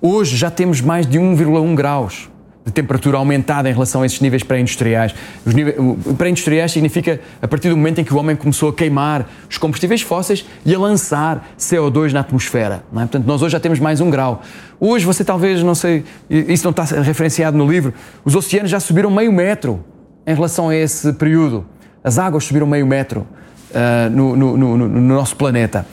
Hoje 0.00 0.36
já 0.36 0.50
temos 0.50 0.80
mais 0.80 1.06
de 1.06 1.18
1,1 1.18 1.74
graus 1.74 2.28
de 2.64 2.72
temperatura 2.72 3.18
aumentada 3.18 3.68
em 3.68 3.72
relação 3.72 4.02
a 4.02 4.06
esses 4.06 4.20
níveis 4.20 4.42
pré-industriais. 4.42 5.14
Os 5.44 5.52
níveis, 5.52 5.76
pré-industriais 6.16 6.70
significa 6.72 7.20
a 7.40 7.48
partir 7.48 7.68
do 7.68 7.76
momento 7.76 8.00
em 8.00 8.04
que 8.04 8.14
o 8.14 8.16
homem 8.16 8.36
começou 8.36 8.70
a 8.70 8.72
queimar 8.72 9.28
os 9.50 9.58
combustíveis 9.58 10.00
fósseis 10.00 10.46
e 10.64 10.74
a 10.74 10.78
lançar 10.78 11.54
CO2 11.58 12.12
na 12.12 12.20
atmosfera. 12.20 12.84
É? 12.92 12.98
Portanto, 12.98 13.26
nós 13.26 13.42
hoje 13.42 13.52
já 13.52 13.60
temos 13.60 13.80
mais 13.80 14.00
um 14.00 14.10
grau. 14.10 14.42
Hoje 14.78 15.04
você 15.04 15.24
talvez, 15.24 15.62
não 15.62 15.74
sei, 15.74 16.04
isso 16.30 16.64
não 16.64 16.70
está 16.70 16.84
referenciado 17.00 17.56
no 17.56 17.68
livro, 17.68 17.92
os 18.24 18.34
oceanos 18.34 18.70
já 18.70 18.78
subiram 18.78 19.10
meio 19.10 19.32
metro 19.32 19.84
em 20.26 20.34
relação 20.34 20.68
a 20.68 20.76
esse 20.76 21.12
período. 21.14 21.66
As 22.04 22.18
águas 22.18 22.44
subiram 22.44 22.66
meio 22.66 22.86
metro 22.86 23.26
uh, 23.72 24.10
no, 24.10 24.36
no, 24.36 24.56
no, 24.56 24.76
no, 24.76 25.00
nosso 25.00 25.36
planeta. 25.36 25.86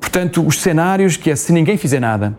Portanto, 0.00 0.44
os 0.46 0.60
cenários 0.60 1.16
que 1.16 1.30
é 1.30 1.36
se 1.36 1.52
ninguém 1.52 1.76
fizer 1.76 2.00
nada, 2.00 2.36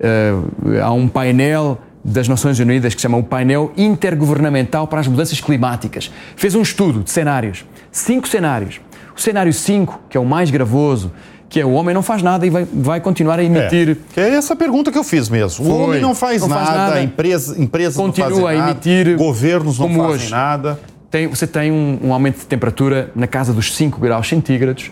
uh, 0.00 0.80
há 0.82 0.92
um 0.92 1.08
painel 1.08 1.78
das 2.04 2.28
Nações 2.28 2.58
Unidas 2.60 2.94
que 2.94 3.00
se 3.00 3.02
chama 3.02 3.18
o 3.18 3.22
Painel 3.22 3.72
Intergovernamental 3.76 4.86
para 4.86 5.00
as 5.00 5.08
Mudanças 5.08 5.40
Climáticas. 5.40 6.10
Fez 6.36 6.54
um 6.54 6.62
estudo 6.62 7.02
de 7.02 7.10
cenários, 7.10 7.64
cinco 7.90 8.28
cenários. 8.28 8.80
O 9.16 9.20
cenário 9.20 9.52
5, 9.52 10.02
que 10.10 10.16
é 10.16 10.20
o 10.20 10.26
mais 10.26 10.50
gravoso, 10.50 11.10
que 11.48 11.58
é 11.58 11.64
o 11.64 11.72
homem 11.72 11.94
não 11.94 12.02
faz 12.02 12.22
nada 12.22 12.46
e 12.46 12.50
vai, 12.50 12.66
vai 12.70 13.00
continuar 13.00 13.38
a 13.38 13.42
emitir. 13.42 13.96
É, 14.14 14.20
é 14.20 14.28
essa 14.34 14.54
pergunta 14.54 14.92
que 14.92 14.98
eu 14.98 15.04
fiz 15.04 15.28
mesmo. 15.28 15.64
Foi. 15.64 15.74
O 15.74 15.78
homem 15.78 16.00
não 16.00 16.14
faz, 16.14 16.42
não 16.42 16.48
nada, 16.48 16.64
faz 16.64 16.76
nada, 16.76 17.02
empresa, 17.02 17.60
empresas 17.60 17.96
continua 17.96 18.30
não 18.30 18.40
fazem 18.42 18.60
a 18.60 18.64
emitir 18.70 19.06
nada, 19.06 19.18
governos 19.18 19.78
não 19.78 19.88
fazem 19.88 20.02
hoje. 20.02 20.30
nada 20.30 20.78
tem, 21.10 21.26
você 21.26 21.46
tem 21.46 21.70
um, 21.70 21.98
um, 22.02 22.12
aumento 22.12 22.38
de 22.38 22.46
temperatura 22.46 23.10
na 23.14 23.26
casa 23.26 23.52
dos 23.52 23.74
5 23.74 24.00
graus 24.00 24.28
centígrados 24.28 24.90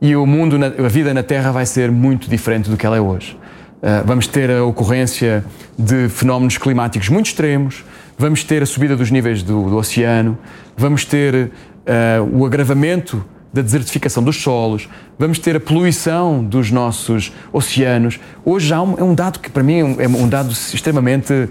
e 0.00 0.16
o 0.16 0.26
mundo, 0.26 0.58
na, 0.58 0.66
a 0.66 0.88
vida 0.88 1.12
na 1.12 1.22
Terra 1.22 1.52
vai 1.52 1.66
ser 1.66 1.90
muito 1.90 2.28
diferente 2.28 2.70
do 2.70 2.76
que 2.76 2.86
ela 2.86 2.96
é 2.96 3.00
hoje. 3.00 3.36
Uh, 3.82 4.06
vamos 4.06 4.26
ter 4.26 4.50
a 4.50 4.64
ocorrência 4.64 5.44
de 5.78 6.08
fenómenos 6.08 6.58
climáticos 6.58 7.08
muito 7.08 7.26
extremos, 7.26 7.84
vamos 8.18 8.44
ter 8.44 8.62
a 8.62 8.66
subida 8.66 8.96
dos 8.96 9.10
níveis 9.10 9.42
do, 9.42 9.70
do 9.70 9.76
oceano, 9.76 10.38
vamos 10.76 11.04
ter 11.04 11.34
uh, 11.34 11.50
o 12.38 12.44
agravamento 12.44 13.24
da 13.52 13.62
desertificação 13.62 14.22
dos 14.22 14.40
solos, 14.40 14.88
vamos 15.18 15.38
ter 15.38 15.56
a 15.56 15.60
poluição 15.60 16.42
dos 16.44 16.70
nossos 16.70 17.32
oceanos. 17.52 18.20
Hoje 18.44 18.68
já 18.68 18.76
é 18.76 19.02
um 19.02 19.14
dado 19.14 19.40
que 19.40 19.50
para 19.50 19.62
mim 19.62 19.96
é 19.98 20.06
um 20.06 20.28
dado 20.28 20.52
extremamente 20.52 21.32
uh, 21.32 21.48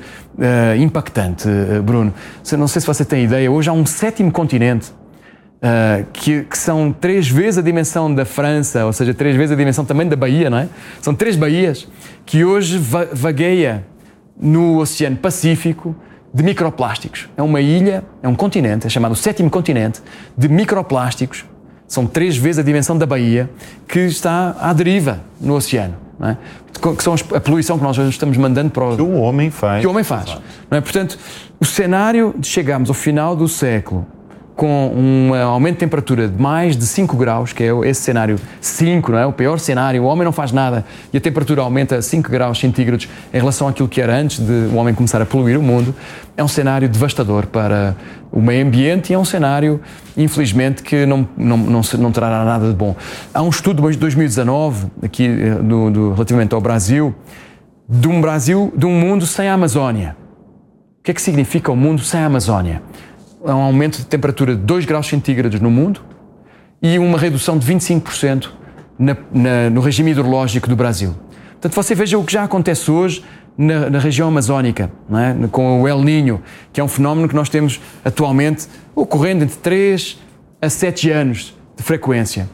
impactante, 0.80 1.48
uh, 1.48 1.84
Bruno. 1.84 2.14
Não 2.58 2.68
sei 2.68 2.80
se 2.80 2.88
você 2.88 3.04
tem 3.04 3.26
ideia, 3.26 3.52
hoje 3.52 3.70
há 3.70 3.74
um 3.74 3.86
sétimo 3.86 4.32
continente 4.32 4.92
uh, 4.92 6.06
que, 6.14 6.44
que, 6.44 6.58
são 6.58 6.94
três 6.94 7.28
vezes 7.28 7.58
a 7.58 7.62
dimensão 7.62 8.14
da 8.14 8.24
França, 8.24 8.86
ou 8.86 8.94
seja, 8.94 9.14
três 9.14 9.36
vezes 9.36 9.52
a 9.52 9.56
dimensão 9.56 9.84
também 9.84 10.08
da 10.08 10.16
Bahia, 10.16 10.50
não 10.50 10.60
é? 10.60 10.70
São 11.02 11.14
três 11.14 11.36
baías 11.36 11.86
que 12.26 12.46
hoje 12.46 12.78
va 12.78 13.10
vagueia 13.12 13.86
no 14.40 14.78
Oceano 14.78 15.18
Pacífico 15.18 15.94
de 16.34 16.44
microplásticos. 16.44 17.28
É 17.36 17.44
uma 17.44 17.60
ilha, 17.60 18.06
é 18.24 18.28
um 18.28 18.36
continente, 18.36 18.88
é 18.88 18.90
chamado 18.90 19.12
o 19.12 19.16
sétimo 19.16 19.50
continente, 19.50 20.02
de 20.38 20.48
microplásticos 20.48 21.44
são 21.90 22.06
três 22.06 22.38
vezes 22.38 22.60
a 22.60 22.64
dimensão 22.64 22.98
da 22.98 23.06
Bahia, 23.06 23.50
que 23.88 24.00
está 24.00 24.56
à 24.62 24.72
deriva 24.72 25.20
no 25.42 25.56
oceano. 25.56 25.96
É? 26.22 26.38
Que 26.96 27.04
são 27.04 27.16
a 27.34 27.40
poluição 27.40 27.78
que 27.78 27.84
nós 27.84 27.98
estamos 27.98 28.38
mandando 28.38 28.70
para 28.70 28.86
o. 28.86 28.96
Que 28.96 29.02
o 29.02 29.18
homem 29.20 29.50
faz. 29.50 29.82
Que 29.82 29.88
o 29.88 29.90
homem 29.90 30.04
faz. 30.04 30.38
É? 30.70 30.80
Portanto, 30.80 31.18
o 31.60 31.66
cenário 31.66 32.34
de 32.38 32.48
chegarmos 32.48 32.90
ao 32.90 32.96
final 32.96 33.36
do 33.36 33.48
século 33.48 34.06
com 34.60 34.92
um 34.94 35.34
aumento 35.34 35.76
de 35.76 35.80
temperatura 35.80 36.28
de 36.28 36.42
mais 36.42 36.76
de 36.76 36.86
5 36.86 37.16
graus, 37.16 37.54
que 37.54 37.64
é 37.64 37.70
esse 37.86 38.02
cenário 38.02 38.38
5, 38.60 39.10
não 39.10 39.18
é? 39.18 39.26
O 39.26 39.32
pior 39.32 39.58
cenário, 39.58 40.04
o 40.04 40.06
homem 40.06 40.26
não 40.26 40.34
faz 40.34 40.52
nada 40.52 40.84
e 41.14 41.18
a 41.18 41.22
temperatura 41.22 41.62
aumenta 41.62 42.02
5 42.02 42.30
graus 42.30 42.60
centígrados 42.60 43.08
em 43.34 43.38
relação 43.38 43.70
àquilo 43.70 43.88
que 43.88 44.02
era 44.02 44.14
antes 44.14 44.38
de 44.38 44.68
o 44.70 44.76
homem 44.76 44.94
começar 44.94 45.22
a 45.22 45.26
poluir 45.26 45.58
o 45.58 45.64
mundo, 45.64 45.96
é 46.36 46.44
um 46.44 46.48
cenário 46.50 46.90
devastador 46.90 47.48
para 47.48 47.96
o 48.30 48.42
meio 48.42 48.66
ambiente 48.66 49.12
e 49.12 49.14
é 49.14 49.18
um 49.18 49.24
cenário, 49.24 49.80
infelizmente, 50.18 50.84
que 50.84 51.06
não, 51.06 51.26
não, 51.38 51.58
não, 51.58 51.82
não 51.98 52.12
trará 52.12 52.44
nada 52.44 52.68
de 52.68 52.76
bom. 52.76 52.98
Há 53.34 53.42
um 53.42 53.50
estudo 53.50 53.90
de 53.90 53.98
2019, 53.98 54.88
aqui 55.02 55.26
eh, 55.26 55.56
do, 55.56 55.90
do, 55.90 56.12
relativamente 56.12 56.54
ao 56.54 56.60
Brasil, 56.60 57.16
de 57.88 58.10
um 58.10 58.20
Brasil, 58.20 58.74
de 58.76 58.86
um 58.86 58.92
mundo 58.92 59.26
sem 59.26 59.48
a 59.48 59.54
Amazónia. 59.54 60.18
O 61.00 61.04
que 61.04 61.12
é 61.12 61.14
que 61.14 61.22
significa 61.22 61.72
o 61.72 61.76
um 61.76 61.78
mundo 61.78 62.02
sem 62.02 62.20
a 62.20 62.26
Amazónia? 62.26 62.82
É 63.46 63.54
um 63.54 63.62
aumento 63.62 63.98
de 63.98 64.06
temperatura 64.06 64.56
de 64.56 64.62
2 64.62 64.86
graus 64.86 65.08
centígrados 65.08 65.60
no 65.60 65.72
mundo 65.72 66.02
e 66.82 67.00
uma 67.00 67.18
redução 67.18 67.58
de 67.58 67.66
25% 67.66 68.50
na, 68.98 69.16
na, 69.34 69.70
no 69.70 69.82
regime 69.82 70.12
hidrológico 70.12 70.68
do 70.68 70.76
Brasil. 70.76 71.16
Portanto, 71.52 71.74
você 71.74 71.96
veja 71.96 72.18
o 72.18 72.24
que 72.24 72.34
já 72.34 72.44
acontece 72.44 72.90
hoje 72.90 73.24
na, 73.58 73.90
na 73.90 74.00
região 74.00 74.28
amazónica, 74.28 74.92
é? 75.12 75.48
com 75.48 75.82
o 75.82 75.88
El 75.88 76.02
Niño, 76.02 76.42
que 76.72 76.80
é 76.80 76.84
um 76.84 76.88
fenómeno 76.88 77.28
que 77.28 77.36
nós 77.36 77.50
temos 77.50 77.82
atualmente 78.04 78.68
ocorrendo 78.96 79.44
entre 79.44 79.58
3 79.58 80.18
a 80.62 80.70
7 80.70 81.12
anos 81.12 81.58
de 81.76 81.84
frequência. 81.84 82.50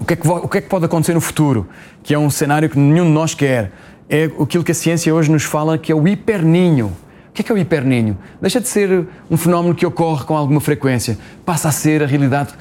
O 0.00 0.04
que, 0.04 0.14
é 0.14 0.16
que, 0.16 0.28
o 0.28 0.48
que 0.48 0.58
é 0.58 0.60
que 0.60 0.68
pode 0.68 0.84
acontecer 0.84 1.14
no 1.14 1.20
futuro? 1.20 1.68
Que 2.02 2.12
é 2.12 2.18
um 2.18 2.28
cenário 2.28 2.68
que 2.68 2.78
nenhum 2.78 3.04
de 3.04 3.12
nós 3.12 3.34
quer. 3.34 3.72
É 4.08 4.24
aquilo 4.24 4.64
que 4.64 4.72
a 4.72 4.74
ciência 4.74 5.14
hoje 5.14 5.30
nos 5.30 5.44
fala 5.44 5.78
que 5.78 5.92
é 5.92 5.94
o 5.94 6.06
hiperninho. 6.08 6.92
O 7.32 7.34
que 7.34 7.40
é, 7.40 7.44
que 7.44 7.50
é 7.50 7.54
o 7.54 7.58
hiperninho? 7.58 8.18
Deixa 8.42 8.60
de 8.60 8.68
ser 8.68 9.06
um 9.30 9.38
fenómeno 9.38 9.74
que 9.74 9.86
ocorre 9.86 10.22
com 10.26 10.36
alguma 10.36 10.60
frequência, 10.60 11.16
passa 11.46 11.70
a 11.70 11.72
ser 11.72 12.02
a 12.02 12.06
realidade 12.06 12.52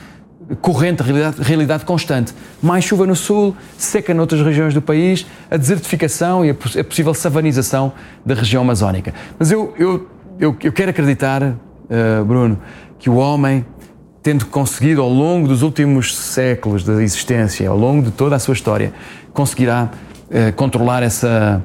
corrente, 0.61 1.03
realidade, 1.03 1.41
realidade 1.41 1.84
constante. 1.84 2.34
Mais 2.63 2.86
chuva 2.86 3.05
no 3.05 3.13
sul, 3.13 3.53
seca 3.78 4.13
noutras 4.13 4.39
regiões 4.41 4.74
do 4.74 4.82
país, 4.82 5.28
a 5.49 5.57
desertificação 5.57 6.45
e 6.45 6.51
a, 6.51 6.53
a 6.53 6.84
possível 6.86 7.13
savanização 7.13 7.91
da 8.26 8.34
região 8.34 8.63
amazónica. 8.63 9.13
Mas 9.38 9.51
eu, 9.51 9.74
eu, 9.78 10.07
eu, 10.39 10.55
eu 10.63 10.72
quero 10.72 10.91
acreditar, 10.91 11.43
uh, 11.43 12.26
Bruno, 12.26 12.57
que 12.97 13.09
o 13.09 13.15
homem, 13.15 13.65
tendo 14.24 14.45
conseguido 14.45 15.01
ao 15.01 15.09
longo 15.09 15.49
dos 15.49 15.63
últimos 15.63 16.15
séculos 16.15 16.86
da 16.86 16.93
existência, 17.03 17.69
ao 17.69 17.78
longo 17.78 18.03
de 18.03 18.11
toda 18.11 18.38
a 18.38 18.39
sua 18.39 18.53
história, 18.53 18.93
conseguirá 19.34 19.89
uh, 20.30 20.53
controlar 20.53 21.03
essa 21.03 21.61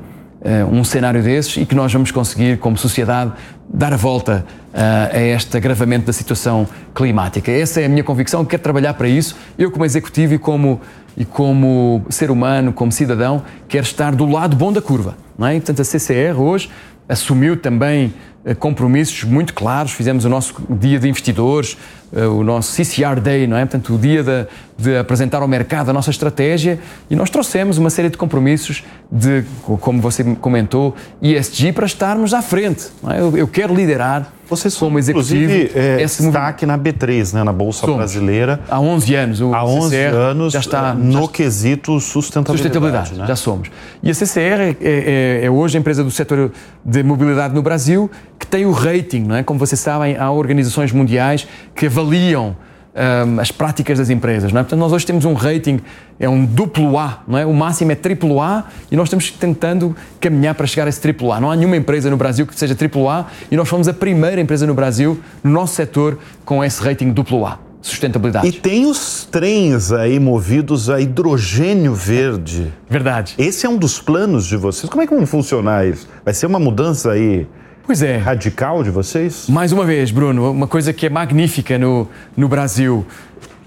um 0.71 0.85
cenário 0.85 1.23
desses 1.23 1.57
e 1.57 1.65
que 1.65 1.75
nós 1.75 1.93
vamos 1.93 2.11
conseguir, 2.11 2.59
como 2.59 2.77
sociedade, 2.77 3.33
dar 3.69 3.93
a 3.93 3.97
volta 3.97 4.45
uh, 4.73 5.17
a 5.17 5.21
este 5.21 5.57
agravamento 5.57 6.07
da 6.07 6.13
situação 6.13 6.69
climática. 6.95 7.51
Essa 7.51 7.81
é 7.81 7.87
a 7.87 7.89
minha 7.89 8.05
convicção, 8.05 8.45
quero 8.45 8.63
trabalhar 8.63 8.95
para 8.95 9.09
isso. 9.09 9.37
Eu, 9.59 9.71
como 9.71 9.85
executivo 9.85 10.35
e 10.35 10.39
como, 10.39 10.81
e 11.17 11.25
como 11.25 12.05
ser 12.11 12.31
humano, 12.31 12.73
como 12.73 12.93
cidadão, 12.93 13.43
quero 13.69 13.85
estar 13.85 14.15
do 14.15 14.27
lado 14.27 14.55
bom 14.55 14.73
da 14.73 14.83
curva. 14.83 15.17
Não 15.39 15.47
é? 15.47 15.55
Portanto, 15.55 15.81
a 15.81 15.85
CCR 15.85 16.39
hoje 16.39 16.71
assumiu 17.09 17.57
também 17.57 18.13
uh, 18.45 18.55
compromissos 18.57 19.25
muito 19.25 19.55
claros. 19.55 19.93
Fizemos 19.93 20.25
o 20.25 20.29
nosso 20.29 20.55
dia 20.69 20.99
de 20.99 21.09
investidores, 21.09 21.77
uh, 22.13 22.29
o 22.29 22.43
nosso 22.43 22.73
CCR 22.73 23.21
Day, 23.21 23.47
não 23.47 23.57
é? 23.57 23.61
Portanto, 23.61 23.95
o 23.95 23.99
dia 23.99 24.23
de, 24.23 24.47
de, 24.77 24.99
apresentar 24.99 25.43
ao 25.43 25.49
mercado 25.49 25.91
a 25.91 25.93
nossa 25.93 26.11
estratégia 26.11 26.79
e 27.09 27.17
nós 27.17 27.31
trouxemos 27.31 27.79
uma 27.79 27.91
série 27.91 28.11
de 28.11 28.17
compromissos 28.17 28.85
de, 29.11 29.45
como 29.63 30.01
você 30.01 30.25
comentou, 30.37 30.95
ESG 31.23 31.73
para 31.73 31.87
estarmos 31.87 32.35
à 32.35 32.43
frente. 32.43 32.89
É? 33.09 33.21
Eu, 33.21 33.37
eu, 33.37 33.49
quero 33.49 33.75
liderar 33.75 34.33
Vocês 34.49 34.77
como 34.77 34.99
executivo. 34.99 35.53
É, 35.75 36.01
esse 36.01 36.23
destaque 36.23 36.65
na 36.65 36.79
B3, 36.79 37.35
né, 37.35 37.43
na 37.43 37.53
Bolsa 37.53 37.81
Somos. 37.81 37.97
Brasileira. 37.97 38.61
Há 38.69 38.81
11 38.81 39.15
anos. 39.15 39.41
O 39.41 39.55
há 39.55 39.65
11 39.65 39.91
CCR 39.91 40.17
anos 40.17 40.53
já 40.53 40.61
está 40.61 40.95
no 40.95 41.23
já, 41.23 41.29
quesito 41.29 42.01
sustentabilidade. 42.01 42.63
Sustentabilidade, 42.63 43.15
né? 43.15 43.27
já 43.27 43.37
somos. 43.37 43.71
E 44.03 44.11
a 44.11 44.15
CCR 44.15 44.39
é, 44.41 44.77
é, 44.81 45.41
é, 45.45 45.51
hoje 45.51 45.77
a 45.77 45.81
empresa 45.81 46.05
do 46.05 46.11
setor 46.11 46.53
de 46.85 47.03
mobilidade 47.03 47.55
no 47.55 47.63
Brasil 47.63 48.11
que 48.39 48.47
tem 48.47 48.65
o 48.67 48.73
rating, 48.73 49.23
não 49.23 49.37
é? 49.37 49.43
como 49.43 49.59
vocês 49.59 49.81
sabem, 49.81 50.17
há 50.17 50.31
organizações 50.31 50.93
mundiais 50.93 51.47
que 51.75 51.87
avaliam 51.87 52.57
um, 52.97 53.41
as 53.41 53.51
práticas 53.51 53.99
das 53.99 54.11
empresas. 54.11 54.53
Não 54.53 54.61
é? 54.61 54.63
Portanto, 54.65 54.81
nós 54.81 54.93
hoje 54.93 55.05
temos 55.05 55.25
um 55.25 55.35
rating, 55.35 55.81
é 56.19 56.29
um 56.29 56.45
duplo 56.45 56.99
A, 56.99 57.23
não 57.29 57.39
é? 57.39 57.45
o 57.45 57.53
máximo 57.53 57.93
é 57.93 57.95
triplo 57.95 58.41
A 58.41 58.65
e 58.91 58.97
nós 58.97 59.09
estamos 59.09 59.31
tentando 59.31 59.95
caminhar 60.21 60.55
para 60.55 60.67
chegar 60.67 60.87
a 60.87 60.89
esse 60.89 61.01
triplo 61.01 61.33
A. 61.33 61.41
Não 61.41 61.51
há 61.51 61.57
nenhuma 61.57 61.77
empresa 61.77 62.09
no 62.09 62.17
Brasil 62.17 62.47
que 62.47 62.59
seja 62.59 62.75
triplo 62.75 63.09
A 63.09 63.27
e 63.51 63.57
nós 63.57 63.69
fomos 63.69 63.87
a 63.87 63.93
primeira 63.93 64.41
empresa 64.41 64.67
no 64.67 64.75
Brasil, 64.75 65.21
no 65.45 65.51
nosso 65.51 65.75
setor, 65.75 66.19
com 66.45 66.65
esse 66.65 66.83
rating 66.83 67.11
duplo 67.11 67.45
A. 67.47 67.59
Sustentabilidade. 67.83 68.49
E 68.49 68.53
tem 68.53 68.87
os 68.87 69.29
trens 69.31 69.93
aí 69.93 70.19
movidos 70.19 70.91
a 70.91 71.01
hidrogênio 71.01 71.95
verde. 71.95 72.73
Verdade. 72.91 73.35
Esse 73.39 73.65
é 73.65 73.69
um 73.69 73.77
dos 73.77 74.01
planos 74.01 74.45
de 74.45 74.57
vocês. 74.57 74.91
Como 74.91 75.03
é 75.03 75.07
que 75.07 75.15
vai 75.15 75.25
funcionar 75.25 75.87
isso? 75.87 76.09
Vai 76.25 76.35
ser 76.35 76.47
uma 76.47 76.59
mudança 76.59 77.13
aí 77.13 77.47
Pois 77.87 78.03
é. 78.03 78.17
Radical 78.17 78.83
de 78.83 78.91
vocês? 78.91 79.47
Mais 79.49 79.71
uma 79.71 79.85
vez, 79.85 80.11
Bruno, 80.11 80.51
uma 80.51 80.67
coisa 80.67 80.93
que 80.93 81.07
é 81.07 81.09
magnífica 81.09 81.79
no, 81.79 82.09
no 82.37 82.49
Brasil. 82.49 83.07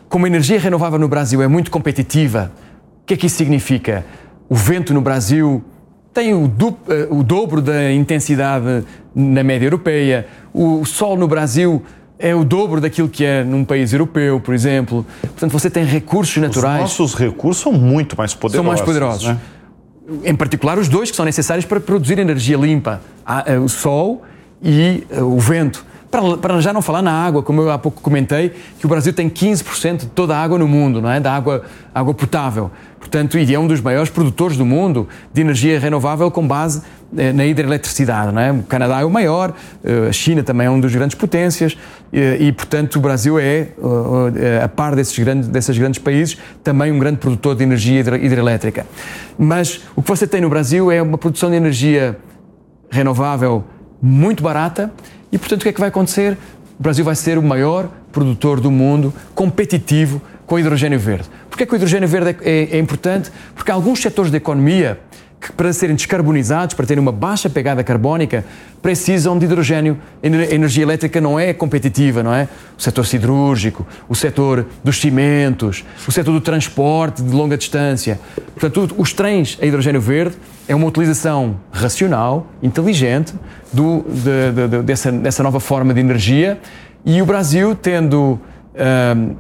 Como 0.10 0.26
a 0.26 0.28
energia 0.28 0.60
renovável 0.60 1.00
no 1.00 1.08
Brasil 1.08 1.42
é 1.42 1.48
muito 1.48 1.72
competitiva, 1.72 2.52
o 3.02 3.06
que 3.06 3.14
é 3.14 3.18
que 3.18 3.28
isso 3.28 3.38
significa? 3.38 4.06
O 4.50 4.56
vento 4.56 4.94
no 4.94 5.00
Brasil 5.00 5.64
tem 6.14 6.34
o, 6.34 6.52
eh, 6.90 7.08
o 7.10 7.24
dobro 7.24 7.62
da 7.62 7.94
intensidade 7.94 8.84
na 9.16 9.42
média 9.42 9.66
europeia, 9.66 10.28
o 10.54 10.84
sol 10.84 11.16
no 11.16 11.28
Brasil 11.28 11.82
é 12.18 12.36
o 12.36 12.44
dobro 12.44 12.82
daquilo 12.82 13.08
que 13.08 13.24
é 13.24 13.46
num 13.46 13.64
país 13.64 13.94
europeu, 13.94 14.42
por 14.42 14.54
exemplo. 14.54 15.06
Portanto, 15.22 15.52
você 15.52 15.70
tem 15.70 15.86
recursos 15.86 16.36
naturais. 16.36 16.92
Os 16.92 17.00
nossos 17.00 17.16
recursos 17.16 17.64
são 17.64 17.72
muito 17.72 18.18
mais 18.18 18.34
poderosos. 18.34 18.58
São 18.58 18.64
mais 18.66 18.82
poderosos. 18.82 19.28
Né? 19.30 19.38
Em 20.24 20.36
particular 20.36 20.78
os 20.78 20.88
dois 20.88 21.10
que 21.12 21.16
são 21.16 21.26
necessários 21.26 21.66
para 21.66 21.80
produzir 21.80 22.20
energia 22.20 22.58
limpa, 22.58 23.02
eh, 23.46 23.58
o 23.58 23.68
sol 23.68 24.24
e 24.62 25.04
eh, 25.10 25.22
o 25.22 25.40
vento. 25.40 25.86
Para, 26.12 26.60
já 26.60 26.74
não 26.74 26.82
falar 26.82 27.04
na 27.04 27.12
água, 27.12 27.44
como 27.44 27.62
eu 27.62 27.70
há 27.70 27.78
pouco 27.78 28.02
comentei, 28.02 28.52
que 28.80 28.86
o 28.86 28.90
Brasil 28.90 29.14
tem 29.14 29.30
15% 29.30 29.98
de 29.98 30.06
toda 30.08 30.36
a 30.36 30.42
água 30.42 30.58
no 30.58 30.68
mundo, 30.68 31.00
não 31.00 31.10
é? 31.10 31.20
Da 31.20 31.32
água, 31.32 31.64
água 31.94 32.16
potável. 32.16 32.72
Portanto, 32.98 33.38
e 33.38 33.54
é 33.54 33.60
um 33.60 33.68
dos 33.68 33.80
maiores 33.80 34.10
produtores 34.10 34.58
do 34.58 34.66
mundo 34.66 35.08
de 35.32 35.42
energia 35.42 35.80
renovável 35.80 36.32
com 36.32 36.48
base 36.48 36.82
eh, 37.16 37.32
na 37.32 37.46
hidroeletricidade, 37.46 38.34
não 38.34 38.42
é? 38.42 38.52
O 38.52 38.64
Canadá 38.64 39.02
é 39.02 39.06
o 39.06 39.10
maior, 39.10 39.54
eh, 39.84 40.08
a 40.10 40.12
China 40.12 40.42
também 40.42 40.66
é 40.66 40.70
uma 40.70 40.82
das 40.82 40.94
grandes 40.94 41.16
potências 41.16 41.78
e, 42.12 42.48
e, 42.48 42.52
portanto, 42.52 42.96
o 42.96 43.00
Brasil 43.00 43.38
é, 43.40 43.70
a 44.64 44.68
par 44.68 44.96
desses 44.96 45.18
grandes, 45.18 45.48
desses 45.48 45.78
grandes 45.78 46.00
países, 46.00 46.38
também 46.64 46.92
um 46.92 46.98
grande 46.98 47.18
produtor 47.18 47.56
de 47.56 47.64
energia 47.64 48.00
hidrelétrica. 48.00 48.86
Mas 49.38 49.82
o 49.96 50.02
que 50.02 50.10
você 50.10 50.26
tem 50.26 50.42
no 50.42 50.50
Brasil 50.50 50.92
é 50.92 51.02
uma 51.02 51.20
produção 51.20 51.52
de 51.52 51.56
energia 51.56 52.18
renovável 52.90 53.64
muito 54.02 54.42
barata 54.42 54.92
e, 55.32 55.38
portanto, 55.38 55.62
o 55.62 55.64
que 55.64 55.70
é 55.70 55.74
que 55.74 55.80
vai 55.80 55.90
acontecer? 55.90 56.38
O 56.80 56.84
Brasil 56.84 57.04
vai 57.04 57.16
ser 57.16 57.38
o 57.38 57.44
maior 57.44 57.90
produtor 58.12 58.60
do 58.60 58.72
mundo 58.72 59.14
competitivo 59.36 60.22
com 60.46 60.58
hidrogênio 60.58 61.00
verde. 61.00 61.30
Porquê 61.50 61.66
que 61.66 61.74
o 61.74 61.76
hidrogênio 61.76 62.08
verde 62.08 62.38
é, 62.42 62.50
é, 62.50 62.78
é 62.78 62.80
importante? 62.80 63.32
Porque 63.54 63.70
alguns 63.70 64.02
setores 64.02 64.32
da 64.32 64.38
economia 64.38 65.00
que 65.40 65.52
para 65.54 65.72
serem 65.72 65.96
descarbonizados, 65.96 66.76
para 66.76 66.86
terem 66.86 67.02
uma 67.02 67.12
baixa 67.12 67.50
pegada 67.50 67.84
carbónica, 67.84 68.44
precisam 68.82 69.38
de 69.38 69.46
hidrogênio. 69.46 69.98
A 70.22 70.28
energia 70.54 70.84
elétrica 70.84 71.22
não 71.22 71.40
é 71.40 71.54
competitiva, 71.54 72.22
não 72.22 72.34
é? 72.34 72.48
O 72.78 72.82
setor 72.82 73.06
siderúrgico, 73.06 73.88
o 74.08 74.16
setor 74.16 74.66
dos 74.84 75.00
cimentos, 75.00 75.86
o 76.08 76.12
setor 76.12 76.34
do 76.34 76.42
transporte 76.42 77.24
de 77.24 77.34
longa 77.34 77.58
distância. 77.58 78.20
Portanto, 78.54 78.96
os 78.98 79.14
trens 79.14 79.58
a 79.62 79.66
hidrogênio 79.66 80.02
verde 80.02 80.36
é 80.68 80.76
uma 80.76 80.88
utilização 80.88 81.58
racional, 81.72 82.48
inteligente, 82.62 83.34
do, 83.72 84.06
de, 84.08 84.52
de, 84.52 84.68
de, 84.68 84.84
dessa, 84.84 85.12
dessa 85.12 85.42
nova 85.42 85.60
forma 85.60 85.94
de 85.94 86.00
energia 86.00 86.60
e 87.06 87.22
o 87.22 87.26
Brasil 87.26 87.76
tendo 87.76 88.40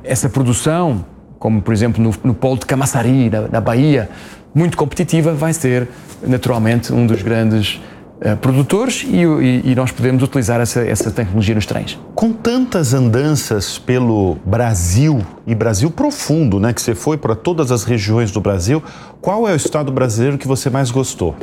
essa 0.03 0.27
produção, 0.27 1.05
como 1.37 1.61
por 1.61 1.73
exemplo 1.73 2.03
no, 2.03 2.13
no 2.23 2.33
polo 2.33 2.57
de 2.57 2.65
Camaçari, 2.65 3.29
na, 3.29 3.47
na 3.47 3.61
Bahia, 3.61 4.09
muito 4.53 4.77
competitiva, 4.77 5.33
vai 5.33 5.53
ser 5.53 5.87
naturalmente 6.21 6.91
um 6.93 7.05
dos 7.05 7.21
grandes 7.21 7.79
uh, 8.19 8.35
produtores 8.37 9.05
e, 9.07 9.23
e, 9.23 9.71
e, 9.71 9.75
nós 9.75 9.91
podemos 9.91 10.21
utilizar 10.23 10.59
essa, 10.59 10.81
essa 10.81 11.11
tecnologia 11.11 11.55
nos 11.55 11.65
trens. 11.65 11.99
Com 12.15 12.31
tantas 12.33 12.93
andanças 12.93 13.77
pelo 13.77 14.37
Brasil 14.45 15.21
e 15.47 15.55
Brasil 15.55 15.89
profundo, 15.89 16.59
né, 16.59 16.73
que 16.73 16.81
você 16.81 16.93
foi 16.93 17.17
para 17.17 17.35
todas 17.35 17.71
as 17.71 17.83
regiões 17.83 18.31
do 18.31 18.41
Brasil, 18.41 18.83
qual 19.21 19.47
é 19.47 19.53
o 19.53 19.55
estado 19.55 19.91
brasileiro 19.91 20.37
que 20.37 20.47
você 20.47 20.69
mais 20.69 20.91
gostou? 20.91 21.35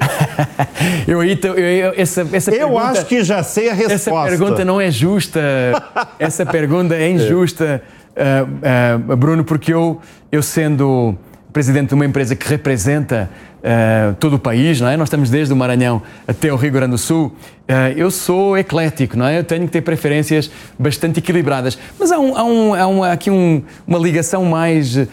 eu, 1.07 1.23
eu, 1.23 1.55
eu, 1.55 1.95
essa, 1.97 2.27
essa 2.33 2.51
eu 2.51 2.69
pergunta, 2.69 2.85
acho 2.85 3.07
que 3.07 3.25
já 3.25 3.43
sei 3.43 3.71
a 3.71 3.75
resposta. 3.75 4.11
Essa 4.11 4.39
pergunta 4.39 4.65
não 4.65 4.81
é 4.81 4.91
justa. 4.91 5.41
essa 6.19 6.45
pergunta 6.45 6.95
é 6.95 7.11
injusta, 7.11 7.83
uh, 8.17 9.13
uh, 9.13 9.17
Bruno, 9.17 9.45
porque 9.45 9.73
eu, 9.73 10.01
eu 10.31 10.43
sendo 10.43 11.17
presidente 11.57 11.89
de 11.89 11.95
uma 11.95 12.05
empresa 12.05 12.37
que 12.37 12.47
representa 12.47 13.31
uh, 13.61 14.15
todo 14.17 14.35
o 14.37 14.39
país, 14.39 14.79
não 14.79 14.89
é? 14.89 14.95
Nós 14.95 15.07
estamos 15.07 15.31
desde 15.31 15.55
o 15.55 15.57
Maranhão 15.57 16.03
até 16.29 16.53
o 16.53 16.57
Rio 16.57 16.71
Grande 16.71 16.91
do 16.91 16.99
Sul. 16.99 17.35
Uh, 17.67 17.97
eu 17.97 18.11
sou 18.11 18.59
eclético, 18.59 19.17
não 19.17 19.27
é? 19.27 19.39
Eu 19.39 19.43
tenho 19.43 19.65
que 19.65 19.73
ter 19.73 19.81
preferências 19.81 20.51
bastante 20.79 21.19
equilibradas. 21.19 21.79
Mas 21.99 22.13
há, 22.13 22.19
um, 22.19 22.37
há, 22.37 22.45
um, 22.45 22.75
há, 22.75 22.87
um, 22.87 23.03
há 23.03 23.13
aqui 23.13 23.31
um, 23.31 23.63
uma 23.87 23.99
ligação 23.99 24.45
mais, 24.45 24.99
uh, 24.99 25.07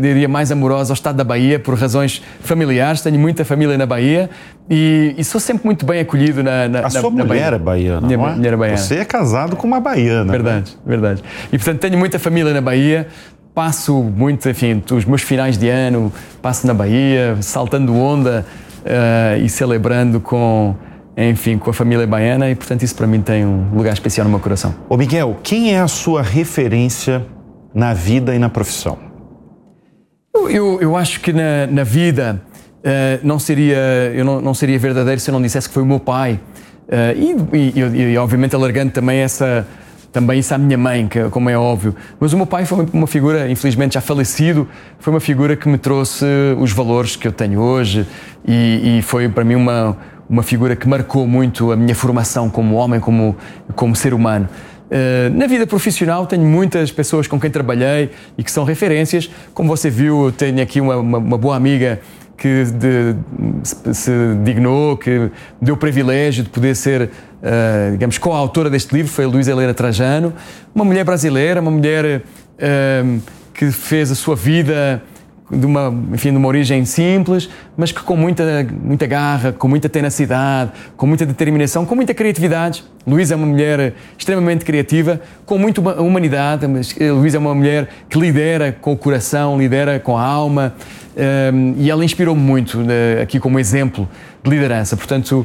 diria, 0.00 0.26
mais 0.26 0.50
amorosa 0.50 0.92
ao 0.92 0.94
estado 0.94 1.14
da 1.14 1.22
Bahia, 1.22 1.56
por 1.60 1.78
razões 1.78 2.20
familiares. 2.40 3.00
Tenho 3.00 3.20
muita 3.20 3.44
família 3.44 3.78
na 3.78 3.86
Bahia 3.86 4.28
e, 4.68 5.14
e 5.16 5.22
sou 5.22 5.40
sempre 5.40 5.64
muito 5.64 5.86
bem 5.86 6.00
acolhido 6.00 6.42
na, 6.42 6.66
na 6.66 6.80
A 6.80 6.90
sua 6.90 7.12
na, 7.12 7.24
mulher 7.24 7.52
é 7.52 7.58
baiana, 7.60 8.08
Minha, 8.08 8.18
não 8.18 8.28
é? 8.28 8.34
mulher 8.34 8.52
é 8.54 8.56
baiana. 8.56 8.76
Você 8.76 8.96
é 8.96 9.04
casado 9.04 9.54
com 9.54 9.68
uma 9.68 9.78
baiana. 9.78 10.32
Verdade, 10.32 10.72
né? 10.72 10.78
verdade. 10.84 11.22
E 11.52 11.56
portanto 11.56 11.78
tenho 11.78 11.96
muita 11.96 12.18
família 12.18 12.52
na 12.52 12.60
Bahia 12.60 13.06
passo 13.54 14.02
muito, 14.02 14.48
enfim, 14.48 14.82
os 14.90 15.04
meus 15.04 15.22
finais 15.22 15.58
de 15.58 15.68
ano, 15.68 16.12
passo 16.40 16.66
na 16.66 16.74
Bahia, 16.74 17.36
saltando 17.40 17.94
onda 17.94 18.46
uh, 18.80 19.42
e 19.42 19.48
celebrando 19.48 20.20
com, 20.20 20.74
enfim, 21.16 21.58
com 21.58 21.70
a 21.70 21.72
família 21.72 22.06
baiana 22.06 22.50
e, 22.50 22.54
portanto, 22.54 22.82
isso 22.82 22.94
para 22.94 23.06
mim 23.06 23.20
tem 23.20 23.44
um 23.44 23.70
lugar 23.74 23.92
especial 23.92 24.24
no 24.24 24.30
meu 24.30 24.40
coração. 24.40 24.74
Ô 24.88 24.96
Miguel, 24.96 25.38
quem 25.42 25.74
é 25.74 25.80
a 25.80 25.88
sua 25.88 26.22
referência 26.22 27.26
na 27.74 27.92
vida 27.92 28.34
e 28.34 28.38
na 28.38 28.48
profissão? 28.48 28.98
Eu, 30.34 30.80
eu 30.80 30.96
acho 30.96 31.20
que 31.20 31.32
na, 31.32 31.66
na 31.68 31.84
vida 31.84 32.40
uh, 32.78 33.20
não 33.22 33.38
seria, 33.38 34.12
eu 34.14 34.24
não, 34.24 34.40
não, 34.40 34.54
seria 34.54 34.78
verdadeiro 34.78 35.20
se 35.20 35.30
eu 35.30 35.32
não 35.32 35.42
dissesse 35.42 35.68
que 35.68 35.74
foi 35.74 35.82
o 35.82 35.86
meu 35.86 36.00
pai. 36.00 36.40
Uh, 36.88 37.54
e, 37.54 37.78
e, 37.78 38.12
e, 38.12 38.18
obviamente 38.18 38.54
alargando 38.54 38.90
também 38.90 39.18
essa 39.18 39.66
também 40.12 40.40
isso 40.40 40.54
à 40.54 40.58
minha 40.58 40.78
mãe, 40.78 41.06
que, 41.06 41.22
como 41.30 41.48
é 41.48 41.56
óbvio. 41.56 41.94
Mas 42.18 42.32
o 42.32 42.36
meu 42.36 42.46
pai 42.46 42.64
foi 42.64 42.86
uma 42.92 43.06
figura, 43.06 43.50
infelizmente 43.50 43.94
já 43.94 44.00
falecido, 44.00 44.68
foi 44.98 45.12
uma 45.12 45.20
figura 45.20 45.56
que 45.56 45.68
me 45.68 45.78
trouxe 45.78 46.24
os 46.58 46.72
valores 46.72 47.16
que 47.16 47.26
eu 47.28 47.32
tenho 47.32 47.60
hoje 47.60 48.06
e, 48.46 48.98
e 48.98 49.02
foi 49.02 49.28
para 49.28 49.44
mim 49.44 49.54
uma, 49.54 49.96
uma 50.28 50.42
figura 50.42 50.74
que 50.76 50.88
marcou 50.88 51.26
muito 51.26 51.72
a 51.72 51.76
minha 51.76 51.94
formação 51.94 52.48
como 52.48 52.74
homem, 52.76 53.00
como, 53.00 53.36
como 53.74 53.94
ser 53.94 54.14
humano. 54.14 54.48
Uh, 54.90 55.32
na 55.36 55.46
vida 55.46 55.68
profissional 55.68 56.26
tenho 56.26 56.44
muitas 56.44 56.90
pessoas 56.90 57.28
com 57.28 57.38
quem 57.38 57.48
trabalhei 57.48 58.10
e 58.36 58.42
que 58.42 58.50
são 58.50 58.64
referências. 58.64 59.30
Como 59.54 59.68
você 59.68 59.88
viu, 59.88 60.32
tenho 60.36 60.60
aqui 60.60 60.80
uma, 60.80 60.96
uma, 60.96 61.18
uma 61.18 61.38
boa 61.38 61.56
amiga 61.56 62.00
que 62.36 62.64
de, 62.64 63.14
se 63.92 64.10
dignou, 64.42 64.96
que 64.96 65.30
deu 65.60 65.74
o 65.74 65.78
privilégio 65.78 66.42
de 66.42 66.48
poder 66.48 66.74
ser, 66.74 67.10
uh, 67.42 67.92
digamos, 67.92 68.18
coautora 68.18 68.70
deste 68.70 68.94
livro, 68.94 69.10
foi 69.10 69.24
a 69.24 69.28
Luísa 69.28 69.50
Helena 69.52 69.74
Trajano, 69.74 70.32
uma 70.74 70.84
mulher 70.84 71.04
brasileira, 71.04 71.60
uma 71.60 71.70
mulher 71.70 72.22
uh, 72.22 73.20
que 73.52 73.70
fez 73.70 74.10
a 74.10 74.14
sua 74.14 74.36
vida 74.36 75.02
de 75.50 75.66
uma, 75.66 75.92
enfim, 76.12 76.30
de 76.30 76.36
uma 76.36 76.46
origem 76.46 76.84
simples, 76.84 77.50
mas 77.76 77.90
que 77.90 78.00
com 78.02 78.16
muita, 78.16 78.64
muita 78.82 79.04
garra, 79.04 79.52
com 79.52 79.66
muita 79.66 79.88
tenacidade, 79.88 80.70
com 80.96 81.06
muita 81.06 81.26
determinação, 81.26 81.84
com 81.84 81.96
muita 81.96 82.14
criatividade. 82.14 82.84
Luísa 83.04 83.34
é 83.34 83.36
uma 83.36 83.46
mulher 83.46 83.94
extremamente 84.16 84.64
criativa, 84.64 85.20
com 85.44 85.58
muita 85.58 85.80
humanidade, 86.00 86.68
mas 86.68 86.94
Luísa 86.96 87.38
é 87.38 87.40
uma 87.40 87.52
mulher 87.52 87.88
que 88.08 88.16
lidera 88.16 88.76
com 88.80 88.92
o 88.92 88.96
coração, 88.96 89.58
lidera 89.58 89.98
com 89.98 90.16
a 90.16 90.24
alma, 90.24 90.72
e 91.76 91.90
ela 91.90 92.04
inspirou-me 92.04 92.40
muito 92.40 92.78
aqui 93.20 93.40
como 93.40 93.58
exemplo 93.58 94.08
de 94.44 94.50
liderança. 94.50 94.96
Portanto, 94.96 95.44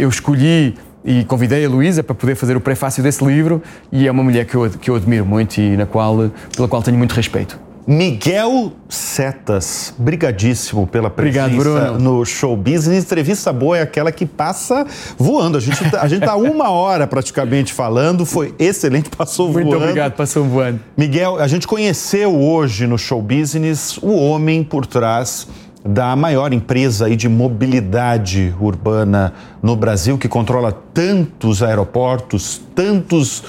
eu 0.00 0.08
escolhi 0.08 0.74
e 1.06 1.24
convidei 1.24 1.64
a 1.64 1.68
Luísa 1.68 2.02
para 2.02 2.14
poder 2.14 2.34
fazer 2.34 2.56
o 2.56 2.60
prefácio 2.60 3.02
desse 3.02 3.24
livro 3.24 3.62
e 3.92 4.08
é 4.08 4.10
uma 4.10 4.24
mulher 4.24 4.44
que 4.44 4.56
eu, 4.56 4.68
que 4.68 4.90
eu 4.90 4.96
admiro 4.96 5.24
muito 5.24 5.58
e 5.58 5.76
na 5.76 5.86
qual, 5.86 6.30
pela 6.54 6.66
qual 6.66 6.82
tenho 6.82 6.98
muito 6.98 7.14
respeito. 7.14 7.66
Miguel 7.86 8.72
Setas, 8.88 9.94
brigadíssimo 9.96 10.88
pela 10.88 11.08
presença 11.08 11.46
Obrigado, 11.46 12.00
no 12.00 12.24
Show 12.24 12.56
Business. 12.56 13.04
Entrevista 13.04 13.52
boa 13.52 13.78
é 13.78 13.82
aquela 13.82 14.10
que 14.10 14.26
passa 14.26 14.84
voando. 15.16 15.56
A 15.56 15.60
gente 15.60 15.88
tá, 15.88 16.02
a 16.02 16.08
gente 16.08 16.24
tá 16.24 16.34
uma 16.34 16.68
hora 16.68 17.06
praticamente 17.06 17.72
falando, 17.72 18.26
foi 18.26 18.52
excelente, 18.58 19.08
passou 19.08 19.46
Muito 19.46 19.66
voando. 19.66 19.70
Muito 19.70 19.82
obrigado, 19.84 20.14
passou 20.14 20.42
voando. 20.42 20.80
Miguel, 20.96 21.38
a 21.38 21.46
gente 21.46 21.68
conheceu 21.68 22.36
hoje 22.36 22.88
no 22.88 22.98
Show 22.98 23.22
Business 23.22 23.98
o 24.02 24.16
homem 24.16 24.64
por 24.64 24.84
trás 24.84 25.46
da 25.88 26.16
maior 26.16 26.52
empresa 26.52 27.14
de 27.14 27.28
mobilidade 27.28 28.54
urbana 28.60 29.32
no 29.62 29.76
Brasil, 29.76 30.18
que 30.18 30.28
controla 30.28 30.72
tantos 30.72 31.62
aeroportos, 31.62 32.60
tantos 32.74 33.42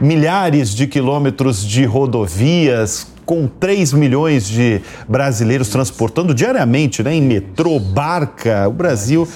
milhares 0.00 0.74
de 0.74 0.86
quilômetros 0.86 1.64
de 1.64 1.84
rodovias, 1.84 3.06
com 3.24 3.46
3 3.46 3.92
milhões 3.94 4.46
de 4.46 4.82
brasileiros 5.08 5.68
transportando 5.68 6.34
diariamente, 6.34 7.02
né, 7.02 7.14
em 7.14 7.22
metrô, 7.22 7.78
barca, 7.78 8.68
o 8.68 8.72
Brasil 8.72 9.26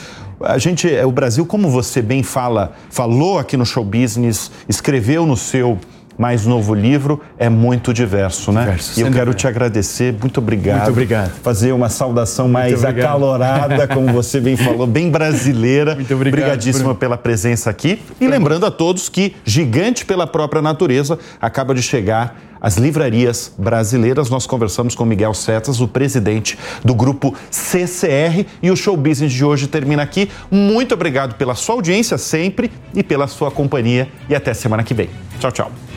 a 0.41 0.57
gente, 0.57 0.89
o 1.05 1.11
Brasil, 1.11 1.45
como 1.45 1.69
você 1.69 2.01
bem 2.01 2.23
fala, 2.23 2.73
falou 2.91 3.41
aqui 3.41 3.57
no 3.57 3.67
Show 3.67 3.85
Business, 3.85 4.53
escreveu 4.69 5.27
no 5.27 5.37
seu 5.37 5.79
mais 6.19 6.45
novo 6.45 6.75
livro, 6.75 7.21
é 7.39 7.49
muito 7.49 7.95
diverso, 7.95 8.51
né? 8.51 8.63
Diverso, 8.63 8.99
e 8.99 9.03
eu 9.03 9.13
quero 9.13 9.33
te 9.33 9.47
agradecer, 9.47 10.13
muito 10.21 10.39
obrigado. 10.39 10.79
Muito 10.79 10.91
obrigado. 10.91 11.31
Fazer 11.43 11.73
uma 11.73 11.89
saudação 11.89 12.49
mais 12.49 12.85
acalorada, 12.85 13.87
como 13.89 14.13
você 14.13 14.41
bem 14.41 14.57
falou, 14.57 14.87
bem 14.87 15.11
brasileira. 15.11 15.95
Muito 15.95 16.13
obrigado. 16.13 16.41
Obrigadíssima 16.41 16.87
Bruno. 16.87 16.99
pela 16.99 17.17
presença 17.17 17.71
aqui. 17.71 18.03
E 18.21 18.27
lembrando 18.27 18.67
a 18.67 18.71
todos 18.71 19.09
que 19.09 19.37
Gigante 19.45 20.05
pela 20.05 20.27
própria 20.27 20.61
natureza 20.61 21.19
acaba 21.41 21.75
de 21.75 21.83
chegar 21.83 22.37
as 22.61 22.77
livrarias 22.77 23.53
brasileiras. 23.57 24.29
Nós 24.29 24.47
conversamos 24.47 24.95
com 24.95 25.05
Miguel 25.05 25.33
Setas, 25.35 25.81
o 25.81 25.87
presidente 25.87 26.59
do 26.85 26.95
grupo 26.95 27.35
CCR, 27.51 28.47
e 28.63 28.71
o 28.71 28.77
show 28.77 28.97
business 28.97 29.33
de 29.33 29.45
hoje 29.45 29.69
termina 29.69 30.03
aqui. 30.03 30.29
Muito 30.51 30.95
obrigado 30.95 31.35
pela 31.35 31.55
sua 31.55 31.77
audiência 31.77 32.19
sempre 32.19 32.71
e 32.95 33.03
pela 33.03 33.27
sua 33.27 33.51
companhia 33.51 34.09
e 34.29 34.35
até 34.35 34.53
semana 34.53 34.83
que 34.83 34.95
vem. 34.95 35.09
Tchau, 35.39 35.53
tchau. 35.53 35.88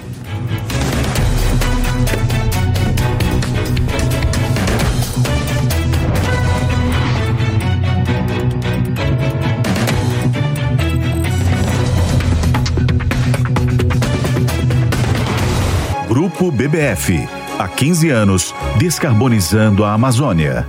Grupo 16.42 16.58
BBF. 16.58 17.14
Há 17.60 17.68
15 17.68 18.10
anos, 18.10 18.56
descarbonizando 18.80 19.86
a 19.86 19.94
Amazônia. 19.94 20.68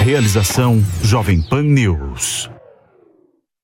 Realização 0.00 0.84
Jovem 1.00 1.40
Pan 1.40 1.62
News. 1.62 2.50